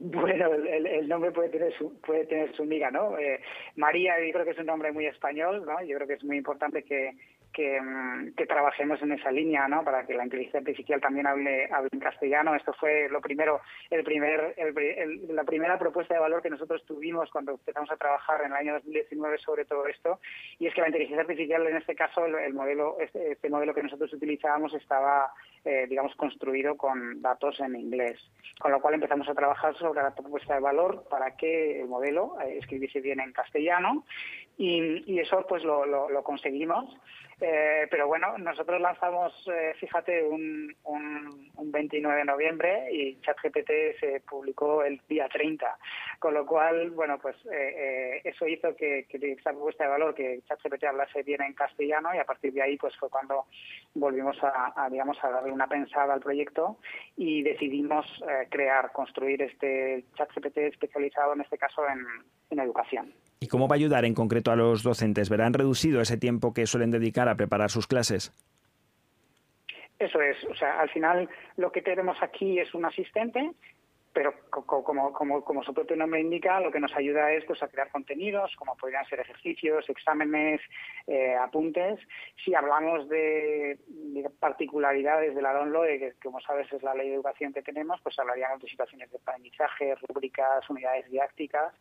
Bueno, 0.02 0.54
el, 0.54 0.88
el, 0.88 1.10
nombre 1.10 1.32
puede 1.32 1.50
tener 1.50 1.74
su, 1.78 2.00
puede 2.00 2.26
tener 2.26 2.56
su 2.56 2.64
miga, 2.64 2.90
¿no? 2.90 3.18
Eh, 3.18 3.42
María, 3.76 4.14
yo 4.26 4.32
creo 4.32 4.46
que 4.46 4.52
es 4.52 4.58
un 4.58 4.68
nombre 4.68 4.94
muy 4.94 5.06
español, 5.06 5.66
¿no? 5.66 5.84
Yo 5.84 5.98
creo 5.98 6.08
que 6.08 6.14
es 6.14 6.24
muy 6.24 6.38
importante 6.38 6.84
que, 6.84 7.18
que, 7.54 7.82
mm, 7.82 8.36
que, 8.36 8.46
trabajemos 8.46 9.02
en 9.02 9.14
esa 9.14 9.32
línea, 9.32 9.68
¿no? 9.68 9.84
Para 9.84 10.06
que 10.06 10.14
la 10.14 10.24
inteligencia 10.24 10.60
artificial 10.60 11.02
también 11.02 11.28
hable, 11.28 11.70
hable 11.72 11.90
en 11.92 12.00
castellano. 12.00 12.56
Esto 12.56 12.74
fue 12.74 13.10
lo 13.10 13.22
primero, 13.22 13.62
el 13.90 14.04
primer, 14.04 14.54
el, 14.58 14.78
el, 14.78 15.36
la 15.36 15.44
primera 15.44 15.78
propuesta 15.78 16.14
de 16.14 16.20
valor 16.20 16.42
que 16.42 16.50
nosotros 16.50 16.84
tuvimos 16.86 17.30
cuando 17.32 17.54
empezamos 17.54 17.92
a 17.92 17.98
trabajar 17.98 18.42
en 18.42 18.52
el 18.52 18.58
año 18.58 18.74
2019 18.76 19.38
sobre 19.40 19.66
todo 19.66 19.88
esto. 19.88 20.20
Y 20.60 20.68
es 20.68 20.74
que 20.74 20.82
la 20.82 20.88
inteligencia 20.88 21.22
artificial, 21.22 21.66
en 21.68 21.78
este 21.78 21.96
caso, 21.96 22.26
el, 22.26 22.36
el 22.36 22.54
modelo, 22.54 22.98
este, 23.00 23.34
este, 23.34 23.50
modelo 23.50 23.74
que 23.74 23.84
nosotros 23.84 24.14
utilizábamos 24.14 24.74
estaba, 24.74 25.32
eh, 25.66 25.86
digamos, 25.88 26.16
construido 26.16 26.78
con 26.78 27.22
datos 27.22 27.60
en 27.60 27.76
inglés. 27.76 28.20
Con 28.60 28.72
lo 28.72 28.82
cual 28.82 28.96
empezamos 28.96 29.28
a 29.30 29.36
trabajar 29.36 29.76
sobre 29.76 30.02
la 30.02 30.14
propuesta 30.14 30.56
de 30.56 30.62
valor 30.62 31.06
para 31.10 31.36
que 31.36 31.82
el 31.82 31.88
modelo 31.88 32.38
eh, 32.42 32.58
escribiese 32.58 33.02
bien 33.02 33.20
en 33.20 33.32
castellano 33.32 34.06
y, 34.58 35.04
y 35.12 35.20
eso 35.20 35.46
pues 35.48 35.64
lo, 35.64 35.86
lo, 35.86 36.10
lo 36.10 36.24
conseguimos. 36.24 36.96
Eh, 37.42 37.88
pero 37.90 38.08
bueno, 38.08 38.38
nosotros 38.38 38.82
lanzamos, 38.82 39.34
eh, 39.48 39.74
fíjate, 39.80 40.24
un, 40.24 40.76
un, 40.84 41.50
un, 41.56 41.72
29 41.72 42.18
de 42.18 42.26
noviembre 42.26 42.88
y 42.92 43.20
ChatGPT 43.22 43.72
se 44.00 44.22
publicó 44.30 44.84
el 44.84 45.00
día 45.08 45.30
30, 45.30 45.78
con 46.20 46.34
lo 46.34 46.46
cual, 46.46 46.92
bueno, 46.92 47.18
pues 47.18 47.38
eh, 47.46 48.18
eh, 48.18 48.22
eso 48.26 48.46
hizo 48.46 48.76
que, 48.76 49.06
que 49.08 49.32
esta 49.32 49.52
propuesta 49.52 49.86
de 49.86 49.90
valor, 49.90 50.14
que 50.14 50.42
ChatGPT 50.48 50.84
hablase 50.84 51.24
bien 51.24 51.42
en 51.42 51.54
castellano 51.54 52.14
y 52.14 52.18
a 52.18 52.26
partir 52.26 52.52
de 52.52 52.62
ahí 52.62 52.76
pues 52.76 52.96
fue 52.98 53.10
cuando 53.10 53.46
volvimos 53.94 54.38
a, 54.44 54.74
a 54.76 54.90
digamos, 54.90 55.18
a 55.24 55.30
darle 55.30 55.54
una 55.54 55.68
pensada 55.68 56.14
al 56.14 56.20
proyecto 56.20 56.78
y 57.16 57.42
decidimos 57.42 58.06
eh, 58.28 58.48
crear, 58.50 58.92
construir 58.92 59.42
este 59.44 60.04
ChatGPT 60.16 60.58
especializado 60.58 61.34
en 61.34 61.42
este 61.42 61.58
caso 61.58 61.84
en 61.88 62.60
educación. 62.60 63.14
¿Y 63.40 63.48
cómo 63.48 63.68
va 63.68 63.76
a 63.76 63.78
ayudar 63.78 64.04
en 64.04 64.14
concreto 64.14 64.52
a 64.52 64.56
los 64.56 64.84
docentes? 64.84 65.30
¿Verán 65.30 65.54
reducido 65.54 66.02
ese 66.02 66.18
tiempo 66.18 66.54
que 66.54 66.66
suelen 66.66 66.92
dedicar 66.92 67.30
a 67.30 67.36
preparar 67.36 67.70
sus 67.70 67.88
clases? 67.88 68.34
Eso 69.98 70.22
es, 70.22 70.38
o 70.46 70.56
sea, 70.56 70.80
al 70.80 70.90
final 70.90 71.30
lo 71.58 71.72
que 71.72 71.82
tenemos 71.82 72.18
aquí 72.22 72.60
es 72.60 72.74
un 72.74 72.86
asistente 72.86 73.52
pero 74.20 74.34
como, 74.50 75.14
como, 75.14 75.46
como 75.46 75.64
su 75.64 75.74
propio 75.74 75.96
nombre 75.96 76.20
indica, 76.20 76.60
lo 76.60 76.74
que 76.74 76.82
nos 76.82 76.94
ayuda 76.94 77.32
es 77.32 77.46
pues, 77.46 77.64
a 77.64 77.70
crear 77.70 77.90
contenidos, 77.90 78.54
como 78.58 78.76
podrían 78.76 79.06
ser 79.06 79.22
ejercicios, 79.22 79.88
exámenes, 79.88 80.60
eh, 81.08 81.36
apuntes. 81.36 81.98
Si 82.44 82.54
hablamos 82.54 83.08
de, 83.08 83.80
de, 83.88 84.30
particularidades 84.38 85.34
de 85.36 85.42
la 85.42 85.54
DONLOE, 85.54 86.00
que 86.00 86.14
como 86.22 86.42
sabes 86.42 86.68
es 86.74 86.84
la 86.84 86.96
ley 86.96 87.08
de 87.08 87.16
educación 87.16 87.54
que 87.54 87.62
tenemos, 87.62 88.02
pues 88.02 88.20
hablaríamos 88.20 88.62
de 88.62 88.68
situaciones 88.68 89.10
de 89.10 89.20
aprendizaje, 89.20 89.96
rúbricas, 89.96 90.70
unidades 90.70 91.10
didácticas. 91.10 91.74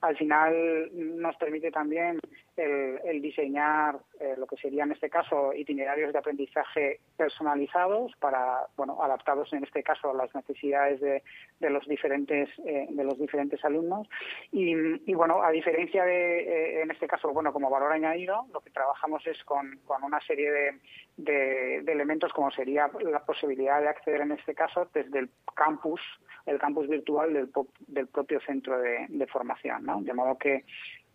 al 0.00 0.16
final 0.16 0.90
nos 0.92 1.36
permite 1.36 1.70
también 1.70 2.18
el, 2.58 3.22
diseñar 3.22 3.98
eh, 4.20 4.34
lo 4.36 4.46
que 4.46 4.56
sería 4.56 4.84
en 4.84 4.92
este 4.92 5.08
caso 5.08 5.52
itinerarios 5.52 6.12
de 6.12 6.18
aprendizaje 6.18 7.00
personalizados 7.16 8.12
para 8.20 8.66
bueno 8.76 9.02
adaptados 9.02 9.52
en 9.52 9.64
este 9.64 9.82
caso 9.82 10.10
a 10.10 10.14
las 10.14 10.34
necesidades 10.34 11.00
de, 11.00 11.22
de 11.60 11.70
los 11.70 11.86
diferentes 11.86 12.48
eh, 12.64 12.86
de 12.90 13.04
los 13.04 13.18
diferentes 13.18 13.64
alumnos 13.64 14.08
y, 14.52 14.74
bueno 15.14 15.42
a 15.42 15.50
diferencia 15.50 16.04
de 16.04 16.40
eh, 16.40 16.82
en 16.82 16.90
este 16.90 17.06
caso 17.06 17.32
bueno 17.32 17.52
como 17.52 17.70
valor 17.70 17.92
añadido 17.92 18.46
lo 18.52 18.60
que 18.60 18.70
trabajamos 18.70 19.26
es 19.26 19.42
con, 19.44 19.78
con 19.86 20.02
una 20.02 20.20
serie 20.20 20.50
de, 20.50 20.78
de, 21.16 21.92
elementos 21.92 22.32
como 22.32 22.50
sería 22.50 22.90
la 23.00 23.24
posibilidad 23.24 23.80
de 23.80 23.88
acceder 23.88 24.20
en 24.20 24.32
este 24.32 24.54
caso 24.54 24.88
desde 24.92 25.20
el 25.20 25.30
campus 25.54 26.00
el 26.46 26.58
campus 26.58 26.88
virtual 26.88 27.34
del, 27.34 27.50
del 27.86 28.06
propio 28.08 28.40
centro 28.40 28.78
de, 28.78 29.06
de 29.08 29.26
formación 29.26 29.84
¿no? 29.84 30.00
de 30.02 30.14
modo 30.14 30.38
que 30.38 30.64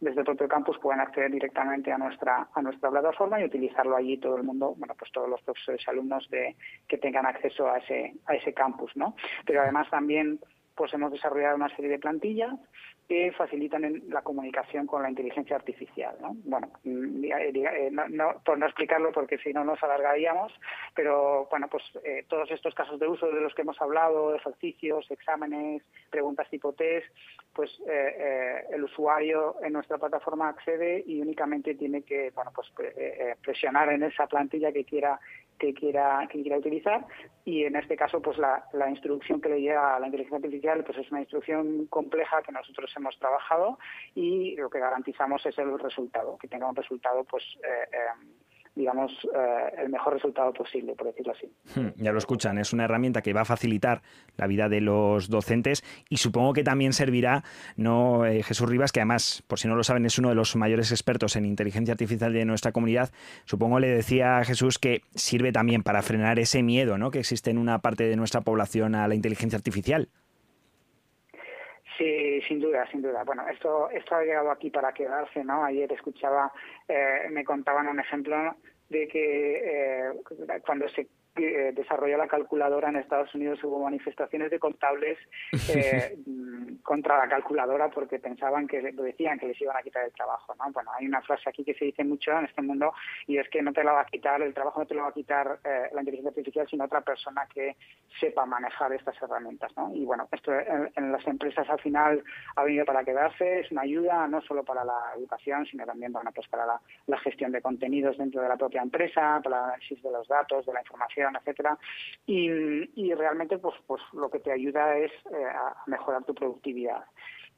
desde 0.04 0.20
el 0.20 0.26
propio 0.26 0.48
campus 0.48 0.78
pueden 0.80 1.00
acceder 1.00 1.32
directamente 1.32 1.92
a 1.92 1.98
nuestra 1.98 2.48
a 2.54 2.62
nuestra 2.62 2.90
plataforma 2.90 3.40
y 3.40 3.46
utilizarlo 3.46 3.96
allí 3.96 4.18
todo 4.18 4.38
el 4.38 4.44
mundo, 4.44 4.76
bueno, 4.78 4.96
pues 4.98 5.12
todos 5.12 5.30
los 5.30 5.42
profesores 5.42 5.88
alumnos 5.88 6.30
de, 6.30 6.56
que 6.88 6.98
tengan 6.98 7.26
acceso 7.26 7.70
a 7.70 7.78
ese 7.78 8.14
a 8.26 8.36
ese 8.36 8.54
campus, 8.54 8.92
¿no? 8.96 9.16
Pero 9.46 9.62
además 9.62 9.90
también 9.90 10.40
pues 10.76 10.94
hemos 10.94 11.12
desarrollado 11.12 11.56
una 11.56 11.74
serie 11.76 11.92
de 11.92 12.00
plantillas 12.00 12.54
que 13.14 13.32
facilitan 13.34 14.02
la 14.10 14.24
comunicación 14.24 14.88
con 14.88 15.04
la 15.04 15.10
inteligencia 15.10 15.56
artificial. 15.56 16.16
¿no? 16.20 16.36
Bueno, 16.46 16.72
mm, 16.84 17.24
eh, 17.26 17.92
no, 17.92 18.42
por 18.44 18.58
no 18.58 18.66
explicarlo 18.66 19.12
porque 19.12 19.38
si 19.38 19.54
no 19.54 19.64
nos 19.64 19.84
alargaríamos, 19.84 20.52
pero 20.96 21.48
bueno, 21.52 21.68
pues 21.68 21.84
eh, 22.04 22.26
todos 22.28 22.50
estos 22.50 22.74
casos 22.74 23.00
de 23.00 23.08
uso 23.08 23.28
de 23.28 23.40
los 23.40 23.54
que 23.54 23.62
hemos 23.62 23.80
hablado, 23.80 24.34
ejercicios, 24.34 25.06
exámenes, 25.12 25.84
preguntas 26.10 26.50
tipo 26.50 26.74
test, 26.74 27.06
pues 27.54 27.70
eh, 27.88 28.66
el 28.72 28.84
usuario 28.84 29.58
en 29.62 29.74
nuestra 29.74 30.00
plataforma 30.00 30.50
accede 30.50 31.04
y 31.06 31.22
únicamente 31.22 31.76
tiene 31.76 32.02
que 32.02 32.32
bueno 32.32 32.52
pues 32.56 32.68
presionar 33.44 33.90
en 33.90 34.02
esa 34.02 34.26
plantilla 34.26 34.72
que 34.72 34.86
quiera 34.86 35.20
que 35.58 35.74
quiera, 35.74 36.28
que 36.30 36.42
quiera 36.42 36.58
utilizar. 36.58 37.06
Y 37.46 37.64
en 37.64 37.76
este 37.76 37.96
caso 37.96 38.22
pues 38.22 38.38
la, 38.38 38.66
la, 38.74 38.90
instrucción 38.90 39.42
que 39.42 39.50
le 39.50 39.62
llega 39.62 39.96
a 39.96 40.00
la 40.00 40.08
inteligencia 40.08 40.38
artificial 40.38 40.84
pues 40.84 40.98
es 40.98 41.12
una 41.12 41.22
instrucción 41.22 41.88
compleja 41.88 42.42
que 42.42 42.52
nosotros 42.52 42.92
hemos 42.96 43.18
trabajado 43.20 43.78
y 44.16 44.56
lo 44.56 44.70
que 44.70 44.80
garantizamos 44.80 45.46
es 45.46 45.58
el 45.58 45.78
resultado, 45.80 46.38
que 46.38 46.48
tenga 46.48 46.70
un 46.70 46.76
resultado 46.76 47.24
pues 47.26 47.44
eh, 47.64 47.90
eh, 47.92 48.43
digamos, 48.76 49.12
eh, 49.36 49.74
el 49.84 49.90
mejor 49.90 50.14
resultado 50.14 50.52
posible, 50.52 50.96
por 50.96 51.08
decirlo 51.08 51.34
así. 51.34 51.52
Hmm, 51.80 51.90
ya 51.96 52.12
lo 52.12 52.18
escuchan, 52.18 52.58
es 52.58 52.74
una 52.74 52.86
herramienta 52.86 53.22
que 53.22 53.34
va 53.34 53.42
a 53.42 53.46
facilitar 53.46 54.02
la 54.36 54.48
vida 54.48 54.68
de 54.70 54.82
los 54.82 55.30
docentes 55.30 55.84
y 56.10 56.18
supongo 56.18 56.54
que 56.54 56.64
también 56.64 56.94
servirá, 56.94 57.44
no 57.76 58.26
eh, 58.26 58.42
Jesús 58.42 58.68
Rivas, 58.68 58.92
que 58.92 59.00
además, 59.00 59.44
por 59.48 59.60
si 59.60 59.68
no 59.68 59.76
lo 59.76 59.84
saben, 59.84 60.06
es 60.06 60.18
uno 60.18 60.30
de 60.30 60.36
los 60.36 60.56
mayores 60.56 60.92
expertos 60.92 61.36
en 61.36 61.46
inteligencia 61.46 61.92
artificial 61.92 62.34
de 62.34 62.46
nuestra 62.46 62.72
comunidad, 62.72 63.12
supongo 63.46 63.80
le 63.80 63.88
decía 63.88 64.40
a 64.40 64.46
Jesús 64.46 64.80
que 64.80 65.02
sirve 65.14 65.52
también 65.52 65.84
para 65.84 66.02
frenar 66.02 66.40
ese 66.40 66.64
miedo 66.64 66.98
¿no? 66.98 67.12
que 67.12 67.20
existe 67.20 67.52
en 67.52 67.58
una 67.58 67.80
parte 67.80 68.06
de 68.06 68.16
nuestra 68.16 68.42
población 68.42 68.96
a 68.96 69.08
la 69.08 69.16
inteligencia 69.16 69.58
artificial. 69.58 70.10
Sí, 71.98 72.42
sin 72.48 72.60
duda, 72.60 72.88
sin 72.90 73.02
duda. 73.02 73.24
Bueno, 73.24 73.48
esto, 73.48 73.90
esto 73.92 74.16
ha 74.16 74.24
llegado 74.24 74.50
aquí 74.52 74.70
para 74.70 74.94
quedarse, 74.94 75.44
¿no? 75.44 75.64
Ayer 75.64 75.92
escuchaba, 75.92 76.52
eh, 76.88 77.28
me 77.30 77.44
contaban 77.44 77.88
un 77.88 78.00
ejemplo 78.00 78.36
de 78.90 79.08
que 79.08 79.62
eh, 79.64 80.12
cuando 80.66 80.88
se 80.90 81.08
eh, 81.36 81.72
desarrolló 81.74 82.16
la 82.18 82.28
calculadora 82.28 82.90
en 82.90 82.98
Estados 82.98 83.34
Unidos 83.34 83.64
hubo 83.64 83.80
manifestaciones 83.80 84.52
de 84.52 84.60
contables 84.60 85.18
eh, 85.70 86.16
contra 86.84 87.18
la 87.18 87.28
calculadora 87.28 87.90
porque 87.90 88.20
pensaban 88.20 88.68
que 88.68 88.82
decían 88.82 89.40
que 89.40 89.48
les 89.48 89.60
iban 89.60 89.76
a 89.76 89.82
quitar 89.82 90.06
el 90.06 90.12
trabajo 90.12 90.54
¿no? 90.56 90.72
bueno 90.72 90.92
hay 90.94 91.08
una 91.08 91.24
frase 91.24 91.50
aquí 91.50 91.64
que 91.64 91.74
se 91.74 91.86
dice 91.86 92.04
mucho 92.04 92.32
en 92.38 92.46
este 92.46 92.62
mundo 92.62 92.94
y 93.26 93.40
es 93.40 93.50
que 93.50 93.64
no 93.64 93.74
te 93.74 93.84
la 93.84 93.94
va 93.94 94.02
a 94.02 94.06
quitar 94.06 94.44
el 94.44 94.54
trabajo 94.54 94.82
no 94.82 94.86
te 94.86 94.94
lo 94.94 95.02
va 95.02 95.10
a 95.10 95.14
quitar 95.14 95.60
eh, 95.64 95.90
la 95.92 96.02
inteligencia 96.02 96.30
artificial 96.30 96.68
sino 96.70 96.86
otra 96.86 97.02
persona 97.02 97.48
que 97.52 97.78
sepa 98.20 98.46
manejar 98.46 98.94
estas 98.94 99.20
herramientas 99.20 99.72
¿no? 99.76 99.92
y 99.96 100.06
bueno 100.06 100.28
esto 100.32 100.52
en, 100.54 101.12
las 101.12 101.26
empresas 101.26 101.68
al 101.68 101.80
final 101.80 102.24
ha 102.56 102.64
venido 102.64 102.86
para 102.86 103.04
quedarse 103.04 103.62
es 103.62 103.72
una 103.72 103.82
ayuda 103.82 104.28
no 104.28 104.40
solo 104.42 104.64
para 104.64 104.86
la 104.86 105.14
educación 105.18 105.66
sino 105.66 105.84
también 105.84 106.14
bueno 106.14 106.32
pues 106.32 106.48
para 106.48 106.68
la, 106.68 106.80
la 107.08 107.18
gestión 107.18 107.52
de 107.52 107.62
contenidos 107.62 108.20
dentro 108.20 108.40
de 108.40 108.50
la 108.50 108.56
propia 108.56 108.84
empresa 108.84 109.42
para 109.44 109.58
el 109.58 109.64
análisis 109.64 110.04
de 110.04 110.12
los 110.12 110.28
datos 110.28 110.64
de 110.68 110.74
la 110.74 110.82
información 110.82 111.23
etcétera, 111.40 111.78
y, 112.26 113.14
realmente 113.14 113.58
pues, 113.58 113.76
pues 113.86 114.02
lo 114.14 114.30
que 114.30 114.40
te 114.40 114.52
ayuda 114.52 114.98
es 114.98 115.12
eh, 115.32 115.46
a 115.46 115.76
mejorar 115.88 116.24
tu 116.24 116.34
productividad. 116.34 117.04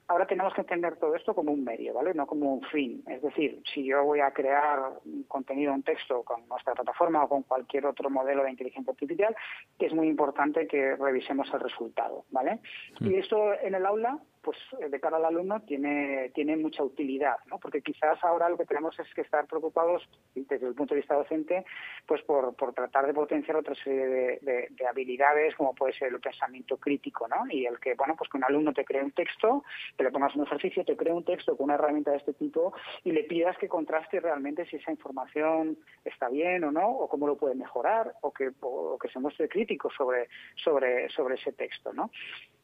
Ahora 0.07 0.27
tenemos 0.27 0.53
que 0.53 0.61
entender 0.61 0.97
todo 0.97 1.15
esto 1.15 1.33
como 1.33 1.51
un 1.51 1.63
medio, 1.63 1.93
¿vale? 1.95 2.13
No 2.13 2.27
como 2.27 2.53
un 2.53 2.61
fin. 2.67 3.03
Es 3.07 3.23
decir, 3.23 3.63
si 3.73 3.83
yo 3.85 4.03
voy 4.03 4.19
a 4.19 4.31
crear 4.31 4.99
un 5.03 5.23
contenido, 5.23 5.73
un 5.73 5.81
texto 5.81 6.21
con 6.21 6.47
nuestra 6.47 6.75
plataforma 6.75 7.23
o 7.23 7.29
con 7.29 7.41
cualquier 7.41 7.87
otro 7.87 8.11
modelo 8.11 8.43
de 8.43 8.51
inteligencia 8.51 8.91
artificial, 8.91 9.35
es 9.79 9.93
muy 9.93 10.07
importante 10.07 10.67
que 10.67 10.95
revisemos 10.95 11.51
el 11.51 11.59
resultado, 11.59 12.23
¿vale? 12.29 12.59
Mm. 12.99 13.11
Y 13.11 13.15
esto 13.15 13.53
en 13.59 13.73
el 13.73 13.85
aula 13.85 14.19
pues 14.45 14.59
eh, 14.79 14.89
de 14.89 14.99
cara 14.99 15.17
al 15.17 15.25
alumno 15.25 15.59
tiene, 15.61 16.29
tiene 16.35 16.55
mucha 16.55 16.83
utilidad, 16.83 17.37
¿no? 17.47 17.57
Porque 17.57 17.81
quizás 17.81 18.23
ahora 18.23 18.47
lo 18.47 18.57
que 18.57 18.65
tenemos 18.65 18.97
es 18.99 19.11
que 19.15 19.21
estar 19.21 19.47
preocupados 19.47 20.07
desde 20.35 20.67
el 20.67 20.75
punto 20.75 20.93
de 20.93 21.01
vista 21.01 21.15
docente, 21.15 21.65
pues 22.05 22.21
por, 22.21 22.55
por 22.55 22.71
tratar 22.73 23.07
de 23.07 23.13
potenciar 23.13 23.57
otra 23.57 23.73
serie 23.73 24.05
de, 24.05 24.69
de, 24.69 24.87
habilidades, 24.87 25.55
como 25.55 25.73
puede 25.73 25.93
ser 25.93 26.13
el 26.13 26.19
pensamiento 26.19 26.77
crítico, 26.77 27.27
¿no? 27.27 27.45
Y 27.49 27.65
el 27.65 27.79
que, 27.79 27.95
bueno, 27.95 28.15
pues 28.15 28.29
que 28.29 28.37
un 28.37 28.43
alumno 28.43 28.71
te 28.71 28.85
cree 28.85 29.03
un 29.03 29.11
texto, 29.11 29.63
te 29.97 30.03
le 30.03 30.11
pongas 30.11 30.35
un 30.35 30.43
ejercicio, 30.43 30.85
te 30.85 30.95
cree 30.95 31.11
un 31.11 31.25
texto 31.25 31.57
con 31.57 31.65
una 31.65 31.73
herramienta 31.73 32.11
de 32.11 32.17
este 32.17 32.33
tipo 32.33 32.73
y 33.03 33.11
le 33.11 33.23
pidas 33.23 33.57
que 33.57 33.67
contraste 33.67 34.19
realmente 34.19 34.67
si 34.67 34.75
esa 34.75 34.91
información 34.91 35.75
está 36.03 36.29
bien 36.29 36.63
o 36.65 36.71
no, 36.71 36.87
o 36.87 37.09
cómo 37.09 37.25
lo 37.25 37.35
puede 37.35 37.55
mejorar, 37.55 38.13
o 38.21 38.31
que, 38.31 38.51
o 38.61 38.99
que 38.99 39.09
se 39.09 39.19
muestre 39.19 39.49
crítico 39.49 39.89
sobre, 39.89 40.27
sobre, 40.55 41.09
sobre 41.09 41.33
ese 41.33 41.51
texto, 41.53 41.91
¿no? 41.93 42.11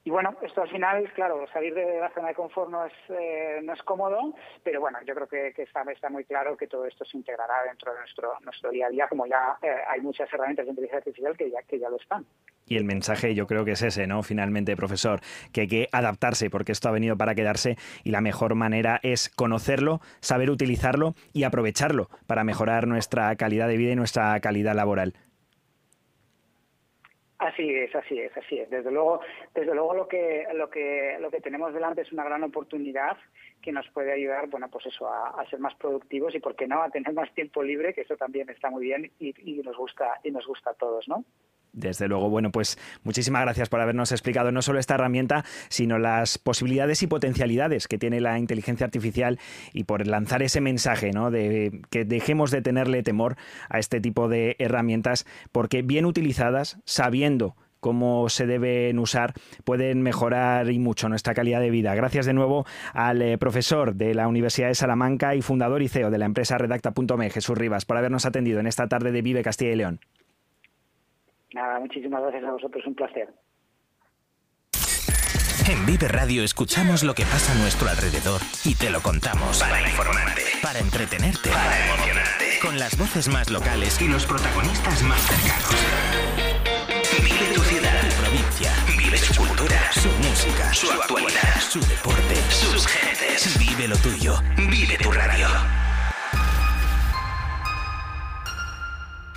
Y 0.04 0.10
bueno, 0.10 0.36
esto 0.42 0.64
al 0.64 0.70
final, 0.70 1.12
claro, 1.14 1.46
salir 1.54 1.76
de 1.76 2.00
la 2.00 2.10
zona 2.10 2.30
de 2.30 2.34
confort 2.34 2.72
no 2.72 2.86
es, 2.86 2.94
eh, 3.10 3.60
no 3.62 3.74
es 3.74 3.84
cómodo, 3.84 4.34
pero 4.64 4.80
bueno, 4.80 4.98
yo 5.06 5.14
creo 5.14 5.28
que, 5.28 5.54
está, 5.62 5.84
está, 5.92 6.10
muy 6.10 6.26
claro 6.26 6.58
que 6.58 6.68
todo 6.68 6.86
esto 6.88 7.06
se 7.06 7.18
integrará 7.18 7.64
dentro 7.68 7.94
de 7.94 8.00
nuestro, 8.00 8.34
nuestro 8.42 8.72
día 8.72 8.88
a 8.88 8.90
día, 8.90 9.08
como 9.08 9.28
ya 9.28 9.60
eh, 9.62 9.76
hay 9.88 10.02
muchas 10.02 10.28
herramientas 10.34 10.66
de 10.66 10.72
inteligencia 10.72 10.98
artificial 10.98 11.38
que 11.38 11.52
ya, 11.52 11.62
que 11.62 11.78
ya 11.78 11.90
lo 11.90 11.98
están. 11.98 12.26
Y 12.66 12.78
el 12.78 12.84
mensaje 12.84 13.36
yo 13.36 13.46
creo 13.46 13.64
que 13.64 13.72
es 13.72 13.82
ese, 13.84 14.08
¿no? 14.08 14.24
Finalmente, 14.24 14.76
profesor, 14.76 15.20
que 15.52 15.62
hay 15.62 15.68
que 15.68 15.90
adaptarse 15.92 16.50
porque 16.50 16.72
esto 16.72 16.90
ha 16.90 16.92
venido 16.92 17.16
para 17.16 17.36
quedarse 17.36 17.78
y 18.04 18.10
la 18.10 18.22
mejor 18.22 18.56
manera 18.56 19.00
es 19.04 19.30
conocerlo, 19.30 20.00
saber 20.20 20.50
utilizarlo 20.50 21.14
y 21.32 21.44
aprovecharlo 21.44 22.10
para 22.26 22.44
mejorar 22.44 22.88
nuestra 22.88 23.36
calidad 23.36 23.68
de 23.68 23.78
vida 23.78 23.92
y 23.92 23.96
nuestra 23.96 24.40
calidad 24.40 24.74
laboral. 24.74 25.14
Así 27.42 27.68
es, 27.74 27.96
así 27.96 28.20
es, 28.20 28.38
así 28.38 28.60
es. 28.60 28.70
Desde 28.70 28.92
luego, 28.92 29.20
desde 29.56 29.74
luego 29.74 29.96
lo 29.96 30.08
que 30.08 30.46
lo 30.54 30.70
que 30.70 31.18
lo 31.20 31.32
que 31.32 31.42
tenemos 31.42 31.74
delante 31.74 32.02
es 32.02 32.12
una 32.12 32.24
gran 32.24 32.44
oportunidad 32.44 33.18
que 33.64 33.72
nos 33.72 33.90
puede 33.90 34.12
ayudar, 34.12 34.48
bueno, 34.48 34.70
pues 34.70 34.86
eso, 34.86 35.08
a, 35.12 35.44
ser 35.50 35.58
más 35.58 35.74
productivos 35.74 36.36
y, 36.36 36.40
por 36.40 36.56
qué 36.56 36.68
no, 36.68 36.84
a 36.84 36.92
tener 36.92 37.12
más 37.14 37.34
tiempo 37.34 37.64
libre, 37.64 37.96
que 37.96 38.02
eso 38.02 38.16
también 38.16 38.48
está 38.50 38.70
muy 38.70 38.84
bien 38.84 39.12
y, 39.18 39.34
y 39.42 39.64
nos 39.64 39.76
gusta 39.76 40.20
y 40.24 40.30
nos 40.30 40.46
gusta 40.46 40.70
a 40.70 40.74
todos, 40.76 41.08
¿no? 41.08 41.26
Desde 41.74 42.10
luego, 42.10 42.30
bueno, 42.30 42.52
pues 42.52 42.78
muchísimas 43.04 43.44
gracias 43.44 43.70
por 43.70 43.80
habernos 43.80 44.12
explicado 44.12 44.52
no 44.52 44.62
solo 44.62 44.80
esta 44.80 44.96
herramienta, 44.96 45.46
sino 45.70 46.00
las 46.00 46.38
posibilidades 46.38 47.02
y 47.02 47.08
potencialidades 47.08 47.88
que 47.88 47.98
tiene 47.98 48.20
la 48.20 48.38
inteligencia 48.40 48.86
artificial 48.86 49.40
y 49.72 49.86
por 49.86 50.06
lanzar 50.06 50.44
ese 50.44 50.60
mensaje, 50.60 51.12
¿no? 51.12 51.32
De 51.32 51.82
que 51.90 52.04
dejemos 52.04 52.52
de 52.52 52.62
tenerle 52.62 53.04
temor 53.04 53.38
a 53.70 53.80
este 53.80 54.02
tipo 54.02 54.28
de 54.28 54.58
herramientas, 54.60 55.26
porque 55.54 55.82
bien 55.82 56.06
utilizadas, 56.06 56.78
sabiendo 56.84 57.56
cómo 57.80 58.28
se 58.30 58.46
deben 58.46 59.00
usar, 59.00 59.34
pueden 59.64 60.02
mejorar 60.02 60.70
y 60.70 60.78
mucho 60.78 61.08
nuestra 61.08 61.34
calidad 61.34 61.62
de 61.62 61.72
vida. 61.72 61.96
Gracias 61.96 62.26
de 62.26 62.34
nuevo 62.34 62.66
al 62.94 63.22
eh, 63.22 63.38
profesor 63.38 63.96
de 63.96 64.14
la 64.14 64.28
Universidad 64.28 64.68
de 64.68 64.76
Salamanca 64.76 65.36
y 65.36 65.42
fundador 65.42 65.82
y 65.82 65.88
CEO 65.88 66.12
de 66.12 66.18
la 66.18 66.26
empresa 66.26 66.58
Redacta.me, 66.58 67.30
Jesús 67.30 67.58
Rivas, 67.58 67.86
por 67.86 67.98
habernos 67.98 68.26
atendido 68.26 68.60
en 68.60 68.68
esta 68.68 68.88
tarde 68.88 69.12
de 69.12 69.22
Vive 69.22 69.42
Castilla 69.42 69.72
y 69.72 69.76
León. 69.76 70.00
Nada, 71.54 71.80
muchísimas 71.80 72.22
gracias 72.22 72.44
a 72.46 72.52
vosotros, 72.52 72.86
un 72.86 72.96
placer. 72.96 73.34
En 75.70 75.86
Vive 75.86 76.08
Radio 76.08 76.44
escuchamos 76.44 77.04
lo 77.04 77.14
que 77.14 77.24
pasa 77.24 77.52
a 77.52 77.56
nuestro 77.56 77.88
alrededor 77.88 78.42
y 78.66 78.76
te 78.76 78.90
lo 78.90 79.02
contamos. 79.02 79.60
Para 79.60 79.82
informarte, 79.82 80.42
para 80.62 80.80
entretenerte, 80.80 81.50
para 81.50 81.86
emocionarte. 81.86 82.60
Con 82.62 82.80
las 82.80 82.98
voces 82.98 83.28
más 83.28 83.50
locales 83.52 84.02
y 84.02 84.08
los 84.08 84.26
protagonistas 84.26 85.04
más 85.04 85.22
cercanos. 85.22 85.76
Vive 87.24 87.54
tu 87.54 87.62
ciudad, 87.62 88.02
tu 88.02 88.16
provincia. 88.22 88.72
Vive 88.98 89.18
su 89.18 89.36
cultura, 89.36 89.92
su 89.92 90.10
música, 90.10 90.74
su 90.74 90.92
actualidad, 90.92 91.62
su 91.62 91.80
deporte, 91.82 92.36
sus 92.50 92.88
gentes. 92.88 93.58
Vive 93.60 93.88
lo 93.88 93.98
tuyo. 93.98 94.36
Vive 94.58 94.98
tu 94.98 95.12
radio. 95.12 95.48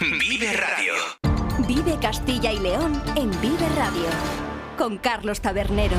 Vive 0.00 0.52
Radio. 0.56 1.33
Vive 1.66 1.96
Castilla 1.98 2.52
y 2.52 2.58
León 2.58 2.92
en 3.16 3.30
Vive 3.40 3.68
Radio 3.74 4.04
con 4.76 4.98
Carlos 4.98 5.40
Tabernero. 5.40 5.96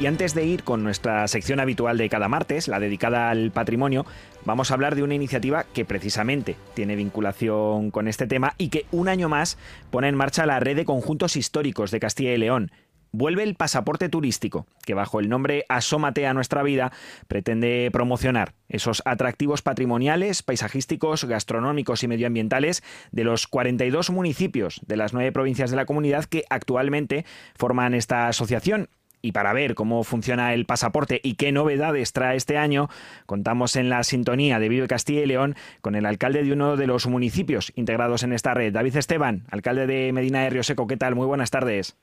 Y 0.00 0.06
antes 0.06 0.34
de 0.34 0.44
ir 0.44 0.64
con 0.64 0.82
nuestra 0.82 1.28
sección 1.28 1.60
habitual 1.60 1.98
de 1.98 2.08
cada 2.08 2.26
martes, 2.26 2.66
la 2.66 2.80
dedicada 2.80 3.30
al 3.30 3.52
patrimonio, 3.52 4.06
vamos 4.44 4.70
a 4.70 4.74
hablar 4.74 4.96
de 4.96 5.04
una 5.04 5.14
iniciativa 5.14 5.64
que 5.72 5.84
precisamente 5.84 6.56
tiene 6.74 6.96
vinculación 6.96 7.90
con 7.90 8.08
este 8.08 8.26
tema 8.26 8.54
y 8.58 8.70
que 8.70 8.86
un 8.90 9.08
año 9.08 9.28
más 9.28 9.56
pone 9.90 10.08
en 10.08 10.16
marcha 10.16 10.46
la 10.46 10.58
red 10.58 10.74
de 10.74 10.84
conjuntos 10.84 11.36
históricos 11.36 11.90
de 11.90 12.00
Castilla 12.00 12.32
y 12.32 12.38
León, 12.38 12.72
vuelve 13.12 13.42
el 13.42 13.54
pasaporte 13.54 14.08
turístico, 14.08 14.66
que 14.84 14.94
bajo 14.94 15.20
el 15.20 15.28
nombre 15.28 15.64
Asómate 15.68 16.26
a 16.26 16.34
nuestra 16.34 16.62
vida 16.62 16.92
pretende 17.28 17.90
promocionar 17.92 18.54
esos 18.68 19.02
atractivos 19.04 19.62
patrimoniales, 19.62 20.42
paisajísticos, 20.42 21.24
gastronómicos 21.24 22.02
y 22.02 22.08
medioambientales 22.08 22.82
de 23.12 23.24
los 23.24 23.46
42 23.46 24.10
municipios 24.10 24.80
de 24.86 24.96
las 24.96 25.12
nueve 25.12 25.32
provincias 25.32 25.70
de 25.70 25.76
la 25.76 25.86
comunidad 25.86 26.24
que 26.24 26.44
actualmente 26.50 27.24
forman 27.56 27.94
esta 27.94 28.28
asociación. 28.28 28.88
Y 29.22 29.32
para 29.32 29.52
ver 29.52 29.74
cómo 29.74 30.02
funciona 30.02 30.54
el 30.54 30.64
pasaporte 30.64 31.20
y 31.22 31.34
qué 31.34 31.52
novedades 31.52 32.12
trae 32.12 32.36
este 32.36 32.56
año, 32.56 32.88
contamos 33.26 33.76
en 33.76 33.90
la 33.90 34.02
sintonía 34.02 34.58
de 34.58 34.70
Vive 34.70 34.88
Castilla 34.88 35.20
y 35.20 35.26
León 35.26 35.56
con 35.82 35.94
el 35.94 36.06
alcalde 36.06 36.42
de 36.42 36.52
uno 36.52 36.76
de 36.78 36.86
los 36.86 37.06
municipios 37.06 37.70
integrados 37.76 38.22
en 38.22 38.32
esta 38.32 38.54
red, 38.54 38.72
David 38.72 38.96
Esteban, 38.96 39.44
alcalde 39.50 39.86
de 39.86 40.10
Medina 40.14 40.42
de 40.42 40.50
Río 40.50 40.62
Seco. 40.62 40.86
¿Qué 40.86 40.96
tal? 40.96 41.16
Muy 41.16 41.26
buenas 41.26 41.50
tardes. 41.50 41.98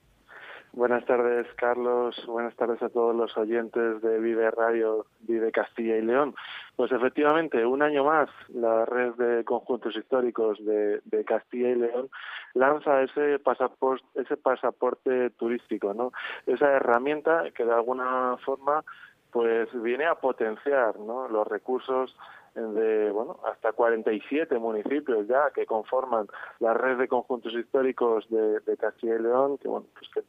Buenas 0.78 1.06
tardes, 1.06 1.48
Carlos. 1.56 2.16
Buenas 2.28 2.56
tardes 2.56 2.84
a 2.84 2.90
todos 2.90 3.16
los 3.16 3.36
oyentes 3.36 4.00
de 4.00 4.20
Vive 4.20 4.52
Radio, 4.52 5.08
Vive 5.22 5.52
Castilla 5.52 5.98
y 5.98 6.04
León. 6.04 6.36
Pues 6.76 6.92
efectivamente, 6.92 7.66
un 7.66 7.82
año 7.82 8.04
más, 8.04 8.30
la 8.50 8.86
red 8.86 9.16
de 9.16 9.44
conjuntos 9.44 9.96
históricos 9.96 10.64
de, 10.64 11.02
Castilla 11.26 11.70
y 11.70 11.76
León 11.78 12.12
lanza 12.54 13.02
ese 13.02 13.40
pasaporte, 13.40 14.06
ese 14.14 14.38
pasaporte 14.38 15.32
turístico, 15.32 15.96
¿no? 15.96 16.12
Esa 16.46 16.72
herramienta 16.72 17.46
que 17.56 17.66
de 17.66 17.74
alguna 17.74 18.38
forma 18.46 18.84
pues 19.32 19.70
viene 19.82 20.06
a 20.06 20.16
potenciar 20.16 21.00
¿no? 21.00 21.28
los 21.28 21.48
recursos 21.48 22.16
de 22.58 23.12
bueno 23.12 23.40
hasta 23.46 23.72
47 23.72 24.58
municipios 24.58 25.28
ya 25.28 25.52
que 25.54 25.66
conforman 25.66 26.28
la 26.60 26.74
red 26.74 26.98
de 26.98 27.08
conjuntos 27.08 27.54
históricos 27.54 28.28
de, 28.30 28.58
Castilla 28.78 29.16
y 29.16 29.22
León 29.22 29.58
que 29.58 29.68
bueno 29.68 29.88
pues 29.94 30.10
que 30.14 30.22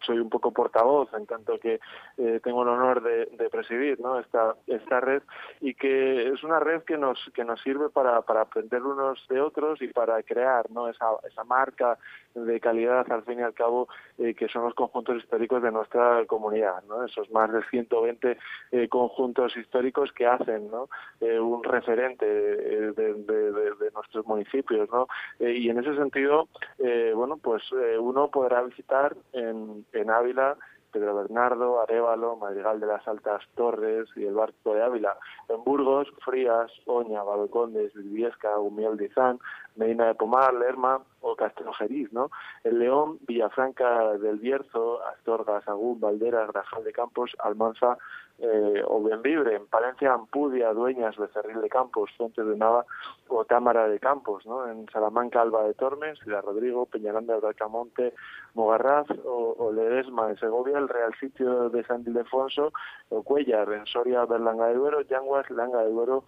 soy 0.00 0.18
un 0.18 0.28
poco 0.28 0.52
portavoz 0.52 1.12
en 1.14 1.26
tanto 1.26 1.58
que 1.58 1.80
eh, 2.16 2.40
tengo 2.42 2.62
el 2.62 2.68
honor 2.68 3.02
de, 3.02 3.48
presidir 3.50 3.98
¿no? 4.00 4.18
esta 4.18 4.54
esta 4.66 5.00
red 5.00 5.22
y 5.60 5.74
que 5.74 6.28
es 6.28 6.42
una 6.44 6.60
red 6.60 6.82
que 6.82 6.98
nos 6.98 7.18
que 7.34 7.44
nos 7.44 7.60
sirve 7.62 7.88
para, 7.88 8.22
para 8.22 8.42
aprender 8.42 8.82
unos 8.82 9.24
de 9.28 9.40
otros 9.40 9.80
y 9.80 9.88
para 9.88 10.22
crear 10.22 10.70
¿no? 10.70 10.88
esa, 10.88 11.06
esa 11.28 11.44
marca 11.44 11.98
de 12.34 12.60
calidad 12.60 13.10
al 13.10 13.22
fin 13.22 13.40
y 13.40 13.42
al 13.42 13.54
cabo 13.54 13.88
eh, 14.18 14.34
que 14.34 14.48
son 14.48 14.64
los 14.64 14.74
conjuntos 14.74 15.16
históricos 15.16 15.62
de 15.62 15.72
nuestra 15.72 16.24
comunidad 16.26 16.82
¿no? 16.88 17.04
esos 17.04 17.30
más 17.30 17.52
de 17.52 17.62
120 17.70 18.36
eh, 18.72 18.88
conjuntos 18.88 19.56
históricos 19.56 20.12
que 20.12 20.26
hacen 20.26 20.70
¿no? 20.70 20.88
un 21.20 21.64
referente 21.68 22.26
eh, 22.26 22.92
de, 22.96 23.90
nuestros 23.94 24.26
municipios, 24.26 24.88
¿no? 24.90 25.06
Eh, 25.38 25.52
y 25.52 25.70
en 25.70 25.78
ese 25.78 25.94
sentido, 25.96 26.48
eh, 26.78 27.12
bueno, 27.14 27.36
pues 27.36 27.62
uno 27.98 28.28
podrá 28.28 28.62
visitar 28.62 29.16
en, 29.32 29.84
en 29.92 30.10
Ávila 30.10 30.56
Pedro 30.90 31.14
Bernardo, 31.14 31.80
Arevalo, 31.80 32.36
Madrigal 32.36 32.80
de 32.80 32.86
las 32.86 33.06
Altas 33.06 33.42
Torres 33.54 34.08
y 34.16 34.24
el 34.24 34.34
Barco 34.34 34.74
de 34.74 34.82
Ávila. 34.82 35.16
En 35.48 35.62
Burgos, 35.64 36.08
Frías, 36.24 36.70
Oña, 36.86 37.22
Babecondes, 37.22 37.92
Vilviesca, 37.94 38.58
Umiel 38.58 38.96
de 38.96 39.06
Izán, 39.06 39.38
Medina 39.76 40.06
de 40.06 40.14
Pomar, 40.14 40.54
Lerma 40.54 41.02
o 41.20 41.36
Castellojeriz, 41.36 42.12
¿no? 42.12 42.30
En 42.64 42.78
León, 42.78 43.18
Villafranca 43.26 44.16
del 44.18 44.38
Bierzo, 44.38 45.04
Astorga, 45.04 45.62
Sagún, 45.62 46.00
Valderas, 46.00 46.50
Grajal 46.52 46.84
de 46.84 46.92
Campos, 46.92 47.36
Almanza 47.38 47.98
eh, 48.38 48.82
o 48.86 49.02
Benvibre. 49.02 49.56
En 49.56 49.66
Palencia, 49.66 50.12
Ampudia, 50.12 50.72
Dueñas, 50.72 51.16
Becerril 51.16 51.60
de 51.60 51.68
Campos, 51.68 52.10
Fuentes 52.16 52.46
de 52.46 52.56
Nava 52.56 52.86
o 53.28 53.44
Támara 53.44 53.88
de 53.88 53.98
Campos, 53.98 54.46
¿no? 54.46 54.68
En 54.68 54.88
Salamanca, 54.90 55.40
Alba 55.40 55.64
de 55.64 55.74
Tormes, 55.74 56.18
Ciudad 56.20 56.42
Rodrigo, 56.42 56.86
Peñaranda 56.86 57.38
de 57.38 57.46
Alcamonte, 57.46 58.14
Mogarraz 58.54 59.06
o, 59.24 59.72
Ledesma 59.72 60.30
en 60.30 60.38
Segovia, 60.38 60.78
el 60.78 60.88
Real 60.88 61.12
Sitio 61.20 61.68
de 61.70 61.84
San 61.84 62.02
Ildefonso 62.02 62.72
o 63.10 63.22
Cuellar, 63.22 63.72
en 63.72 63.86
Soria, 63.86 64.24
Berlanga 64.24 64.66
de 64.66 64.74
Duero, 64.74 65.00
Yanguas, 65.02 65.50
Langa 65.50 65.82
de 65.82 65.90
Duero 65.90 66.24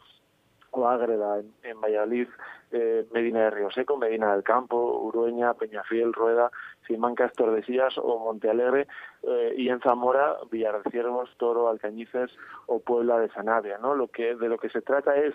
o 0.72 0.88
Ágreda, 0.88 1.42
en, 1.62 1.80
Valladolid, 1.80 2.28
eh, 2.72 3.06
Medina 3.12 3.40
de 3.40 3.50
Río 3.50 3.70
Seco, 3.70 3.96
Medina 3.96 4.32
del 4.32 4.42
Campo, 4.42 5.00
Urueña, 5.02 5.54
Peñafiel, 5.54 6.12
Rueda, 6.12 6.50
Simancas, 6.86 7.32
Tordesillas 7.32 7.98
o 7.98 8.18
Montealegre, 8.18 8.86
eh, 9.22 9.54
y 9.56 9.68
en 9.68 9.80
Zamora, 9.80 10.36
Villarciervos, 10.50 11.30
Toro, 11.38 11.68
Alcañices 11.68 12.30
o 12.66 12.80
Puebla 12.80 13.18
de 13.18 13.30
Sanabria. 13.30 13.78
¿no? 13.78 13.94
Lo 13.94 14.08
que, 14.08 14.36
de 14.36 14.48
lo 14.48 14.58
que 14.58 14.70
se 14.70 14.82
trata 14.82 15.16
es 15.16 15.34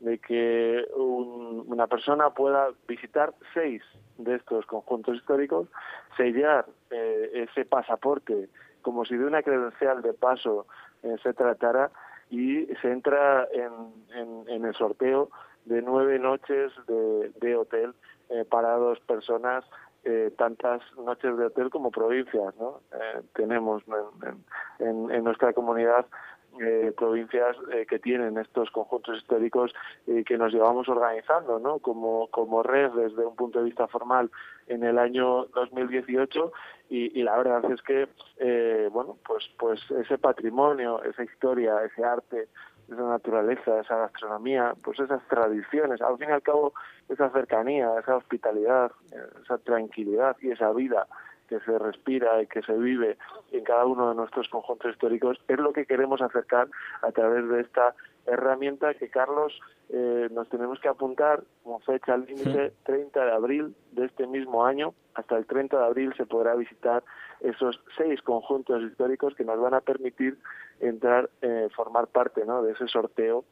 de 0.00 0.18
que 0.18 0.84
una 0.96 1.86
persona 1.86 2.30
pueda 2.30 2.68
visitar 2.86 3.32
seis 3.54 3.82
de 4.18 4.36
estos 4.36 4.66
conjuntos 4.66 5.16
históricos, 5.16 5.68
sellar 6.16 6.66
eh, 6.90 7.46
ese 7.48 7.64
pasaporte 7.64 8.48
como 8.82 9.04
si 9.04 9.16
de 9.16 9.24
una 9.24 9.42
credencial 9.42 10.02
de 10.02 10.12
paso 10.12 10.66
eh, 11.02 11.16
se 11.22 11.32
tratara 11.32 11.90
y 12.30 12.66
se 12.82 12.90
entra 12.90 13.46
en, 13.52 14.46
en, 14.48 14.64
el 14.64 14.74
sorteo 14.74 15.30
de 15.64 15.82
nueve 15.82 16.18
noches 16.18 16.72
de, 16.86 17.30
de 17.40 17.56
hotel 17.56 17.94
eh, 18.30 18.44
para 18.48 18.76
dos 18.76 19.00
personas 19.00 19.64
tantas 20.36 20.82
noches 20.98 21.34
de 21.38 21.46
hotel 21.46 21.70
como 21.70 21.90
provincias 21.90 22.54
¿no? 22.56 22.80
tenemos 23.34 23.82
en, 24.78 25.10
en, 25.10 25.24
nuestra 25.24 25.54
comunidad 25.54 26.04
eh, 26.60 26.92
provincias 26.96 27.56
eh, 27.72 27.86
que 27.88 27.98
tienen 27.98 28.38
estos 28.38 28.70
conjuntos 28.70 29.18
históricos 29.18 29.72
y 30.06 30.24
que 30.24 30.38
nos 30.38 30.52
llevamos 30.52 30.88
organizando 30.88 31.58
¿no? 31.58 31.78
como, 31.78 32.28
como 32.28 32.62
red 32.62 32.90
desde 32.92 33.24
un 33.26 33.36
punto 33.36 33.58
de 33.58 33.66
vista 33.66 33.88
formal 33.88 34.30
en 34.66 34.84
el 34.84 34.98
año 34.98 35.46
2018 35.46 36.52
y, 36.90 37.18
y 37.18 37.22
la 37.22 37.36
verdad 37.36 37.64
es 37.70 37.82
que 37.82 38.08
eh, 38.38 38.88
bueno 38.92 39.16
pues 39.26 39.44
pues 39.58 39.80
ese 39.90 40.18
patrimonio 40.18 41.02
esa 41.02 41.24
historia 41.24 41.82
ese 41.84 42.04
arte 42.04 42.48
esa 42.86 43.02
naturaleza, 43.02 43.80
esa 43.80 43.96
gastronomía, 43.96 44.74
pues 44.84 45.00
esas 45.00 45.26
tradiciones, 45.28 46.02
al 46.02 46.18
fin 46.18 46.28
y 46.28 46.32
al 46.32 46.42
cabo 46.42 46.74
esa 47.08 47.30
cercanía, 47.30 47.90
esa 47.98 48.16
hospitalidad, 48.16 48.92
esa 49.42 49.56
tranquilidad 49.56 50.36
y 50.42 50.50
esa 50.50 50.70
vida 50.72 51.06
que 51.48 51.60
se 51.60 51.78
respira 51.78 52.42
y 52.42 52.46
que 52.46 52.62
se 52.62 52.72
vive 52.72 53.16
en 53.52 53.64
cada 53.64 53.86
uno 53.86 54.08
de 54.10 54.14
nuestros 54.14 54.48
conjuntos 54.48 54.92
históricos, 54.92 55.38
es 55.48 55.58
lo 55.58 55.72
que 55.72 55.86
queremos 55.86 56.20
acercar 56.22 56.68
a 57.02 57.12
través 57.12 57.48
de 57.48 57.60
esta 57.60 57.94
herramienta 58.26 58.94
que, 58.94 59.08
Carlos, 59.08 59.60
eh, 59.90 60.28
nos 60.32 60.48
tenemos 60.48 60.80
que 60.80 60.88
apuntar 60.88 61.42
como 61.62 61.80
fecha 61.80 62.16
límite 62.16 62.72
30 62.84 63.24
de 63.24 63.32
abril 63.32 63.74
de 63.92 64.06
este 64.06 64.26
mismo 64.26 64.64
año. 64.64 64.94
Hasta 65.14 65.36
el 65.36 65.46
30 65.46 65.78
de 65.78 65.84
abril 65.84 66.14
se 66.16 66.26
podrá 66.26 66.54
visitar 66.54 67.04
esos 67.40 67.80
seis 67.96 68.22
conjuntos 68.22 68.82
históricos 68.82 69.34
que 69.34 69.44
nos 69.44 69.60
van 69.60 69.74
a 69.74 69.80
permitir 69.80 70.38
entrar, 70.80 71.28
eh, 71.42 71.68
formar 71.74 72.06
parte 72.06 72.44
¿no? 72.46 72.62
de 72.62 72.72
ese 72.72 72.88
sorteo 72.88 73.44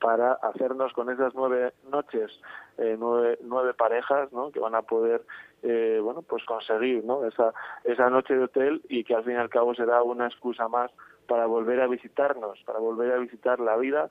para 0.00 0.32
hacernos 0.34 0.92
con 0.92 1.10
esas 1.10 1.34
nueve 1.34 1.72
noches, 1.90 2.30
eh, 2.78 2.96
nueve, 2.98 3.38
nueve 3.42 3.74
parejas, 3.74 4.32
¿no? 4.32 4.50
Que 4.50 4.60
van 4.60 4.74
a 4.74 4.82
poder, 4.82 5.22
eh, 5.62 6.00
bueno, 6.02 6.22
pues 6.22 6.44
conseguir, 6.44 7.04
¿no? 7.04 7.24
Esa, 7.24 7.52
esa 7.84 8.10
noche 8.10 8.34
de 8.34 8.44
hotel 8.44 8.82
y 8.88 9.04
que 9.04 9.14
al 9.14 9.24
fin 9.24 9.34
y 9.34 9.36
al 9.36 9.50
cabo 9.50 9.74
será 9.74 10.02
una 10.02 10.26
excusa 10.26 10.68
más 10.68 10.90
para 11.26 11.46
volver 11.46 11.80
a 11.80 11.88
visitarnos, 11.88 12.62
para 12.64 12.78
volver 12.78 13.12
a 13.12 13.18
visitar 13.18 13.60
la 13.60 13.76
vida 13.76 14.08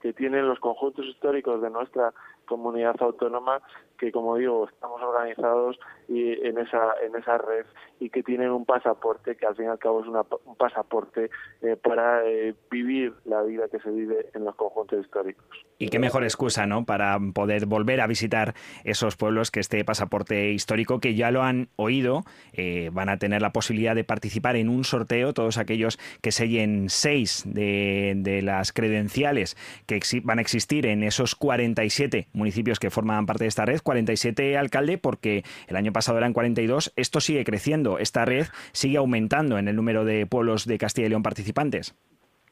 que 0.00 0.12
tienen 0.12 0.48
los 0.48 0.60
conjuntos 0.60 1.04
históricos 1.06 1.60
de 1.60 1.70
nuestra 1.70 2.12
comunidad 2.46 2.96
autónoma 3.00 3.62
que 4.02 4.10
como 4.10 4.36
digo 4.36 4.68
estamos 4.68 5.00
organizados 5.00 5.78
y 6.08 6.32
en 6.44 6.58
esa 6.58 6.94
en 7.06 7.14
esa 7.14 7.38
red 7.38 7.64
y 8.00 8.10
que 8.10 8.24
tienen 8.24 8.50
un 8.50 8.64
pasaporte 8.64 9.36
que 9.36 9.46
al 9.46 9.54
fin 9.54 9.66
y 9.66 9.68
al 9.68 9.78
cabo 9.78 10.00
es 10.00 10.08
un 10.08 10.56
pasaporte 10.56 11.30
eh, 11.62 11.76
para 11.76 12.26
eh, 12.26 12.52
vivir 12.68 13.14
la 13.24 13.42
vida 13.42 13.68
que 13.70 13.78
se 13.78 13.90
vive 13.90 14.26
en 14.34 14.44
los 14.44 14.56
conjuntos 14.56 15.04
históricos. 15.04 15.46
Y 15.78 15.88
qué 15.88 16.00
mejor 16.00 16.24
excusa 16.24 16.66
no 16.66 16.84
para 16.84 17.16
poder 17.32 17.66
volver 17.66 18.00
a 18.00 18.08
visitar 18.08 18.54
esos 18.82 19.16
pueblos 19.16 19.52
que 19.52 19.60
este 19.60 19.84
pasaporte 19.84 20.50
histórico 20.50 20.98
que 20.98 21.14
ya 21.14 21.30
lo 21.30 21.42
han 21.42 21.68
oído 21.76 22.22
eh, 22.54 22.90
van 22.92 23.08
a 23.08 23.18
tener 23.18 23.40
la 23.40 23.52
posibilidad 23.52 23.94
de 23.94 24.02
participar 24.02 24.56
en 24.56 24.68
un 24.68 24.82
sorteo 24.82 25.32
todos 25.32 25.58
aquellos 25.58 25.98
que 26.20 26.32
sellen 26.32 26.88
seis 26.88 27.44
de 27.46 28.40
las 28.42 28.72
credenciales 28.72 29.56
que 29.86 30.00
van 30.22 30.38
a 30.38 30.42
existir 30.42 30.86
en 30.86 31.02
esos 31.02 31.34
47 31.34 32.28
municipios 32.32 32.78
que 32.78 32.90
forman 32.90 33.26
parte 33.26 33.44
de 33.44 33.48
esta 33.48 33.64
red, 33.64 33.80
47 33.80 34.56
alcalde, 34.56 34.98
porque 34.98 35.44
el 35.66 35.76
año 35.76 35.92
pasado 35.92 36.18
eran 36.18 36.32
42. 36.32 36.92
Esto 36.96 37.20
sigue 37.20 37.44
creciendo, 37.44 37.98
esta 37.98 38.24
red 38.24 38.46
sigue 38.72 38.98
aumentando 38.98 39.58
en 39.58 39.68
el 39.68 39.76
número 39.76 40.04
de 40.04 40.26
pueblos 40.26 40.66
de 40.66 40.78
Castilla 40.78 41.06
y 41.06 41.10
León 41.10 41.22
participantes. 41.22 41.94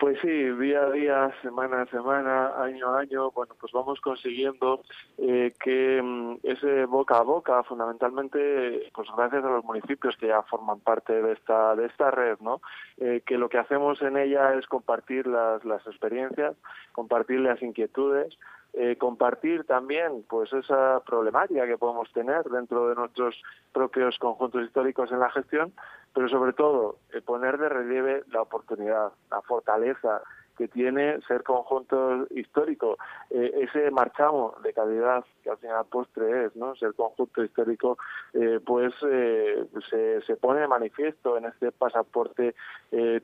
Pues 0.00 0.18
sí, 0.22 0.28
día 0.28 0.80
a 0.80 0.90
día, 0.90 1.30
semana 1.42 1.82
a 1.82 1.86
semana, 1.88 2.54
año 2.56 2.88
a 2.88 3.00
año, 3.00 3.30
bueno, 3.32 3.54
pues 3.60 3.70
vamos 3.70 4.00
consiguiendo 4.00 4.80
eh, 5.18 5.52
que 5.62 6.00
mm, 6.02 6.38
ese 6.42 6.86
boca 6.86 7.18
a 7.18 7.22
boca, 7.22 7.62
fundamentalmente, 7.64 8.90
pues 8.94 9.08
gracias 9.14 9.44
a 9.44 9.50
los 9.50 9.62
municipios 9.62 10.16
que 10.16 10.28
ya 10.28 10.40
forman 10.44 10.80
parte 10.80 11.20
de 11.20 11.34
esta 11.34 11.76
de 11.76 11.84
esta 11.84 12.10
red, 12.10 12.38
¿no? 12.40 12.62
Eh, 12.96 13.20
que 13.26 13.36
lo 13.36 13.50
que 13.50 13.58
hacemos 13.58 14.00
en 14.00 14.16
ella 14.16 14.54
es 14.54 14.66
compartir 14.66 15.26
las, 15.26 15.62
las 15.66 15.86
experiencias, 15.86 16.56
compartir 16.94 17.40
las 17.40 17.60
inquietudes, 17.62 18.38
eh, 18.72 18.96
compartir 18.96 19.64
también 19.64 20.24
pues 20.28 20.52
esa 20.52 21.00
problemática 21.04 21.66
que 21.66 21.76
podemos 21.76 22.10
tener 22.12 22.44
dentro 22.44 22.88
de 22.88 22.94
nuestros 22.94 23.34
propios 23.72 24.16
conjuntos 24.18 24.64
históricos 24.64 25.10
en 25.10 25.18
la 25.18 25.30
gestión, 25.30 25.72
pero 26.14 26.28
sobre 26.28 26.52
todo 26.52 26.96
eh, 27.12 27.20
poner 27.20 27.58
de 27.58 27.68
relieve 27.68 28.24
la 28.30 28.42
oportunidad, 28.42 29.12
la 29.30 29.42
fortaleza 29.42 30.22
que 30.60 30.68
tiene 30.68 31.18
ser 31.22 31.42
conjunto 31.42 32.26
histórico, 32.32 32.98
eh, 33.30 33.50
ese 33.62 33.90
marchamo 33.90 34.54
de 34.62 34.74
calidad 34.74 35.24
que 35.42 35.48
al 35.48 35.56
final 35.56 35.86
postre 35.86 36.44
es, 36.44 36.54
¿no? 36.54 36.76
Ser 36.76 36.92
conjunto 36.92 37.42
histórico, 37.42 37.96
eh, 38.34 38.60
pues 38.62 38.92
eh, 39.10 39.64
se, 39.88 40.20
se 40.20 40.36
pone 40.36 40.60
de 40.60 40.68
manifiesto 40.68 41.38
en 41.38 41.46
este 41.46 41.72
pasaporte 41.72 42.54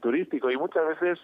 turístico 0.01 0.51
y 0.51 0.57
muchas 0.57 0.87
veces 0.87 1.19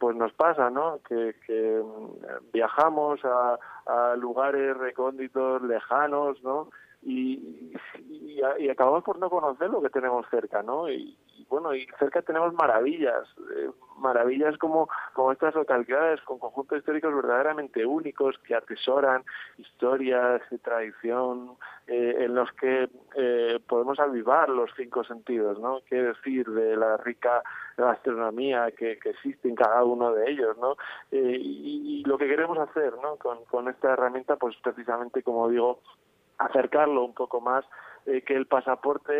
pues 0.00 0.16
nos 0.16 0.32
pasa, 0.32 0.70
¿no? 0.70 0.98
Que, 1.08 1.36
que 1.46 1.80
mm, 1.80 2.52
viajamos 2.52 3.20
a, 3.24 3.58
a 3.86 4.16
lugares 4.16 4.76
recónditos, 4.76 5.62
lejanos, 5.62 6.42
¿no? 6.42 6.70
Y, 7.08 7.72
y, 8.58 8.68
acabamos 8.68 9.04
por 9.04 9.16
no 9.20 9.30
conocer 9.30 9.70
lo 9.70 9.80
que 9.80 9.90
tenemos 9.90 10.26
cerca, 10.28 10.60
¿no? 10.60 10.90
Y, 10.90 11.16
bueno, 11.48 11.72
y 11.72 11.86
cerca 12.00 12.20
tenemos 12.20 12.52
maravillas, 12.52 13.28
eh, 13.56 13.70
maravillas 13.98 14.58
como, 14.58 14.88
como 15.12 15.30
estas 15.30 15.54
localidades 15.54 16.20
con 16.22 16.40
conjuntos 16.40 16.78
históricos 16.78 17.14
verdaderamente 17.14 17.86
únicos 17.86 18.36
que 18.38 18.56
atesoran 18.56 19.22
historias 19.56 20.42
y 20.50 20.58
tradición, 20.58 21.52
eh, 21.86 22.16
en 22.18 22.34
los 22.34 22.50
que 22.54 22.88
eh, 23.14 23.60
podemos 23.68 24.00
avivar 24.00 24.48
los 24.48 24.72
cinco 24.76 25.04
sentidos, 25.04 25.60
¿no? 25.60 25.82
Qué 25.88 26.02
decir 26.02 26.44
de 26.48 26.76
la 26.76 26.96
rica 26.96 27.40
gastronomía 27.76 28.72
que, 28.72 28.98
que 28.98 29.10
existe 29.10 29.48
en 29.48 29.54
cada 29.54 29.84
uno 29.84 30.12
de 30.12 30.28
ellos, 30.28 30.58
¿no? 30.58 30.76
y, 31.12 32.00
y, 32.00 32.04
lo 32.04 32.18
que 32.18 32.26
queremos 32.26 32.58
hacer, 32.58 32.94
¿no? 33.00 33.14
Con, 33.16 33.44
con 33.44 33.68
esta 33.68 33.92
herramienta, 33.92 34.34
pues 34.34 34.56
precisamente, 34.60 35.22
como 35.22 35.48
digo, 35.48 35.78
acercarlo 36.38 37.04
un 37.04 37.14
poco 37.14 37.40
más 37.40 37.64
eh, 38.06 38.22
que 38.22 38.34
el 38.34 38.46
pasaporte 38.46 39.12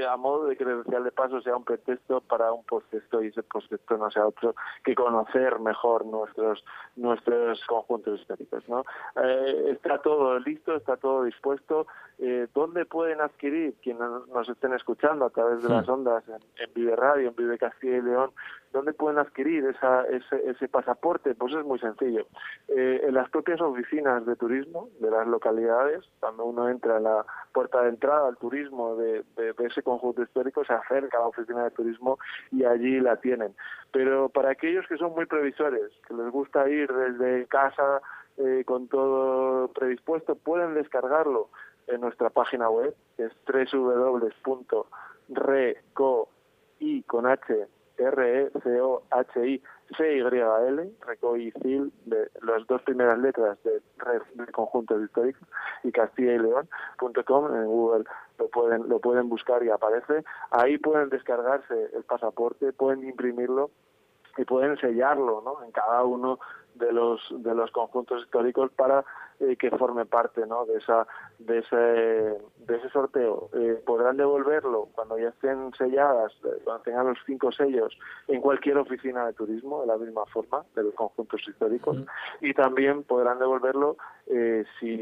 eh, 0.00 0.04
a 0.04 0.16
modo 0.16 0.46
de 0.46 0.56
credencial 0.56 1.04
de 1.04 1.12
paso 1.12 1.40
sea 1.42 1.56
un 1.56 1.62
pretexto 1.62 2.20
para 2.22 2.52
un 2.52 2.64
posttexto 2.64 3.22
y 3.22 3.28
ese 3.28 3.44
posttexto 3.44 3.96
no 3.96 4.10
sea 4.10 4.26
otro 4.26 4.56
que 4.82 4.96
conocer 4.96 5.60
mejor 5.60 6.04
nuestros 6.06 6.64
nuestros 6.96 7.64
conjuntos 7.66 8.20
históricos 8.20 8.68
no 8.68 8.84
eh, 9.22 9.70
está 9.70 9.98
todo 9.98 10.40
listo 10.40 10.74
está 10.74 10.96
todo 10.96 11.22
dispuesto 11.22 11.86
eh, 12.18 12.46
dónde 12.54 12.84
pueden 12.84 13.20
adquirir 13.20 13.74
quienes 13.82 14.08
nos 14.32 14.48
estén 14.48 14.72
escuchando 14.74 15.26
a 15.26 15.30
través 15.30 15.62
de 15.62 15.68
las 15.68 15.88
ondas 15.88 16.22
en, 16.28 16.34
en 16.34 16.74
Vive 16.74 16.96
Radio 16.96 17.28
en 17.28 17.36
Vive 17.36 17.58
Castilla 17.58 17.96
y 17.96 18.02
León 18.02 18.30
¿Dónde 18.72 18.94
pueden 18.94 19.18
adquirir 19.18 19.66
esa, 19.66 20.04
ese, 20.06 20.48
ese, 20.48 20.66
pasaporte? 20.66 21.34
Pues 21.34 21.54
es 21.54 21.64
muy 21.64 21.78
sencillo. 21.78 22.26
Eh, 22.68 23.02
en 23.04 23.14
las 23.14 23.28
propias 23.28 23.60
oficinas 23.60 24.24
de 24.24 24.34
turismo 24.34 24.88
de 24.98 25.10
las 25.10 25.26
localidades, 25.26 26.02
cuando 26.20 26.46
uno 26.46 26.70
entra 26.70 26.96
en 26.96 27.04
la 27.04 27.26
puerta 27.52 27.82
de 27.82 27.90
entrada 27.90 28.28
al 28.28 28.38
turismo 28.38 28.96
de, 28.96 29.24
de, 29.36 29.52
de, 29.52 29.66
ese 29.66 29.82
conjunto 29.82 30.22
histórico, 30.22 30.64
se 30.64 30.72
acerca 30.72 31.18
a 31.18 31.20
la 31.20 31.26
oficina 31.26 31.64
de 31.64 31.70
turismo 31.72 32.18
y 32.50 32.64
allí 32.64 32.98
la 32.98 33.16
tienen. 33.16 33.54
Pero 33.92 34.30
para 34.30 34.50
aquellos 34.50 34.86
que 34.86 34.96
son 34.96 35.12
muy 35.12 35.26
previsores, 35.26 35.92
que 36.08 36.14
les 36.14 36.30
gusta 36.30 36.66
ir 36.70 36.90
desde 36.90 37.46
casa 37.48 38.00
eh, 38.38 38.62
con 38.64 38.88
todo 38.88 39.68
predispuesto, 39.68 40.34
pueden 40.34 40.72
descargarlo 40.72 41.50
en 41.86 42.00
nuestra 42.00 42.30
página 42.30 42.68
web, 42.70 42.94
que 43.16 43.24
es 43.24 43.32
www.reco.i 43.46 44.62
con 47.04 47.26
H 47.26 47.68
R-E-C-O-H-I-C-Y-L, 47.98 49.60
Recoicil, 51.06 51.92
de 52.06 52.30
las 52.42 52.66
dos 52.66 52.82
primeras 52.82 53.18
letras 53.18 53.62
de 53.62 53.80
Red 53.98 54.22
de 54.34 54.46
Conjuntos 54.52 55.02
Históricos, 55.02 55.46
y 55.84 55.92
Castilla 55.92 56.34
y 56.34 56.38
León.com, 56.38 57.54
en 57.54 57.66
Google 57.66 58.04
lo 58.38 58.48
pueden, 58.48 58.88
lo 58.88 58.98
pueden 59.00 59.28
buscar 59.28 59.62
y 59.62 59.68
aparece. 59.70 60.24
Ahí 60.50 60.78
pueden 60.78 61.10
descargarse 61.10 61.90
el 61.94 62.02
pasaporte, 62.04 62.72
pueden 62.72 63.04
imprimirlo 63.06 63.70
y 64.36 64.44
pueden 64.44 64.78
sellarlo 64.78 65.42
¿no? 65.44 65.62
en 65.64 65.70
cada 65.72 66.04
uno 66.04 66.38
de 66.74 66.90
los 66.90 67.20
de 67.30 67.54
los 67.54 67.70
conjuntos 67.70 68.22
históricos 68.22 68.72
para 68.72 69.04
eh, 69.42 69.56
que 69.56 69.70
forme 69.70 70.06
parte 70.06 70.46
¿no? 70.46 70.64
de 70.66 70.78
esa 70.78 71.06
de 71.38 71.58
ese 71.58 71.76
de 71.76 72.76
ese 72.76 72.88
sorteo 72.90 73.50
eh, 73.54 73.82
podrán 73.84 74.16
devolverlo 74.16 74.88
cuando 74.94 75.18
ya 75.18 75.28
estén 75.28 75.72
selladas 75.76 76.32
eh, 76.44 76.60
cuando 76.64 76.82
tengan 76.84 77.08
los 77.08 77.18
cinco 77.26 77.52
sellos 77.52 77.96
en 78.28 78.40
cualquier 78.40 78.78
oficina 78.78 79.26
de 79.26 79.32
turismo 79.32 79.80
de 79.80 79.88
la 79.88 79.98
misma 79.98 80.24
forma 80.26 80.64
de 80.74 80.84
los 80.84 80.94
conjuntos 80.94 81.40
históricos 81.46 81.98
uh 81.98 82.00
-huh. 82.00 82.08
y 82.40 82.54
también 82.54 83.02
podrán 83.02 83.38
devolverlo 83.38 83.96
eh, 84.26 84.64
si 84.78 84.96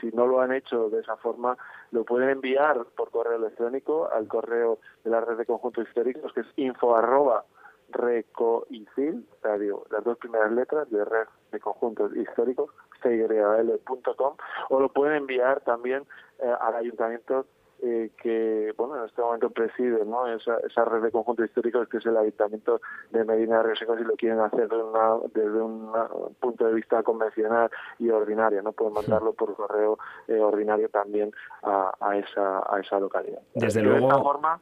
si 0.00 0.08
no 0.08 0.26
lo 0.26 0.40
han 0.40 0.52
hecho 0.52 0.90
de 0.90 1.00
esa 1.00 1.16
forma, 1.16 1.56
lo 1.90 2.04
pueden 2.04 2.28
enviar 2.28 2.84
por 2.96 3.10
correo 3.10 3.36
electrónico 3.36 4.10
al 4.12 4.28
correo 4.28 4.78
de 5.04 5.10
la 5.10 5.20
red 5.20 5.36
de 5.36 5.46
conjuntos 5.46 5.86
históricos, 5.88 6.32
que 6.32 6.40
es 6.40 6.46
info 6.56 6.94
arroba 6.94 7.44
recoicil, 7.90 9.26
radio, 9.42 9.84
las 9.90 10.04
dos 10.04 10.18
primeras 10.18 10.52
letras 10.52 10.90
de 10.90 11.04
red 11.04 11.26
de 11.52 11.60
conjuntos 11.60 12.14
históricos, 12.16 12.70
cyrl.com, 13.02 14.36
o 14.70 14.80
lo 14.80 14.88
pueden 14.88 15.16
enviar 15.16 15.60
también 15.60 16.04
eh, 16.38 16.52
al 16.60 16.74
ayuntamiento 16.74 17.46
eh, 17.82 18.10
que, 18.22 18.72
bueno, 18.78 18.96
en 18.96 19.04
este 19.04 19.20
momento 19.20 19.50
preside 19.50 20.02
¿no? 20.06 20.26
esa, 20.28 20.56
esa 20.66 20.86
red 20.86 21.02
de 21.02 21.10
conjuntos 21.10 21.44
históricos 21.44 21.86
que 21.88 21.98
es 21.98 22.06
el 22.06 22.16
ayuntamiento 22.16 22.80
de 23.10 23.22
Medina 23.24 23.58
de 23.58 23.64
Río 23.64 23.76
Seco, 23.76 23.98
si 23.98 24.04
lo 24.04 24.14
quieren 24.16 24.40
hacer 24.40 24.66
desde, 24.66 24.82
una, 24.82 25.16
desde 25.34 25.60
un 25.60 25.92
punto 26.40 26.66
de 26.66 26.72
vista 26.72 27.02
convencional 27.02 27.70
y 27.98 28.08
ordinario, 28.08 28.62
¿no? 28.62 28.72
Pueden 28.72 28.94
mandarlo 28.94 29.34
por 29.34 29.54
correo 29.54 29.98
eh, 30.26 30.40
ordinario 30.40 30.88
también 30.88 31.32
a, 31.64 31.92
a, 32.00 32.16
esa, 32.16 32.60
a 32.66 32.80
esa 32.80 32.98
localidad. 32.98 33.42
Desde 33.54 33.80
de 33.80 33.86
luego... 33.86 34.08
esta 34.08 34.22
forma, 34.22 34.58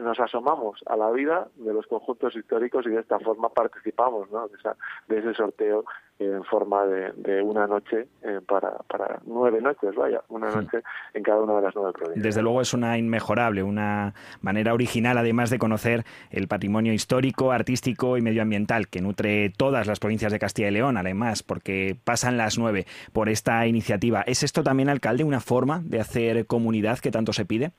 nos 0.00 0.18
asomamos 0.20 0.80
a 0.86 0.96
la 0.96 1.10
vida 1.10 1.48
de 1.56 1.72
los 1.72 1.86
conjuntos 1.86 2.34
históricos 2.36 2.86
y 2.86 2.90
de 2.90 3.00
esta 3.00 3.18
forma 3.18 3.48
participamos 3.48 4.30
¿no? 4.30 4.48
de, 4.48 4.56
esa, 4.56 4.76
de 5.08 5.18
ese 5.18 5.34
sorteo 5.34 5.84
en 6.18 6.44
forma 6.44 6.86
de, 6.86 7.12
de 7.12 7.42
una 7.42 7.66
noche 7.66 8.06
eh, 8.22 8.40
para, 8.46 8.70
para 8.88 9.20
nueve 9.26 9.60
noches, 9.60 9.94
vaya, 9.96 10.22
una 10.28 10.48
noche 10.50 10.78
en 11.12 11.22
cada 11.22 11.40
una 11.40 11.56
de 11.56 11.62
las 11.62 11.74
nueve 11.74 11.92
provincias. 11.92 12.22
Desde 12.22 12.42
luego 12.42 12.60
es 12.60 12.72
una 12.72 12.96
inmejorable, 12.98 13.62
una 13.62 14.14
manera 14.40 14.74
original 14.74 15.18
además 15.18 15.50
de 15.50 15.58
conocer 15.58 16.04
el 16.30 16.46
patrimonio 16.46 16.92
histórico, 16.92 17.50
artístico 17.50 18.16
y 18.16 18.22
medioambiental 18.22 18.88
que 18.88 19.00
nutre 19.00 19.50
todas 19.50 19.86
las 19.86 19.98
provincias 19.98 20.32
de 20.32 20.38
Castilla 20.38 20.68
y 20.68 20.72
León, 20.72 20.96
además, 20.96 21.42
porque 21.42 21.96
pasan 22.04 22.36
las 22.36 22.58
nueve 22.58 22.86
por 23.12 23.28
esta 23.28 23.66
iniciativa. 23.66 24.22
¿Es 24.22 24.42
esto 24.42 24.62
también, 24.62 24.88
alcalde, 24.88 25.24
una 25.24 25.40
forma 25.40 25.80
de 25.84 26.00
hacer 26.00 26.46
comunidad 26.46 26.98
que 26.98 27.10
tanto 27.10 27.32
se 27.32 27.44
pide? 27.44 27.72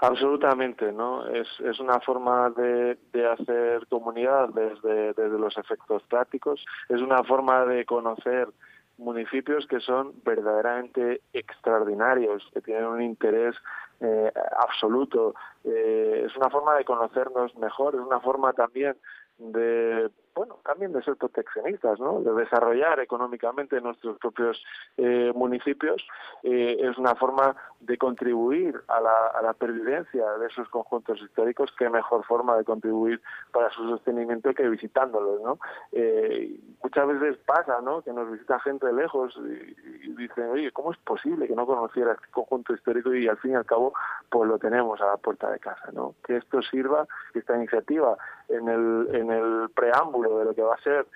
Absolutamente, 0.00 0.92
¿no? 0.92 1.26
Es, 1.28 1.48
es 1.60 1.78
una 1.80 2.00
forma 2.00 2.50
de, 2.50 2.96
de 3.12 3.26
hacer 3.26 3.86
comunidad 3.88 4.48
desde, 4.48 5.12
desde 5.12 5.38
los 5.38 5.56
efectos 5.58 6.02
prácticos, 6.04 6.64
es 6.88 7.00
una 7.00 7.22
forma 7.24 7.64
de 7.66 7.84
conocer 7.84 8.48
municipios 9.00 9.66
que 9.66 9.80
son 9.80 10.12
verdaderamente 10.24 11.22
extraordinarios, 11.32 12.48
que 12.52 12.60
tienen 12.60 12.84
un 12.84 13.02
interés 13.02 13.56
eh, 14.00 14.32
absoluto. 14.58 15.34
Eh, 15.64 16.24
es 16.26 16.36
una 16.36 16.50
forma 16.50 16.76
de 16.76 16.84
conocernos 16.84 17.56
mejor, 17.56 17.94
es 17.94 18.00
una 18.00 18.20
forma 18.20 18.52
también 18.52 18.96
de 19.38 20.10
bueno 20.34 20.58
también 20.64 20.92
de 20.92 21.02
ser 21.02 21.16
proteccionistas 21.16 21.98
no 21.98 22.20
de 22.20 22.32
desarrollar 22.32 23.00
económicamente 23.00 23.80
nuestros 23.80 24.18
propios 24.18 24.62
eh, 24.96 25.32
municipios 25.34 26.06
eh, 26.42 26.76
es 26.80 26.96
una 26.98 27.14
forma 27.14 27.56
de 27.80 27.98
contribuir 27.98 28.80
a 28.88 29.00
la, 29.00 29.26
a 29.28 29.42
la 29.42 29.52
pervivencia 29.54 30.24
de 30.38 30.46
esos 30.46 30.68
conjuntos 30.68 31.20
históricos 31.20 31.72
qué 31.78 31.90
mejor 31.90 32.24
forma 32.24 32.56
de 32.56 32.64
contribuir 32.64 33.20
para 33.52 33.70
su 33.70 33.88
sostenimiento 33.88 34.54
que 34.54 34.68
visitándolos 34.68 35.40
no 35.42 35.58
eh, 35.92 36.58
muchas 36.82 37.08
veces 37.08 37.38
pasa 37.44 37.80
no 37.80 38.02
que 38.02 38.12
nos 38.12 38.30
visita 38.30 38.60
gente 38.60 38.86
de 38.86 38.92
lejos 38.92 39.36
y, 39.36 40.10
dicen 40.14 40.50
oye 40.50 40.70
cómo 40.72 40.92
es 40.92 40.98
posible 40.98 41.48
que 41.48 41.54
no 41.54 41.66
conociera 41.66 42.12
este 42.12 42.30
conjunto 42.30 42.74
histórico 42.74 43.14
y 43.14 43.26
al 43.26 43.38
fin 43.38 43.52
y 43.52 43.54
al 43.54 43.64
cabo 43.64 43.94
pues 44.28 44.48
lo 44.48 44.58
tenemos 44.58 45.00
a 45.00 45.06
la 45.06 45.16
puerta 45.16 45.50
de 45.50 45.58
casa 45.58 45.90
no 45.92 46.14
que 46.24 46.36
esto 46.36 46.62
sirva 46.62 47.06
esta 47.34 47.56
iniciativa 47.56 48.16
en 48.48 48.68
el 48.68 49.08
en 49.14 49.30
el 49.30 49.70
preámbulo 49.70 50.19
de 50.28 50.44
lo 50.44 50.54
que 50.54 50.62
va 50.62 50.74
a 50.74 50.82
ser 50.82 51.06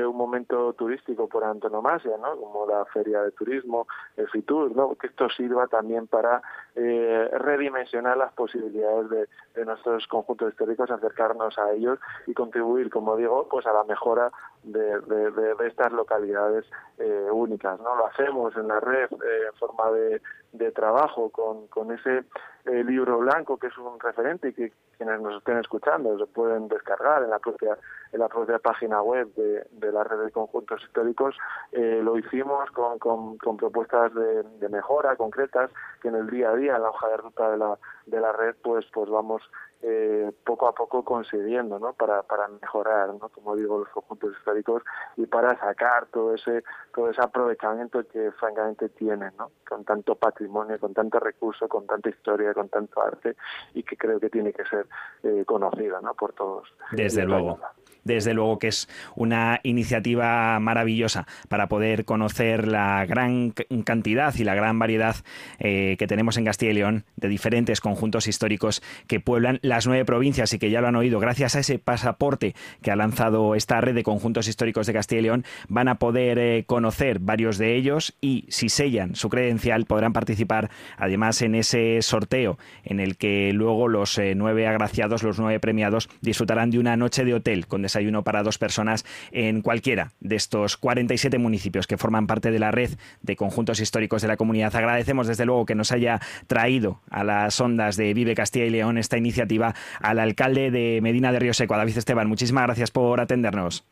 un 0.00 0.16
momento 0.16 0.72
turístico 0.72 1.28
por 1.28 1.44
antonomasia, 1.44 2.16
¿no? 2.16 2.36
Como 2.36 2.66
la 2.66 2.84
feria 2.86 3.22
de 3.22 3.30
turismo, 3.32 3.86
el 4.16 4.28
Fitur, 4.28 4.74
¿no? 4.74 4.94
Que 4.94 5.08
esto 5.08 5.28
sirva 5.28 5.66
también 5.66 6.06
para 6.06 6.42
eh, 6.74 7.28
redimensionar 7.32 8.16
las 8.16 8.32
posibilidades 8.32 9.10
de, 9.54 9.64
nuestros 9.64 10.06
conjuntos 10.06 10.50
históricos, 10.50 10.90
acercarnos 10.90 11.58
a 11.58 11.72
ellos 11.72 11.98
y 12.26 12.32
contribuir, 12.32 12.90
como 12.90 13.16
digo, 13.16 13.46
pues 13.50 13.66
a 13.66 13.72
la 13.72 13.84
mejora 13.84 14.32
de, 14.62 15.66
estas 15.66 15.92
localidades 15.92 16.64
eh, 16.98 17.28
únicas, 17.30 17.78
¿no? 17.80 17.94
Lo 17.94 18.06
hacemos 18.06 18.56
en 18.56 18.68
la 18.68 18.80
red 18.80 19.12
eh, 19.12 19.46
en 19.52 19.54
forma 19.58 19.90
de 19.90 20.70
trabajo 20.72 21.30
con, 21.30 21.66
con 21.68 21.92
ese 21.92 22.24
eh, 22.64 22.84
libro 22.84 23.18
blanco 23.18 23.56
que 23.56 23.66
es 23.66 23.78
un 23.78 23.98
referente 23.98 24.48
y 24.48 24.52
que 24.52 24.72
quienes 24.96 25.20
nos 25.20 25.38
estén 25.38 25.58
escuchando 25.58 26.16
se 26.16 26.26
pueden 26.26 26.68
descargar 26.68 27.22
en 27.22 27.30
la 27.30 27.38
propia 27.38 27.76
en 28.12 28.20
la 28.20 28.28
propia 28.28 28.58
página 28.58 29.02
web 29.02 29.32
de, 29.34 29.66
de 29.72 29.92
la 29.92 30.04
red 30.04 30.18
de 30.18 30.30
conjuntos 30.30 30.80
históricos 30.82 31.36
eh, 31.72 32.00
lo 32.02 32.16
hicimos 32.18 32.70
con, 32.70 32.98
con, 32.98 33.36
con 33.38 33.56
propuestas 33.56 34.14
de, 34.14 34.44
de, 34.60 34.68
mejora 34.68 35.16
concretas 35.16 35.70
que 36.00 36.08
en 36.08 36.16
el 36.16 36.30
día 36.30 36.50
a 36.50 36.54
día 36.54 36.76
en 36.76 36.82
la 36.82 36.90
hoja 36.90 37.08
de 37.08 37.16
ruta 37.16 37.50
de 37.50 37.56
la 37.56 37.78
de 38.06 38.20
la 38.20 38.32
red 38.32 38.54
pues 38.62 38.86
pues 38.92 39.10
vamos 39.10 39.42
eh, 39.84 40.30
poco 40.44 40.68
a 40.68 40.72
poco 40.72 41.04
consiguiendo 41.04 41.80
¿no? 41.80 41.92
para, 41.92 42.22
para 42.22 42.46
mejorar 42.46 43.08
¿no? 43.08 43.28
como 43.30 43.56
digo 43.56 43.80
los 43.80 43.88
conjuntos 43.88 44.32
históricos 44.38 44.84
y 45.16 45.26
para 45.26 45.58
sacar 45.58 46.06
todo 46.06 46.34
ese 46.34 46.62
todo 46.94 47.10
ese 47.10 47.20
aprovechamiento 47.20 48.06
que 48.06 48.30
francamente 48.32 48.90
tienen 48.90 49.32
¿no? 49.36 49.50
con 49.68 49.84
tanto 49.84 50.14
patrimonio 50.14 50.78
con 50.78 50.94
tanto 50.94 51.18
recurso 51.18 51.66
con 51.68 51.86
tanta 51.88 52.10
historia 52.10 52.51
con 52.54 52.68
tanto 52.68 53.00
arte 53.02 53.36
y 53.74 53.82
que 53.82 53.96
creo 53.96 54.18
que 54.20 54.30
tiene 54.30 54.52
que 54.52 54.64
ser 54.64 54.86
eh, 55.22 55.44
conocida 55.44 56.00
¿no? 56.00 56.14
por 56.14 56.32
todos. 56.32 56.68
Desde 56.92 57.24
luego 57.24 57.58
desde 58.04 58.34
luego 58.34 58.58
que 58.58 58.68
es 58.68 58.88
una 59.14 59.60
iniciativa 59.62 60.58
maravillosa 60.60 61.26
para 61.48 61.68
poder 61.68 62.04
conocer 62.04 62.68
la 62.68 63.04
gran 63.06 63.52
cantidad 63.84 64.34
y 64.34 64.44
la 64.44 64.54
gran 64.54 64.78
variedad 64.78 65.16
eh, 65.58 65.96
que 65.98 66.06
tenemos 66.06 66.36
en 66.36 66.44
Castilla 66.44 66.72
y 66.72 66.74
León 66.74 67.04
de 67.16 67.28
diferentes 67.28 67.80
conjuntos 67.80 68.26
históricos 68.26 68.82
que 69.06 69.20
pueblan 69.20 69.58
las 69.62 69.86
nueve 69.86 70.04
provincias 70.04 70.52
y 70.52 70.58
que 70.58 70.70
ya 70.70 70.80
lo 70.80 70.88
han 70.88 70.96
oído, 70.96 71.20
gracias 71.20 71.56
a 71.56 71.60
ese 71.60 71.78
pasaporte 71.78 72.54
que 72.82 72.90
ha 72.90 72.96
lanzado 72.96 73.54
esta 73.54 73.80
red 73.80 73.94
de 73.94 74.02
conjuntos 74.02 74.48
históricos 74.48 74.86
de 74.86 74.92
Castilla 74.92 75.20
y 75.20 75.22
León, 75.22 75.44
van 75.68 75.88
a 75.88 75.96
poder 75.96 76.38
eh, 76.38 76.64
conocer 76.66 77.18
varios 77.18 77.58
de 77.58 77.76
ellos 77.76 78.14
y 78.20 78.46
si 78.48 78.68
sellan 78.68 79.14
su 79.14 79.28
credencial 79.28 79.86
podrán 79.86 80.12
participar 80.12 80.70
además 80.96 81.42
en 81.42 81.54
ese 81.54 82.00
sorteo 82.02 82.58
en 82.84 83.00
el 83.00 83.16
que 83.16 83.52
luego 83.52 83.88
los 83.88 84.18
eh, 84.18 84.34
nueve 84.34 84.66
agraciados, 84.66 85.22
los 85.22 85.38
nueve 85.38 85.60
premiados 85.60 86.08
disfrutarán 86.20 86.70
de 86.70 86.78
una 86.78 86.96
noche 86.96 87.24
de 87.24 87.34
hotel 87.34 87.66
con 87.66 87.84
desayuno 87.92 88.24
para 88.24 88.42
dos 88.42 88.58
personas 88.58 89.04
en 89.30 89.60
cualquiera 89.60 90.12
de 90.20 90.36
estos 90.36 90.76
47 90.76 91.38
municipios 91.38 91.86
que 91.86 91.98
forman 91.98 92.26
parte 92.26 92.50
de 92.50 92.58
la 92.58 92.70
red 92.70 92.90
de 93.20 93.36
conjuntos 93.36 93.80
históricos 93.80 94.22
de 94.22 94.28
la 94.28 94.36
comunidad. 94.36 94.74
Agradecemos 94.74 95.26
desde 95.26 95.44
luego 95.44 95.66
que 95.66 95.74
nos 95.74 95.92
haya 95.92 96.20
traído 96.46 97.00
a 97.10 97.22
las 97.22 97.60
ondas 97.60 97.96
de 97.96 98.14
Vive 98.14 98.34
Castilla 98.34 98.64
y 98.64 98.70
León 98.70 98.98
esta 98.98 99.18
iniciativa 99.18 99.74
al 100.00 100.18
alcalde 100.18 100.70
de 100.70 101.00
Medina 101.02 101.32
de 101.32 101.38
Río 101.38 101.54
Seco, 101.54 101.76
David 101.76 101.98
Esteban. 101.98 102.28
Muchísimas 102.28 102.64
gracias 102.64 102.90
por 102.90 103.20
atendernos. 103.20 103.84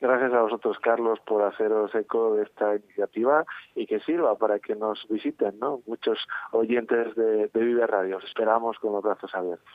Gracias 0.00 0.32
a 0.34 0.42
vosotros, 0.42 0.76
Carlos, 0.82 1.18
por 1.26 1.42
haceros 1.42 1.94
eco 1.94 2.34
de 2.34 2.42
esta 2.44 2.74
iniciativa 2.76 3.44
y 3.74 3.86
que 3.86 4.00
sirva 4.00 4.36
para 4.36 4.58
que 4.58 4.74
nos 4.74 5.06
visiten 5.08 5.58
¿no? 5.58 5.80
muchos 5.86 6.18
oyentes 6.52 7.14
de, 7.16 7.48
de 7.52 7.60
Vive 7.64 7.86
Radio. 7.86 8.18
Os 8.18 8.24
esperamos 8.24 8.78
con 8.78 8.92
los 8.92 9.02
brazos 9.02 9.34
abiertos. 9.34 9.66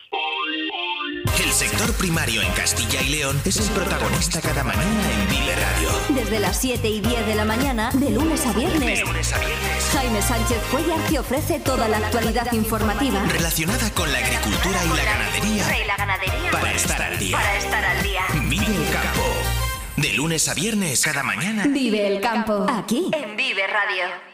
El 1.44 1.52
sector 1.52 1.90
primario 1.98 2.42
en 2.42 2.52
Castilla 2.54 3.02
y 3.02 3.18
León 3.20 3.36
es 3.46 3.58
el 3.68 3.76
protagonista 3.76 4.40
cada 4.42 4.64
mañana 4.64 5.02
en 5.12 5.28
Vive 5.30 5.56
Radio. 5.56 5.90
Desde 6.22 6.40
las 6.40 6.58
7 6.62 6.88
y 6.88 7.02
10 7.02 7.26
de 7.28 7.36
la 7.36 7.46
mañana, 7.46 7.90
de 7.94 8.12
lunes 8.12 8.46
a 8.46 8.54
viernes. 8.54 9.00
De 9.00 9.06
lunes 9.06 9.34
a 9.34 9.40
viernes. 9.40 9.92
Jaime 9.94 10.22
Sánchez 10.22 10.62
Cuellar 10.72 11.00
te 11.10 11.20
ofrece 11.20 11.60
toda 11.60 11.88
la 11.88 11.98
actualidad 11.98 12.52
informativa 12.54 13.20
Relacionada 13.28 13.90
con 13.96 14.12
la 14.12 14.20
agricultura 14.20 14.78
y 14.86 14.90
la 14.96 15.04
ganadería. 15.04 15.84
y 15.84 15.88
la 15.88 15.98
ganadería. 15.98 16.52
Para 16.52 16.72
estar 16.72 17.02
al 17.02 17.18
día. 17.18 17.38
Para 17.38 17.58
estar 17.58 17.84
al 17.84 18.04
día. 18.04 18.22
Vive 18.50 18.66
el 18.66 18.94
campo. 18.94 19.21
De 20.02 20.14
lunes 20.14 20.48
a 20.50 20.56
viernes, 20.56 21.04
cada 21.04 21.22
mañana. 21.22 21.66
Vive 21.68 22.08
el 22.08 22.22
campo. 22.22 22.66
Aquí, 22.68 23.12
en 23.14 23.36
Vive 23.36 23.68
Radio. 23.68 24.31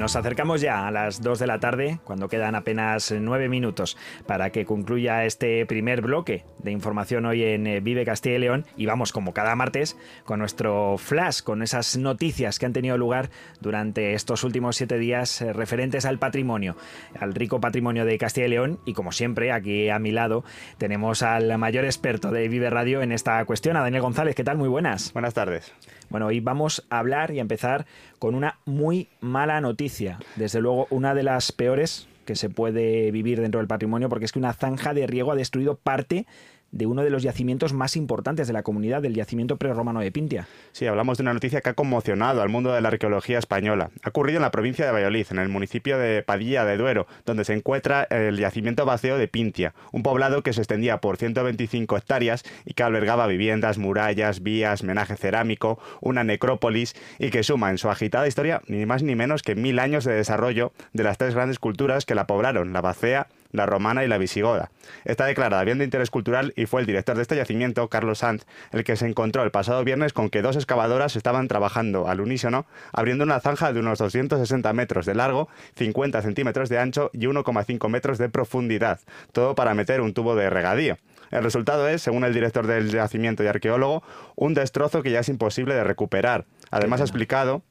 Nos 0.00 0.16
acercamos 0.16 0.62
ya 0.62 0.86
a 0.86 0.90
las 0.90 1.20
2 1.20 1.40
de 1.40 1.46
la 1.46 1.60
tarde, 1.60 2.00
cuando 2.04 2.30
quedan 2.30 2.54
apenas 2.54 3.12
9 3.12 3.50
minutos 3.50 3.98
para 4.26 4.48
que 4.48 4.64
concluya 4.64 5.26
este 5.26 5.66
primer 5.66 6.00
bloque 6.00 6.46
de 6.56 6.70
información 6.70 7.26
hoy 7.26 7.44
en 7.44 7.66
eh, 7.66 7.80
Vive 7.80 8.06
Castilla 8.06 8.36
y 8.36 8.38
León. 8.38 8.64
Y 8.78 8.86
vamos, 8.86 9.12
como 9.12 9.34
cada 9.34 9.54
martes, 9.56 9.98
con 10.24 10.38
nuestro 10.38 10.96
flash, 10.96 11.42
con 11.42 11.62
esas 11.62 11.98
noticias 11.98 12.58
que 12.58 12.64
han 12.64 12.72
tenido 12.72 12.96
lugar 12.96 13.28
durante 13.60 14.14
estos 14.14 14.42
últimos 14.42 14.76
siete 14.76 14.96
días 14.96 15.42
eh, 15.42 15.52
referentes 15.52 16.06
al 16.06 16.18
patrimonio, 16.18 16.76
al 17.20 17.34
rico 17.34 17.60
patrimonio 17.60 18.06
de 18.06 18.16
Castilla 18.16 18.46
y 18.46 18.50
León. 18.50 18.80
Y 18.86 18.94
como 18.94 19.12
siempre, 19.12 19.52
aquí 19.52 19.90
a 19.90 19.98
mi 19.98 20.12
lado 20.12 20.44
tenemos 20.78 21.22
al 21.22 21.58
mayor 21.58 21.84
experto 21.84 22.30
de 22.30 22.48
Vive 22.48 22.70
Radio 22.70 23.02
en 23.02 23.12
esta 23.12 23.44
cuestión, 23.44 23.76
a 23.76 23.82
Daniel 23.82 24.00
González. 24.00 24.34
¿Qué 24.34 24.44
tal? 24.44 24.56
Muy 24.56 24.70
buenas. 24.70 25.12
Buenas 25.12 25.34
tardes. 25.34 25.74
Bueno, 26.10 26.26
hoy 26.26 26.40
vamos 26.40 26.84
a 26.90 26.98
hablar 26.98 27.30
y 27.30 27.38
a 27.38 27.40
empezar 27.40 27.86
con 28.18 28.34
una 28.34 28.58
muy 28.66 29.08
mala 29.20 29.60
noticia. 29.60 30.18
Desde 30.34 30.60
luego, 30.60 30.88
una 30.90 31.14
de 31.14 31.22
las 31.22 31.52
peores 31.52 32.08
que 32.24 32.34
se 32.34 32.50
puede 32.50 33.12
vivir 33.12 33.40
dentro 33.40 33.60
del 33.60 33.68
patrimonio, 33.68 34.08
porque 34.08 34.24
es 34.24 34.32
que 34.32 34.40
una 34.40 34.52
zanja 34.52 34.92
de 34.92 35.06
riego 35.06 35.30
ha 35.30 35.36
destruido 35.36 35.76
parte 35.76 36.26
de 36.72 36.86
uno 36.86 37.02
de 37.02 37.10
los 37.10 37.22
yacimientos 37.22 37.72
más 37.72 37.96
importantes 37.96 38.46
de 38.46 38.52
la 38.52 38.62
comunidad, 38.62 39.02
del 39.02 39.14
yacimiento 39.14 39.56
prerromano 39.56 40.00
de 40.00 40.12
Pintia. 40.12 40.46
Sí, 40.72 40.86
hablamos 40.86 41.18
de 41.18 41.22
una 41.22 41.34
noticia 41.34 41.60
que 41.60 41.70
ha 41.70 41.74
conmocionado 41.74 42.42
al 42.42 42.48
mundo 42.48 42.72
de 42.72 42.80
la 42.80 42.88
arqueología 42.88 43.38
española. 43.38 43.90
Ha 44.02 44.10
ocurrido 44.10 44.36
en 44.38 44.42
la 44.42 44.50
provincia 44.50 44.86
de 44.86 44.92
Valladolid, 44.92 45.26
en 45.30 45.38
el 45.38 45.48
municipio 45.48 45.98
de 45.98 46.22
Padilla 46.22 46.64
de 46.64 46.76
Duero, 46.76 47.06
donde 47.26 47.44
se 47.44 47.54
encuentra 47.54 48.04
el 48.04 48.38
yacimiento 48.38 48.84
vacío 48.84 49.18
de 49.18 49.28
Pintia, 49.28 49.74
un 49.92 50.02
poblado 50.02 50.42
que 50.42 50.52
se 50.52 50.60
extendía 50.60 51.00
por 51.00 51.16
125 51.16 51.96
hectáreas 51.96 52.44
y 52.64 52.74
que 52.74 52.82
albergaba 52.82 53.26
viviendas, 53.26 53.78
murallas, 53.78 54.42
vías, 54.42 54.82
menaje 54.82 55.16
cerámico, 55.16 55.78
una 56.00 56.24
necrópolis 56.24 56.94
y 57.18 57.30
que 57.30 57.42
suma 57.42 57.70
en 57.70 57.78
su 57.78 57.88
agitada 57.90 58.28
historia 58.28 58.62
ni 58.66 58.86
más 58.86 59.02
ni 59.02 59.14
menos 59.14 59.42
que 59.42 59.54
mil 59.54 59.78
años 59.78 60.04
de 60.04 60.14
desarrollo 60.14 60.72
de 60.92 61.04
las 61.04 61.18
tres 61.18 61.34
grandes 61.34 61.58
culturas 61.58 62.04
que 62.04 62.14
la 62.14 62.26
poblaron, 62.26 62.72
la 62.72 62.80
Bacea, 62.80 63.28
la 63.52 63.66
romana 63.66 64.04
y 64.04 64.08
la 64.08 64.18
visigoda. 64.18 64.70
Está 65.04 65.26
declarada 65.26 65.64
bien 65.64 65.78
de 65.78 65.84
interés 65.84 66.10
cultural 66.10 66.52
y 66.56 66.66
fue 66.66 66.80
el 66.80 66.86
director 66.86 67.16
de 67.16 67.22
este 67.22 67.36
yacimiento, 67.36 67.88
Carlos 67.88 68.18
Sanz, 68.18 68.44
el 68.72 68.84
que 68.84 68.96
se 68.96 69.06
encontró 69.06 69.42
el 69.42 69.50
pasado 69.50 69.84
viernes 69.84 70.12
con 70.12 70.30
que 70.30 70.42
dos 70.42 70.56
excavadoras 70.56 71.16
estaban 71.16 71.48
trabajando 71.48 72.08
al 72.08 72.20
unísono, 72.20 72.66
abriendo 72.92 73.24
una 73.24 73.40
zanja 73.40 73.72
de 73.72 73.80
unos 73.80 73.98
260 73.98 74.72
metros 74.72 75.06
de 75.06 75.14
largo, 75.14 75.48
50 75.76 76.22
centímetros 76.22 76.68
de 76.68 76.78
ancho 76.78 77.10
y 77.12 77.26
1,5 77.26 77.88
metros 77.88 78.18
de 78.18 78.28
profundidad, 78.28 79.00
todo 79.32 79.54
para 79.54 79.74
meter 79.74 80.00
un 80.00 80.14
tubo 80.14 80.34
de 80.34 80.50
regadío. 80.50 80.96
El 81.30 81.44
resultado 81.44 81.88
es, 81.88 82.02
según 82.02 82.24
el 82.24 82.34
director 82.34 82.66
del 82.66 82.90
yacimiento 82.90 83.44
y 83.44 83.46
arqueólogo, 83.46 84.02
un 84.34 84.54
destrozo 84.54 85.02
que 85.02 85.12
ya 85.12 85.20
es 85.20 85.28
imposible 85.28 85.74
de 85.74 85.84
recuperar. 85.84 86.44
Además 86.70 87.00
ha 87.00 87.04
explicado 87.04 87.62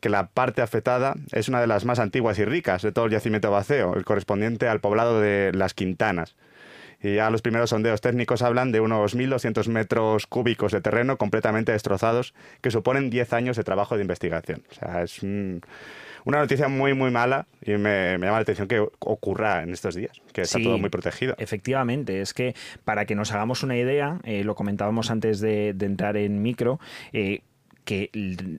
que 0.00 0.08
la 0.08 0.28
parte 0.28 0.62
afectada 0.62 1.14
es 1.32 1.48
una 1.48 1.60
de 1.60 1.66
las 1.66 1.84
más 1.84 1.98
antiguas 1.98 2.38
y 2.38 2.44
ricas 2.44 2.82
de 2.82 2.92
todo 2.92 3.06
el 3.06 3.12
yacimiento 3.12 3.50
vacío, 3.50 3.94
el 3.94 4.04
correspondiente 4.04 4.68
al 4.68 4.80
poblado 4.80 5.20
de 5.20 5.52
Las 5.54 5.74
Quintanas. 5.74 6.36
Y 7.02 7.16
ya 7.16 7.30
los 7.30 7.42
primeros 7.42 7.70
sondeos 7.70 8.00
técnicos 8.00 8.42
hablan 8.42 8.72
de 8.72 8.80
unos 8.80 9.14
1.200 9.14 9.68
metros 9.68 10.26
cúbicos 10.26 10.72
de 10.72 10.80
terreno 10.80 11.18
completamente 11.18 11.72
destrozados, 11.72 12.34
que 12.62 12.70
suponen 12.70 13.10
10 13.10 13.32
años 13.34 13.56
de 13.56 13.64
trabajo 13.64 13.96
de 13.96 14.02
investigación. 14.02 14.62
O 14.70 14.74
sea, 14.74 15.02
es 15.02 15.22
un, 15.22 15.60
una 16.24 16.38
noticia 16.38 16.68
muy, 16.68 16.94
muy 16.94 17.10
mala 17.10 17.46
y 17.62 17.72
me, 17.72 18.18
me, 18.18 18.26
llama 18.26 18.38
la 18.38 18.42
atención 18.42 18.66
que 18.66 18.80
ocurra 18.80 19.62
en 19.62 19.72
estos 19.72 19.94
días, 19.94 20.20
que 20.32 20.42
está 20.42 20.58
Sí, 20.58 20.64
todo 20.64 20.78
muy 20.78 20.90
protegido. 20.90 21.34
Efectivamente, 21.38 22.20
es 22.20 22.32
que 22.32 22.54
para 22.84 23.04
que 23.04 23.14
nos 23.14 23.32
hagamos 23.32 23.62
una 23.62 23.76
idea, 23.76 24.18
eh, 24.24 24.42
lo 24.42 24.54
comentábamos 24.54 25.10
antes 25.10 25.40
de, 25.40 25.74
de 25.74 25.86
entrar 25.86 26.16
en 26.16 26.42
micro, 26.42 26.80
eh, 27.12 27.42
que 27.86 28.10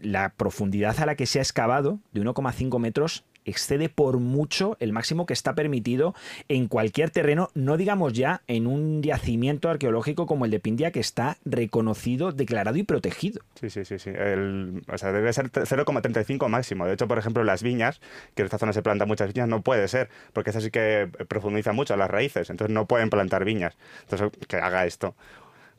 la 0.01 0.29
profundidad 0.29 0.99
a 0.99 1.05
la 1.05 1.13
que 1.13 1.27
se 1.27 1.37
ha 1.37 1.43
excavado, 1.43 1.99
de 2.13 2.21
1,5 2.21 2.79
metros, 2.79 3.23
excede 3.45 3.87
por 3.87 4.19
mucho 4.19 4.75
el 4.81 4.91
máximo 4.91 5.25
que 5.25 5.31
está 5.33 5.55
permitido 5.55 6.13
en 6.49 6.67
cualquier 6.67 7.11
terreno, 7.11 7.49
no 7.53 7.77
digamos 7.77 8.11
ya 8.11 8.41
en 8.47 8.67
un 8.67 9.01
yacimiento 9.01 9.69
arqueológico 9.69 10.25
como 10.25 10.43
el 10.43 10.51
de 10.51 10.59
Pindia, 10.59 10.91
que 10.91 10.99
está 10.99 11.37
reconocido, 11.45 12.33
declarado 12.33 12.77
y 12.77 12.83
protegido. 12.83 13.41
Sí, 13.59 13.69
sí, 13.69 13.85
sí, 13.85 13.99
sí. 13.99 14.09
El- 14.09 14.81
o 14.91 14.97
sea, 14.97 15.13
debe 15.13 15.31
ser 15.31 15.49
0,35 15.49 16.49
máximo. 16.49 16.85
De 16.85 16.93
hecho, 16.93 17.07
por 17.07 17.19
ejemplo, 17.19 17.43
las 17.45 17.63
viñas, 17.63 18.01
que 18.35 18.41
en 18.41 18.47
esta 18.47 18.57
zona 18.57 18.73
se 18.73 18.81
plantan 18.81 19.07
muchas 19.07 19.33
viñas, 19.33 19.47
no 19.47 19.61
puede 19.61 19.87
ser, 19.87 20.09
porque 20.33 20.49
esa 20.49 20.59
sí 20.59 20.69
que 20.69 21.09
profundiza 21.29 21.71
mucho 21.71 21.95
las 21.95 22.09
raíces, 22.11 22.49
entonces 22.49 22.73
no 22.73 22.85
pueden 22.85 23.09
plantar 23.09 23.45
viñas. 23.45 23.77
Entonces, 24.01 24.29
que 24.47 24.57
haga 24.57 24.85
esto. 24.85 25.15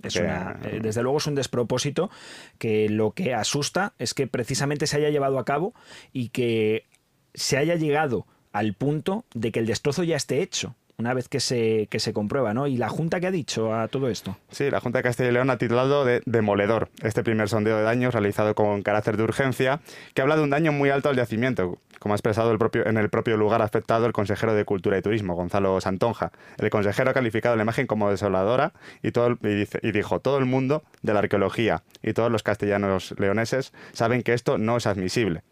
Eh, 0.03 0.81
desde 0.81 1.03
luego 1.03 1.19
es 1.19 1.27
un 1.27 1.35
despropósito 1.35 2.11
que 2.59 2.89
lo 2.89 3.13
que 3.13 3.35
asusta 3.35 3.95
es 3.99 4.15
que 4.15 4.27
precisamente 4.27 4.87
se 4.87 4.97
haya 4.97 5.11
llevado 5.11 5.39
a 5.39 5.45
cabo 5.45 5.75
y 6.13 6.29
que 6.29 6.87
se 7.35 7.57
haya 7.57 7.75
llegado 7.75 8.27
al 8.53 8.75
punto 8.75 9.25
de 9.35 9.53
que 9.53 9.61
el 9.61 9.67
destrozo 9.67 10.05
ya 10.05 10.17
esté 10.17 10.43
hecho 10.43 10.75
una 11.01 11.15
vez 11.15 11.29
que 11.29 11.39
se, 11.39 11.87
que 11.91 12.01
se 12.01 12.13
comprueba, 12.13 12.55
¿no? 12.55 12.67
¿Y 12.67 12.77
la 12.77 12.89
Junta 12.89 13.21
qué 13.21 13.29
ha 13.29 13.31
dicho 13.31 13.73
a 13.73 13.87
todo 13.87 14.09
esto? 14.09 14.37
Sí, 14.51 14.69
la 14.69 14.81
Junta 14.81 14.99
de 14.99 15.05
Castilla 15.05 15.29
y 15.29 15.33
León 15.33 15.49
ha 15.49 15.57
titulado 15.57 16.05
de 16.05 16.23
Demoledor 16.27 16.89
este 17.05 17.23
primer 17.23 17.49
sondeo 17.49 17.77
de 17.77 17.85
daños 17.85 18.13
realizado 18.13 18.57
con 18.57 18.83
carácter 18.83 19.17
de 19.17 19.23
urgencia, 19.23 19.81
que 20.15 20.23
habla 20.23 20.37
de 20.37 20.43
un 20.43 20.51
daño 20.51 20.73
muy 20.73 20.91
alto 20.91 21.09
al 21.09 21.15
yacimiento, 21.15 21.79
como 22.01 22.15
ha 22.15 22.17
expresado 22.17 22.51
el 22.51 22.59
propio, 22.59 22.85
en 22.85 22.97
el 22.97 23.11
propio 23.11 23.37
lugar 23.37 23.63
afectado 23.63 24.07
el 24.07 24.13
consejero 24.13 24.55
de 24.55 24.65
Cultura 24.65 24.99
y 24.99 25.03
Turismo, 25.03 25.37
Gonzalo 25.37 25.81
Santonja. 25.81 26.33
El 26.57 26.69
consejero 26.69 27.11
ha 27.11 27.15
calificado 27.15 27.55
la 27.55 27.63
imagen 27.63 27.87
como 27.87 28.11
desoladora 28.11 28.73
y, 29.01 29.13
todo, 29.13 29.39
y 29.45 29.93
dijo, 29.93 30.19
todo 30.19 30.39
el 30.39 30.47
mundo 30.47 30.83
de 31.03 31.13
la 31.15 31.21
arqueología 31.21 31.85
y 32.03 32.13
todos 32.13 32.33
los 32.33 32.43
castellanos 32.43 33.15
leoneses 33.19 33.73
saben 33.93 34.25
que 34.25 34.33
esto 34.33 34.59
no 34.59 34.77
es 34.77 34.89
admisible 34.89 35.45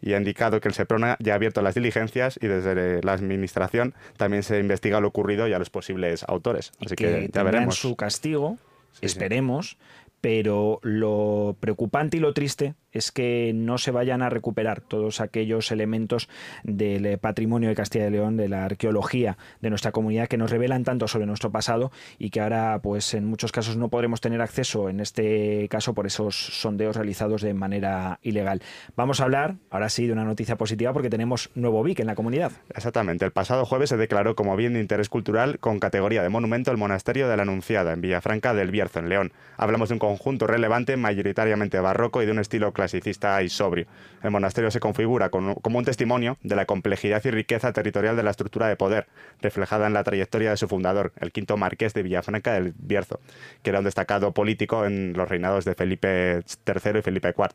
y 0.00 0.12
ha 0.12 0.16
indicado 0.18 0.60
que 0.60 0.68
el 0.68 0.74
SEPRONA 0.74 1.16
ya 1.20 1.32
ha 1.32 1.36
abierto 1.36 1.62
las 1.62 1.74
diligencias 1.74 2.38
y 2.40 2.46
desde 2.46 3.02
la 3.02 3.12
administración 3.12 3.94
también 4.16 4.42
se 4.42 4.58
investiga 4.58 5.00
lo 5.00 5.08
ocurrido 5.08 5.48
y 5.48 5.52
a 5.52 5.58
los 5.58 5.70
posibles 5.70 6.24
autores. 6.28 6.72
Así 6.84 6.94
que, 6.94 7.30
ya 7.32 7.42
veremos. 7.42 7.76
su 7.76 7.96
castigo, 7.96 8.58
esperemos, 9.00 9.76
pero 10.20 10.80
lo 10.82 11.56
preocupante 11.60 12.16
y 12.16 12.20
lo 12.20 12.32
triste 12.34 12.74
es 12.98 13.12
que 13.12 13.52
no 13.54 13.78
se 13.78 13.90
vayan 13.90 14.22
a 14.22 14.28
recuperar 14.30 14.80
todos 14.80 15.20
aquellos 15.20 15.70
elementos 15.72 16.28
del 16.64 17.06
eh, 17.06 17.18
patrimonio 17.18 17.68
de 17.68 17.74
Castilla 17.74 18.08
y 18.08 18.10
León, 18.10 18.36
de 18.36 18.48
la 18.48 18.64
arqueología 18.64 19.38
de 19.60 19.70
nuestra 19.70 19.92
comunidad 19.92 20.28
que 20.28 20.36
nos 20.36 20.50
revelan 20.50 20.84
tanto 20.84 21.08
sobre 21.08 21.26
nuestro 21.26 21.50
pasado 21.50 21.90
y 22.18 22.30
que 22.30 22.40
ahora 22.40 22.80
pues 22.82 23.14
en 23.14 23.24
muchos 23.24 23.52
casos 23.52 23.76
no 23.76 23.88
podremos 23.88 24.20
tener 24.20 24.40
acceso 24.40 24.88
en 24.88 25.00
este 25.00 25.68
caso 25.68 25.94
por 25.94 26.06
esos 26.06 26.34
sondeos 26.36 26.96
realizados 26.96 27.42
de 27.42 27.54
manera 27.54 28.18
ilegal. 28.22 28.62
Vamos 28.96 29.20
a 29.20 29.24
hablar 29.24 29.56
ahora 29.70 29.88
sí 29.88 30.06
de 30.06 30.12
una 30.12 30.24
noticia 30.24 30.56
positiva 30.56 30.92
porque 30.92 31.10
tenemos 31.10 31.50
nuevo 31.54 31.82
BIC 31.82 32.00
en 32.00 32.06
la 32.06 32.14
comunidad. 32.14 32.52
Exactamente, 32.74 33.24
el 33.24 33.32
pasado 33.32 33.64
jueves 33.64 33.90
se 33.90 33.96
declaró 33.96 34.34
como 34.34 34.56
bien 34.56 34.74
de 34.74 34.80
interés 34.80 35.08
cultural 35.08 35.58
con 35.58 35.78
categoría 35.78 36.22
de 36.22 36.28
monumento 36.28 36.70
el 36.70 36.76
monasterio 36.76 37.28
de 37.28 37.36
la 37.36 37.42
Anunciada 37.42 37.92
en 37.92 38.00
Villafranca 38.00 38.54
del 38.54 38.70
Bierzo 38.70 38.98
en 38.98 39.08
León. 39.08 39.32
Hablamos 39.56 39.88
de 39.88 39.94
un 39.94 39.98
conjunto 39.98 40.46
relevante 40.46 40.96
mayoritariamente 40.96 41.80
barroco 41.80 42.22
y 42.22 42.26
de 42.26 42.32
un 42.32 42.38
estilo 42.38 42.72
clasicista 42.88 43.42
y 43.42 43.48
sobrio. 43.48 43.86
El 44.22 44.30
monasterio 44.30 44.70
se 44.70 44.80
configura 44.80 45.28
como 45.30 45.78
un 45.78 45.84
testimonio 45.84 46.38
de 46.42 46.56
la 46.56 46.66
complejidad 46.66 47.24
y 47.24 47.30
riqueza 47.30 47.72
territorial 47.72 48.16
de 48.16 48.22
la 48.24 48.30
estructura 48.30 48.66
de 48.66 48.74
poder, 48.74 49.06
reflejada 49.40 49.86
en 49.86 49.92
la 49.92 50.02
trayectoria 50.02 50.50
de 50.50 50.56
su 50.56 50.66
fundador, 50.66 51.12
el 51.20 51.30
quinto 51.30 51.56
marqués 51.56 51.94
de 51.94 52.02
Villafranca 52.02 52.52
del 52.52 52.74
Bierzo, 52.76 53.20
que 53.62 53.70
era 53.70 53.78
un 53.78 53.84
destacado 53.84 54.32
político 54.32 54.84
en 54.86 55.12
los 55.12 55.28
reinados 55.28 55.64
de 55.64 55.74
Felipe 55.74 56.42
III 56.66 56.98
y 56.98 57.02
Felipe 57.02 57.28
IV. 57.36 57.48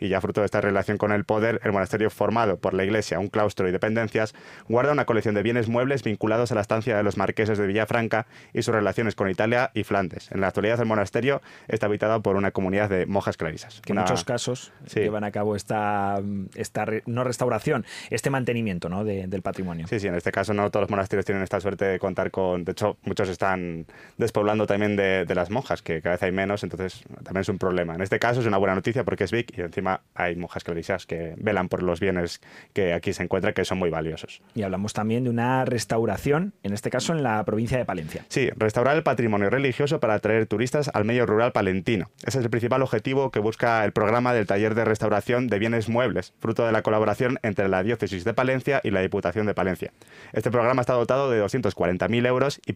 Y 0.00 0.08
ya 0.08 0.20
fruto 0.20 0.40
de 0.40 0.46
esta 0.46 0.62
relación 0.62 0.96
con 0.96 1.12
el 1.12 1.24
poder, 1.24 1.60
el 1.64 1.72
monasterio 1.72 2.08
formado 2.08 2.58
por 2.58 2.72
la 2.72 2.84
iglesia, 2.84 3.18
un 3.18 3.28
claustro 3.28 3.68
y 3.68 3.72
dependencias, 3.72 4.34
guarda 4.68 4.92
una 4.92 5.04
colección 5.04 5.34
de 5.34 5.42
bienes 5.42 5.68
muebles 5.68 6.02
vinculados 6.02 6.50
a 6.50 6.54
la 6.54 6.62
estancia 6.62 6.96
de 6.96 7.02
los 7.02 7.18
marqueses 7.18 7.58
de 7.58 7.66
Villafranca 7.66 8.26
y 8.54 8.62
sus 8.62 8.74
relaciones 8.74 9.14
con 9.14 9.28
Italia 9.28 9.70
y 9.74 9.84
Flandes. 9.84 10.32
En 10.32 10.40
la 10.40 10.48
actualidad 10.48 10.80
el 10.80 10.86
monasterio 10.86 11.42
está 11.68 11.86
habitado 11.86 12.22
por 12.22 12.36
una 12.36 12.52
comunidad 12.52 12.88
de 12.88 13.04
monjas 13.04 13.36
clarisas. 13.36 13.82
Que 13.82 13.92
en 13.92 13.98
muchos 13.98 14.24
casos 14.24 14.65
llevan 14.94 15.24
a 15.24 15.30
cabo 15.30 15.56
esta, 15.56 16.20
esta 16.54 16.86
no 17.06 17.24
restauración, 17.24 17.84
este 18.10 18.30
mantenimiento 18.30 18.88
¿no? 18.88 19.04
del 19.04 19.42
patrimonio. 19.42 19.86
Sí, 19.88 20.00
sí, 20.00 20.08
en 20.08 20.14
este 20.14 20.32
caso 20.32 20.54
no 20.54 20.70
todos 20.70 20.82
los 20.82 20.90
monasterios 20.90 21.24
tienen 21.24 21.42
esta 21.42 21.60
suerte 21.60 21.84
de 21.84 21.98
contar 21.98 22.30
con... 22.30 22.64
De 22.64 22.72
hecho, 22.72 22.96
muchos 23.02 23.28
están 23.28 23.86
despoblando 24.16 24.66
también 24.66 24.96
de, 24.96 25.26
las 25.34 25.50
monjas, 25.50 25.82
que 25.82 26.00
cada 26.00 26.14
vez 26.14 26.22
hay 26.22 26.32
menos, 26.32 26.62
entonces 26.62 27.04
también 27.22 27.42
es 27.42 27.48
un 27.48 27.58
problema. 27.58 27.94
En 27.94 28.00
este 28.00 28.18
caso 28.18 28.40
es 28.40 28.46
una 28.46 28.56
buena 28.56 28.74
noticia 28.74 29.04
porque 29.04 29.24
es 29.24 29.32
Vic 29.32 29.56
y 29.56 29.60
encima 29.60 30.00
hay 30.14 30.34
monjas 30.36 30.64
clarisas 30.64 31.06
que 31.06 31.34
velan 31.36 31.68
por 31.68 31.82
los 31.82 32.00
bienes 32.00 32.40
que 32.72 32.94
aquí 32.94 33.12
se 33.12 33.22
encuentran, 33.22 33.52
que 33.52 33.64
son 33.64 33.78
muy 33.78 33.90
valiosos. 33.90 34.42
Y 34.54 34.62
hablamos 34.62 34.92
también 34.92 35.24
de 35.24 35.30
una 35.30 35.64
restauración, 35.64 36.54
en 36.62 36.72
este 36.72 36.90
caso 36.90 37.12
en 37.12 37.22
la 37.22 37.44
provincia 37.44 37.76
de 37.76 37.84
Palencia. 37.84 38.24
Sí, 38.28 38.48
restaurar 38.56 38.96
el 38.96 39.02
patrimonio 39.02 39.50
religioso 39.50 40.00
para 40.00 40.14
atraer 40.14 40.46
turistas 40.46 40.90
al 40.94 41.04
medio 41.04 41.26
rural 41.26 41.52
palentino. 41.52 42.10
Ese 42.24 42.38
es 42.38 42.44
el 42.44 42.50
principal 42.50 42.82
objetivo 42.82 43.30
que 43.30 43.40
busca 43.40 43.84
el 43.84 43.92
programa 43.92 44.32
del 44.32 44.46
taller 44.46 44.55
de 44.56 44.84
restauración 44.84 45.48
de 45.48 45.58
bienes 45.58 45.88
muebles, 45.88 46.32
fruto 46.40 46.64
de 46.64 46.72
la 46.72 46.82
colaboración 46.82 47.38
entre 47.42 47.68
la 47.68 47.82
Diócesis 47.82 48.24
de 48.24 48.34
Palencia 48.34 48.80
y 48.82 48.90
la 48.90 49.00
Diputación 49.00 49.46
de 49.46 49.54
Palencia. 49.54 49.92
Este 50.32 50.50
programa 50.50 50.80
está 50.80 50.94
dotado 50.94 51.30
de 51.30 51.42
240.000 51.42 52.26
euros 52.26 52.60
y, 52.66 52.74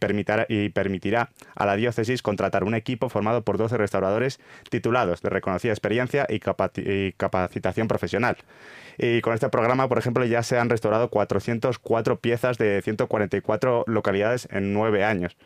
y 0.55 0.69
permitirá 0.71 1.31
a 1.55 1.67
la 1.67 1.77
Diócesis 1.77 2.23
contratar 2.23 2.65
un 2.65 2.75
equipo 2.75 3.09
formado 3.09 3.43
por 3.43 3.59
12 3.59 3.77
restauradores 3.77 4.41
titulados 4.69 5.23
de 5.23 5.31
reconocida 5.31 5.73
experiencia 5.73 6.27
y, 6.29 6.41
y 6.77 7.13
capacitación 7.13 7.89
profesional. 7.89 8.37
Y 8.99 9.21
con 9.23 9.33
este 9.35 9.49
programa, 9.49 9.89
por 9.89 9.99
ejemplo, 9.99 10.25
ya 10.25 10.43
se 10.43 10.59
han 10.59 10.69
restaurado 10.69 11.09
404 11.09 12.21
piezas 12.21 12.59
de 12.59 12.83
144 12.83 13.85
localidades 13.87 14.47
en 14.51 14.73
nueve 14.75 15.05
años. 15.05 15.37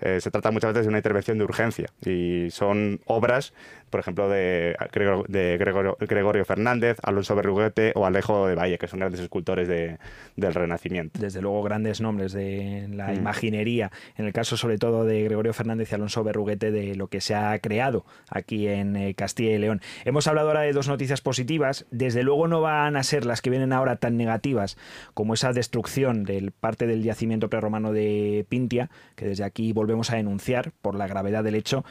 Eh, 0.00 0.20
se 0.20 0.30
trata 0.30 0.50
muchas 0.50 0.72
veces 0.72 0.86
de 0.86 0.88
una 0.88 0.98
intervención 0.98 1.38
de 1.38 1.44
urgencia 1.44 1.90
y 2.04 2.50
son 2.50 3.00
obras 3.06 3.52
por 3.90 4.00
ejemplo, 4.00 4.28
de, 4.28 4.76
de 5.28 5.58
Gregorio, 5.58 6.44
Fernández, 6.44 6.98
Alonso 7.02 7.34
Berruguete 7.34 7.92
o 7.96 8.06
Alejo 8.06 8.46
de 8.46 8.54
Valle, 8.54 8.78
que 8.78 8.86
son 8.86 9.00
grandes 9.00 9.20
escultores 9.20 9.68
de, 9.68 9.98
del 10.36 10.54
Renacimiento. 10.54 11.20
Desde 11.20 11.42
luego, 11.42 11.62
grandes 11.62 12.00
nombres 12.00 12.32
de 12.32 12.86
la 12.92 13.08
mm. 13.08 13.14
imaginería, 13.14 13.90
en 14.16 14.26
el 14.26 14.32
caso 14.32 14.56
sobre 14.56 14.78
todo 14.78 15.04
de 15.04 15.22
Gregorio 15.24 15.52
Fernández 15.52 15.90
y 15.90 15.94
Alonso 15.96 16.22
Berruguete, 16.22 16.70
de 16.70 16.94
lo 16.94 17.08
que 17.08 17.20
se 17.20 17.34
ha 17.34 17.58
creado 17.58 18.06
aquí 18.28 18.68
en 18.68 18.96
eh, 18.96 19.14
Castilla 19.14 19.50
y 19.50 19.58
León. 19.58 19.82
Hemos 20.04 20.28
hablado 20.28 20.48
ahora 20.48 20.60
de 20.60 20.72
dos 20.72 20.88
noticias 20.88 21.20
positivas, 21.20 21.86
desde 21.90 22.22
luego 22.22 22.46
no 22.46 22.60
van 22.60 22.96
a 22.96 23.02
ser 23.02 23.26
las 23.26 23.42
que 23.42 23.50
vienen 23.50 23.72
ahora 23.72 23.96
tan 23.96 24.16
negativas 24.16 24.78
como 25.14 25.34
esa 25.34 25.52
destrucción 25.52 26.22
del 26.22 26.52
parte 26.52 26.86
del 26.86 27.02
yacimiento 27.02 27.50
prerromano 27.50 27.92
de 27.92 28.46
Pintia, 28.48 28.88
que 29.16 29.26
desde 29.26 29.42
aquí 29.42 29.72
volvemos 29.72 29.89
a 30.12 30.16
denunciar 30.16 30.72
por 30.82 30.94
la 30.94 31.06
gravedad 31.06 31.44
del 31.44 31.54
hecho. 31.54 31.84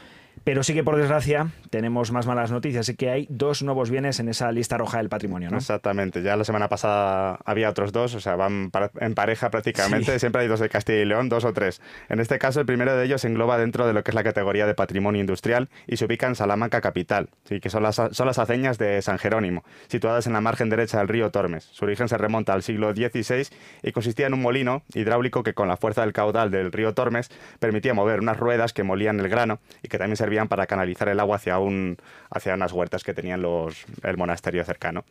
Pero 0.44 0.62
sí 0.62 0.74
que 0.74 0.82
por 0.82 0.96
desgracia 0.96 1.48
tenemos 1.68 2.12
más 2.12 2.26
malas 2.26 2.50
noticias 2.50 2.88
y 2.88 2.96
que 2.96 3.10
hay 3.10 3.26
dos 3.28 3.62
nuevos 3.62 3.90
bienes 3.90 4.20
en 4.20 4.28
esa 4.28 4.50
lista 4.52 4.78
roja 4.78 4.98
del 4.98 5.08
patrimonio, 5.08 5.50
¿no? 5.50 5.58
Exactamente. 5.58 6.22
Ya 6.22 6.36
la 6.36 6.44
semana 6.44 6.68
pasada 6.68 7.38
había 7.44 7.68
otros 7.68 7.92
dos, 7.92 8.14
o 8.14 8.20
sea, 8.20 8.36
van 8.36 8.70
en 9.00 9.14
pareja 9.14 9.50
prácticamente. 9.50 10.18
Siempre 10.18 10.42
hay 10.42 10.48
dos 10.48 10.60
de 10.60 10.68
Castilla 10.68 11.00
y 11.00 11.04
León, 11.04 11.28
dos 11.28 11.44
o 11.44 11.52
tres. 11.52 11.82
En 12.08 12.20
este 12.20 12.38
caso, 12.38 12.60
el 12.60 12.66
primero 12.66 12.96
de 12.96 13.04
ellos 13.04 13.20
se 13.20 13.28
engloba 13.28 13.58
dentro 13.58 13.86
de 13.86 13.92
lo 13.92 14.02
que 14.02 14.10
es 14.10 14.14
la 14.14 14.24
categoría 14.24 14.66
de 14.66 14.74
patrimonio 14.74 15.20
industrial 15.20 15.68
y 15.86 15.98
se 15.98 16.06
ubica 16.06 16.26
en 16.26 16.34
Salamanca 16.34 16.80
capital, 16.80 17.28
¿sí? 17.44 17.60
que 17.60 17.68
son 17.68 17.82
las, 17.82 17.96
son 17.96 18.26
las 18.26 18.38
aceñas 18.38 18.78
de 18.78 19.02
San 19.02 19.18
Jerónimo, 19.18 19.62
situadas 19.88 20.26
en 20.26 20.32
la 20.32 20.40
margen 20.40 20.70
derecha 20.70 20.98
del 20.98 21.08
río 21.08 21.30
Tormes. 21.30 21.68
Su 21.72 21.84
origen 21.84 22.08
se 22.08 22.16
remonta 22.16 22.54
al 22.54 22.62
siglo 22.62 22.94
XVI 22.94 23.46
y 23.82 23.92
consistía 23.92 24.26
en 24.26 24.34
un 24.34 24.42
molino 24.42 24.82
hidráulico 24.94 25.42
que 25.42 25.54
con 25.54 25.68
la 25.68 25.76
fuerza 25.76 26.00
del 26.00 26.12
caudal 26.12 26.50
del 26.50 26.72
río 26.72 26.94
Tormes 26.94 27.30
permitía 27.58 27.92
mover 27.92 28.20
unas 28.20 28.38
ruedas 28.38 28.72
que 28.72 28.82
molían 28.82 29.20
el 29.20 29.28
grano 29.28 29.60
y 29.82 29.88
que 29.88 29.98
también 29.98 30.16
servían 30.16 30.29
para 30.48 30.66
canalizar 30.66 31.08
el 31.08 31.20
agua 31.20 31.36
hacia, 31.36 31.58
un, 31.58 31.96
hacia 32.30 32.54
unas 32.54 32.72
huertas 32.72 33.04
que 33.04 33.14
tenían 33.14 33.42
los, 33.42 33.84
el 34.02 34.16
monasterio 34.16 34.64
cercano. 34.64 35.04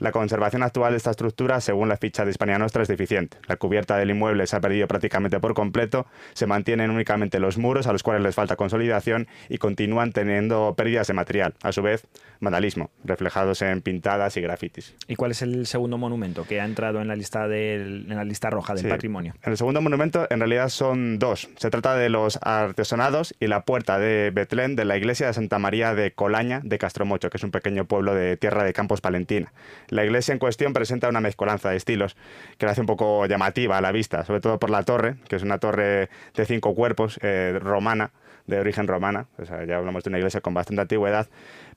La 0.00 0.12
conservación 0.12 0.62
actual 0.62 0.92
de 0.92 0.96
esta 0.96 1.10
estructura, 1.10 1.60
según 1.60 1.90
la 1.90 1.98
ficha 1.98 2.24
de 2.24 2.30
Hispania 2.30 2.58
Nostra, 2.58 2.82
es 2.82 2.88
deficiente. 2.88 3.36
La 3.46 3.56
cubierta 3.56 3.98
del 3.98 4.08
inmueble 4.08 4.46
se 4.46 4.56
ha 4.56 4.60
perdido 4.60 4.88
prácticamente 4.88 5.38
por 5.40 5.52
completo, 5.52 6.06
se 6.32 6.46
mantienen 6.46 6.90
únicamente 6.90 7.38
los 7.38 7.58
muros 7.58 7.86
a 7.86 7.92
los 7.92 8.02
cuales 8.02 8.22
les 8.22 8.34
falta 8.34 8.56
consolidación 8.56 9.28
y 9.50 9.58
continúan 9.58 10.12
teniendo 10.12 10.74
pérdidas 10.74 11.06
de 11.06 11.12
material. 11.12 11.52
A 11.62 11.72
su 11.72 11.82
vez, 11.82 12.06
vandalismo, 12.40 12.90
reflejados 13.04 13.60
en 13.60 13.82
pintadas 13.82 14.38
y 14.38 14.40
grafitis. 14.40 14.94
¿Y 15.06 15.16
cuál 15.16 15.32
es 15.32 15.42
el 15.42 15.66
segundo 15.66 15.98
monumento 15.98 16.46
que 16.46 16.62
ha 16.62 16.64
entrado 16.64 17.02
en 17.02 17.08
la 17.08 17.14
lista, 17.14 17.44
en 17.44 18.08
la 18.08 18.24
lista 18.24 18.48
roja 18.48 18.74
del 18.74 18.88
patrimonio? 18.88 19.34
El 19.42 19.58
segundo 19.58 19.82
monumento 19.82 20.26
en 20.30 20.38
realidad 20.38 20.70
son 20.70 21.18
dos. 21.18 21.50
Se 21.56 21.68
trata 21.68 21.94
de 21.94 22.08
los 22.08 22.38
artesonados 22.40 23.34
y 23.38 23.48
la 23.48 23.66
puerta 23.66 23.98
de 23.98 24.30
Betlén 24.32 24.76
de 24.76 24.86
la 24.86 24.96
iglesia 24.96 25.26
de 25.26 25.34
Santa 25.34 25.58
María 25.58 25.94
de 25.94 26.12
Colaña 26.12 26.62
de 26.64 26.78
Castromocho, 26.78 27.28
que 27.28 27.36
es 27.36 27.44
un 27.44 27.50
pequeño 27.50 27.84
pueblo 27.84 28.14
de 28.14 28.38
Tierra 28.38 28.64
de 28.64 28.72
Campos 28.72 29.02
Palentina. 29.02 29.52
La 29.90 30.04
iglesia 30.04 30.32
en 30.32 30.38
cuestión 30.38 30.72
presenta 30.72 31.08
una 31.08 31.20
mezcolanza 31.20 31.70
de 31.70 31.76
estilos 31.76 32.16
que 32.58 32.66
la 32.66 32.72
hace 32.72 32.80
un 32.80 32.86
poco 32.86 33.26
llamativa 33.26 33.76
a 33.76 33.80
la 33.80 33.92
vista, 33.92 34.24
sobre 34.24 34.40
todo 34.40 34.58
por 34.58 34.70
la 34.70 34.84
torre, 34.84 35.16
que 35.28 35.36
es 35.36 35.42
una 35.42 35.58
torre 35.58 36.08
de 36.34 36.46
cinco 36.46 36.74
cuerpos, 36.74 37.18
eh, 37.22 37.58
romana, 37.60 38.12
de 38.50 38.60
origen 38.60 38.86
romana, 38.86 39.26
ya 39.66 39.76
hablamos 39.76 40.04
de 40.04 40.10
una 40.10 40.18
iglesia 40.18 40.40
con 40.40 40.54
bastante 40.54 40.82
antigüedad, 40.82 41.28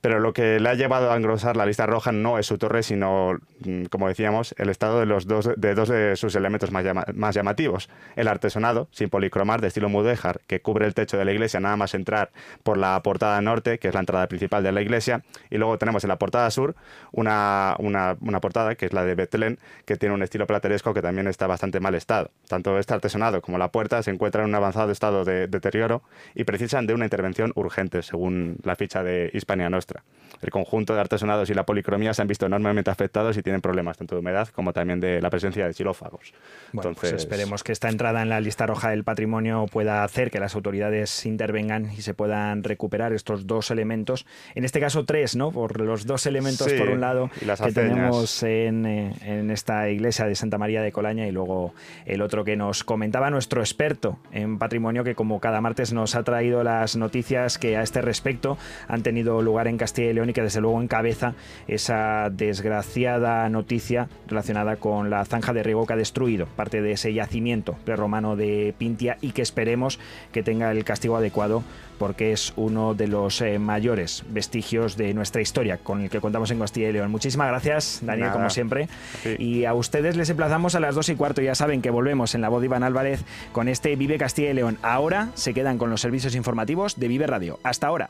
Pero 0.01 0.19
lo 0.19 0.33
que 0.33 0.59
le 0.59 0.67
ha 0.67 0.73
llevado 0.73 1.13
a 1.13 1.15
engrosar 1.15 1.55
la 1.55 1.65
lista 1.65 1.85
roja 1.85 2.11
no 2.11 2.37
es 2.37 2.45
su 2.45 2.57
torre, 2.57 2.83
sino, 2.83 3.39
mm, 3.65 3.85
como 3.85 4.09
decíamos, 4.09 4.53
el 4.57 4.67
estado 4.67 4.99
de, 4.99 5.05
los 5.05 5.27
dos, 5.27 5.49
de 5.55 6.15
sus 6.17 6.35
elementos 6.35 6.71
más, 6.71 7.35
llamativos. 7.35 7.89
El 8.17 8.27
artesonado, 8.27 8.89
sin 8.91 9.09
policromar, 9.09 9.61
de 9.61 9.69
estilo 9.69 9.87
mudéjar, 9.87 10.41
que 10.45 10.59
cubre 10.61 10.87
el 10.87 10.93
techo 10.93 11.17
de 11.17 11.23
la 11.23 11.31
iglesia 11.31 11.61
nada 11.61 11.77
más 11.77 11.93
entrar 11.93 12.31
por 12.63 12.77
la 12.77 13.01
portada 13.01 13.41
norte, 13.41 13.79
que 13.79 13.87
es 13.87 13.93
la 13.93 14.01
entrada 14.01 14.27
principal 14.27 14.61
de 14.61 14.73
la 14.73 14.81
iglesia. 14.81 15.23
Y 15.49 15.57
luego 15.57 15.77
tenemos 15.77 16.03
en 16.03 16.09
la 16.09 16.17
portada 16.17 16.51
sur 16.51 16.75
una, 17.13 17.75
una, 17.79 18.17
una 18.19 18.41
portada, 18.41 18.75
que 18.75 18.87
es 18.87 18.91
la 18.91 19.05
de 19.05 19.15
Betlén, 19.15 19.57
que 19.85 19.95
tiene 19.95 20.15
un 20.15 20.21
estilo 20.21 20.47
plateresco 20.47 20.93
que 20.93 21.01
también 21.01 21.27
está 21.27 21.47
bastante 21.47 21.79
mal 21.79 21.95
estado. 21.95 22.29
Tanto 22.49 22.77
este 22.77 22.93
artesonado 22.93 23.41
como 23.41 23.57
la 23.57 23.71
puerta 23.71 24.03
se 24.03 24.11
encuentran 24.11 24.43
en 24.43 24.49
un 24.49 24.55
avanzado 24.55 24.91
estado 24.91 25.23
de 25.23 25.47
deterioro 25.47 26.03
y 26.35 26.43
precisan 26.63 26.87
de 26.87 26.93
una 26.93 27.03
intervención 27.03 27.51
urgente, 27.55 28.01
según 28.03 28.55
la 28.63 28.77
ficha 28.77 29.03
de 29.03 29.29
Hispania 29.33 29.69
Nostra. 29.69 30.01
El 30.43 30.51
conjunto 30.51 30.93
de 30.93 31.01
artesonados 31.01 31.49
y 31.49 31.53
la 31.53 31.65
policromía 31.65 32.13
se 32.13 32.21
han 32.21 32.27
visto 32.27 32.45
enormemente 32.45 32.91
afectados 32.91 33.37
y 33.37 33.43
tienen 33.43 33.61
problemas 33.61 33.97
tanto 33.97 34.15
de 34.15 34.19
humedad 34.19 34.49
como 34.49 34.73
también 34.73 34.99
de 34.99 35.21
la 35.21 35.29
presencia 35.29 35.65
de 35.65 35.73
xilófagos. 35.73 36.33
Bueno, 36.73 36.91
pues 36.93 37.11
Entonces... 37.11 37.13
esperemos 37.13 37.63
que 37.63 37.71
esta 37.71 37.89
entrada 37.89 38.21
en 38.21 38.29
la 38.29 38.39
lista 38.41 38.65
roja 38.65 38.89
del 38.89 39.03
patrimonio 39.03 39.65
pueda 39.71 40.03
hacer 40.03 40.31
que 40.31 40.39
las 40.39 40.55
autoridades 40.55 41.25
intervengan 41.25 41.91
y 41.91 42.01
se 42.01 42.13
puedan 42.13 42.63
recuperar 42.63 43.13
estos 43.13 43.47
dos 43.47 43.71
elementos. 43.71 44.25
En 44.55 44.65
este 44.65 44.79
caso 44.79 45.05
tres, 45.05 45.35
¿no? 45.35 45.51
Por 45.51 45.79
los 45.79 46.05
dos 46.05 46.25
elementos 46.25 46.71
por 46.73 46.89
un 46.89 47.01
lado 47.01 47.29
que 47.63 47.71
tenemos 47.71 48.43
en, 48.43 48.85
eh, 48.85 49.13
en 49.21 49.51
esta 49.51 49.89
iglesia 49.89 50.25
de 50.25 50.35
Santa 50.35 50.57
María 50.57 50.81
de 50.81 50.91
Colaña 50.91 51.27
y 51.27 51.31
luego 51.31 51.73
el 52.05 52.21
otro 52.21 52.43
que 52.43 52.55
nos 52.55 52.83
comentaba 52.83 53.29
nuestro 53.29 53.61
experto 53.61 54.19
en 54.31 54.57
patrimonio 54.59 55.03
que 55.03 55.15
como 55.15 55.39
cada 55.39 55.61
martes 55.61 55.93
nos 55.93 56.15
ha 56.15 56.23
traído 56.23 56.63
las 56.63 56.95
noticias 56.95 57.57
que 57.57 57.77
a 57.77 57.83
este 57.83 58.01
respecto 58.01 58.57
han 58.87 59.03
tenido 59.03 59.41
lugar 59.41 59.67
en 59.67 59.77
Castilla 59.77 60.09
y 60.09 60.13
León 60.13 60.32
y 60.33 60.35
que 60.35 60.41
desde 60.41 60.61
luego 60.61 60.81
encabeza 60.81 61.35
esa 61.67 62.29
desgraciada 62.31 63.47
noticia 63.49 64.09
relacionada 64.27 64.77
con 64.77 65.11
la 65.11 65.23
zanja 65.25 65.53
de 65.53 65.61
riego 65.61 65.85
que 65.85 65.93
ha 65.93 65.97
destruido 65.97 66.47
parte 66.47 66.81
de 66.81 66.93
ese 66.93 67.13
yacimiento 67.13 67.75
prerromano 67.85 68.35
de 68.35 68.73
Pintia 68.77 69.17
y 69.21 69.31
que 69.31 69.43
esperemos 69.43 69.99
que 70.31 70.41
tenga 70.41 70.71
el 70.71 70.83
castigo 70.83 71.17
adecuado 71.17 71.63
porque 71.99 72.31
es 72.31 72.53
uno 72.55 72.95
de 72.95 73.07
los 73.07 73.39
eh, 73.41 73.59
mayores 73.59 74.23
vestigios 74.29 74.97
de 74.97 75.13
nuestra 75.13 75.41
historia 75.41 75.77
con 75.77 76.01
el 76.01 76.09
que 76.09 76.19
contamos 76.19 76.51
en 76.51 76.59
Castilla 76.59 76.89
y 76.89 76.93
León. 76.93 77.11
Muchísimas 77.11 77.47
gracias, 77.47 77.99
Daniel, 78.01 78.31
como 78.31 78.49
siempre. 78.49 78.89
Y 79.37 79.65
a 79.65 79.73
ustedes 79.73 80.17
les 80.17 80.29
emplazamos 80.29 80.75
a 80.75 80.79
las 80.79 80.95
dos 80.95 81.09
y 81.09 81.15
cuarto. 81.15 81.41
Ya 81.41 81.55
saben 81.55 81.81
que 81.81 81.91
volvemos 81.91 82.35
en 82.35 82.41
la 82.41 82.49
voz 82.49 82.61
de 82.61 82.65
Iván 82.65 82.83
Álvarez 82.83 83.23
con 83.51 83.67
este 83.67 83.95
Vive 83.95 84.17
Castilla 84.17 84.49
y 84.49 84.53
León. 84.53 84.77
Ahora 84.81 85.29
se 85.35 85.53
quedan 85.53 85.77
con 85.77 85.89
los 85.89 86.01
servicios 86.01 86.35
informativos 86.35 86.99
de 86.99 87.07
Vive 87.07 87.27
Radio. 87.27 87.59
Hasta 87.63 87.87
ahora. 87.87 88.09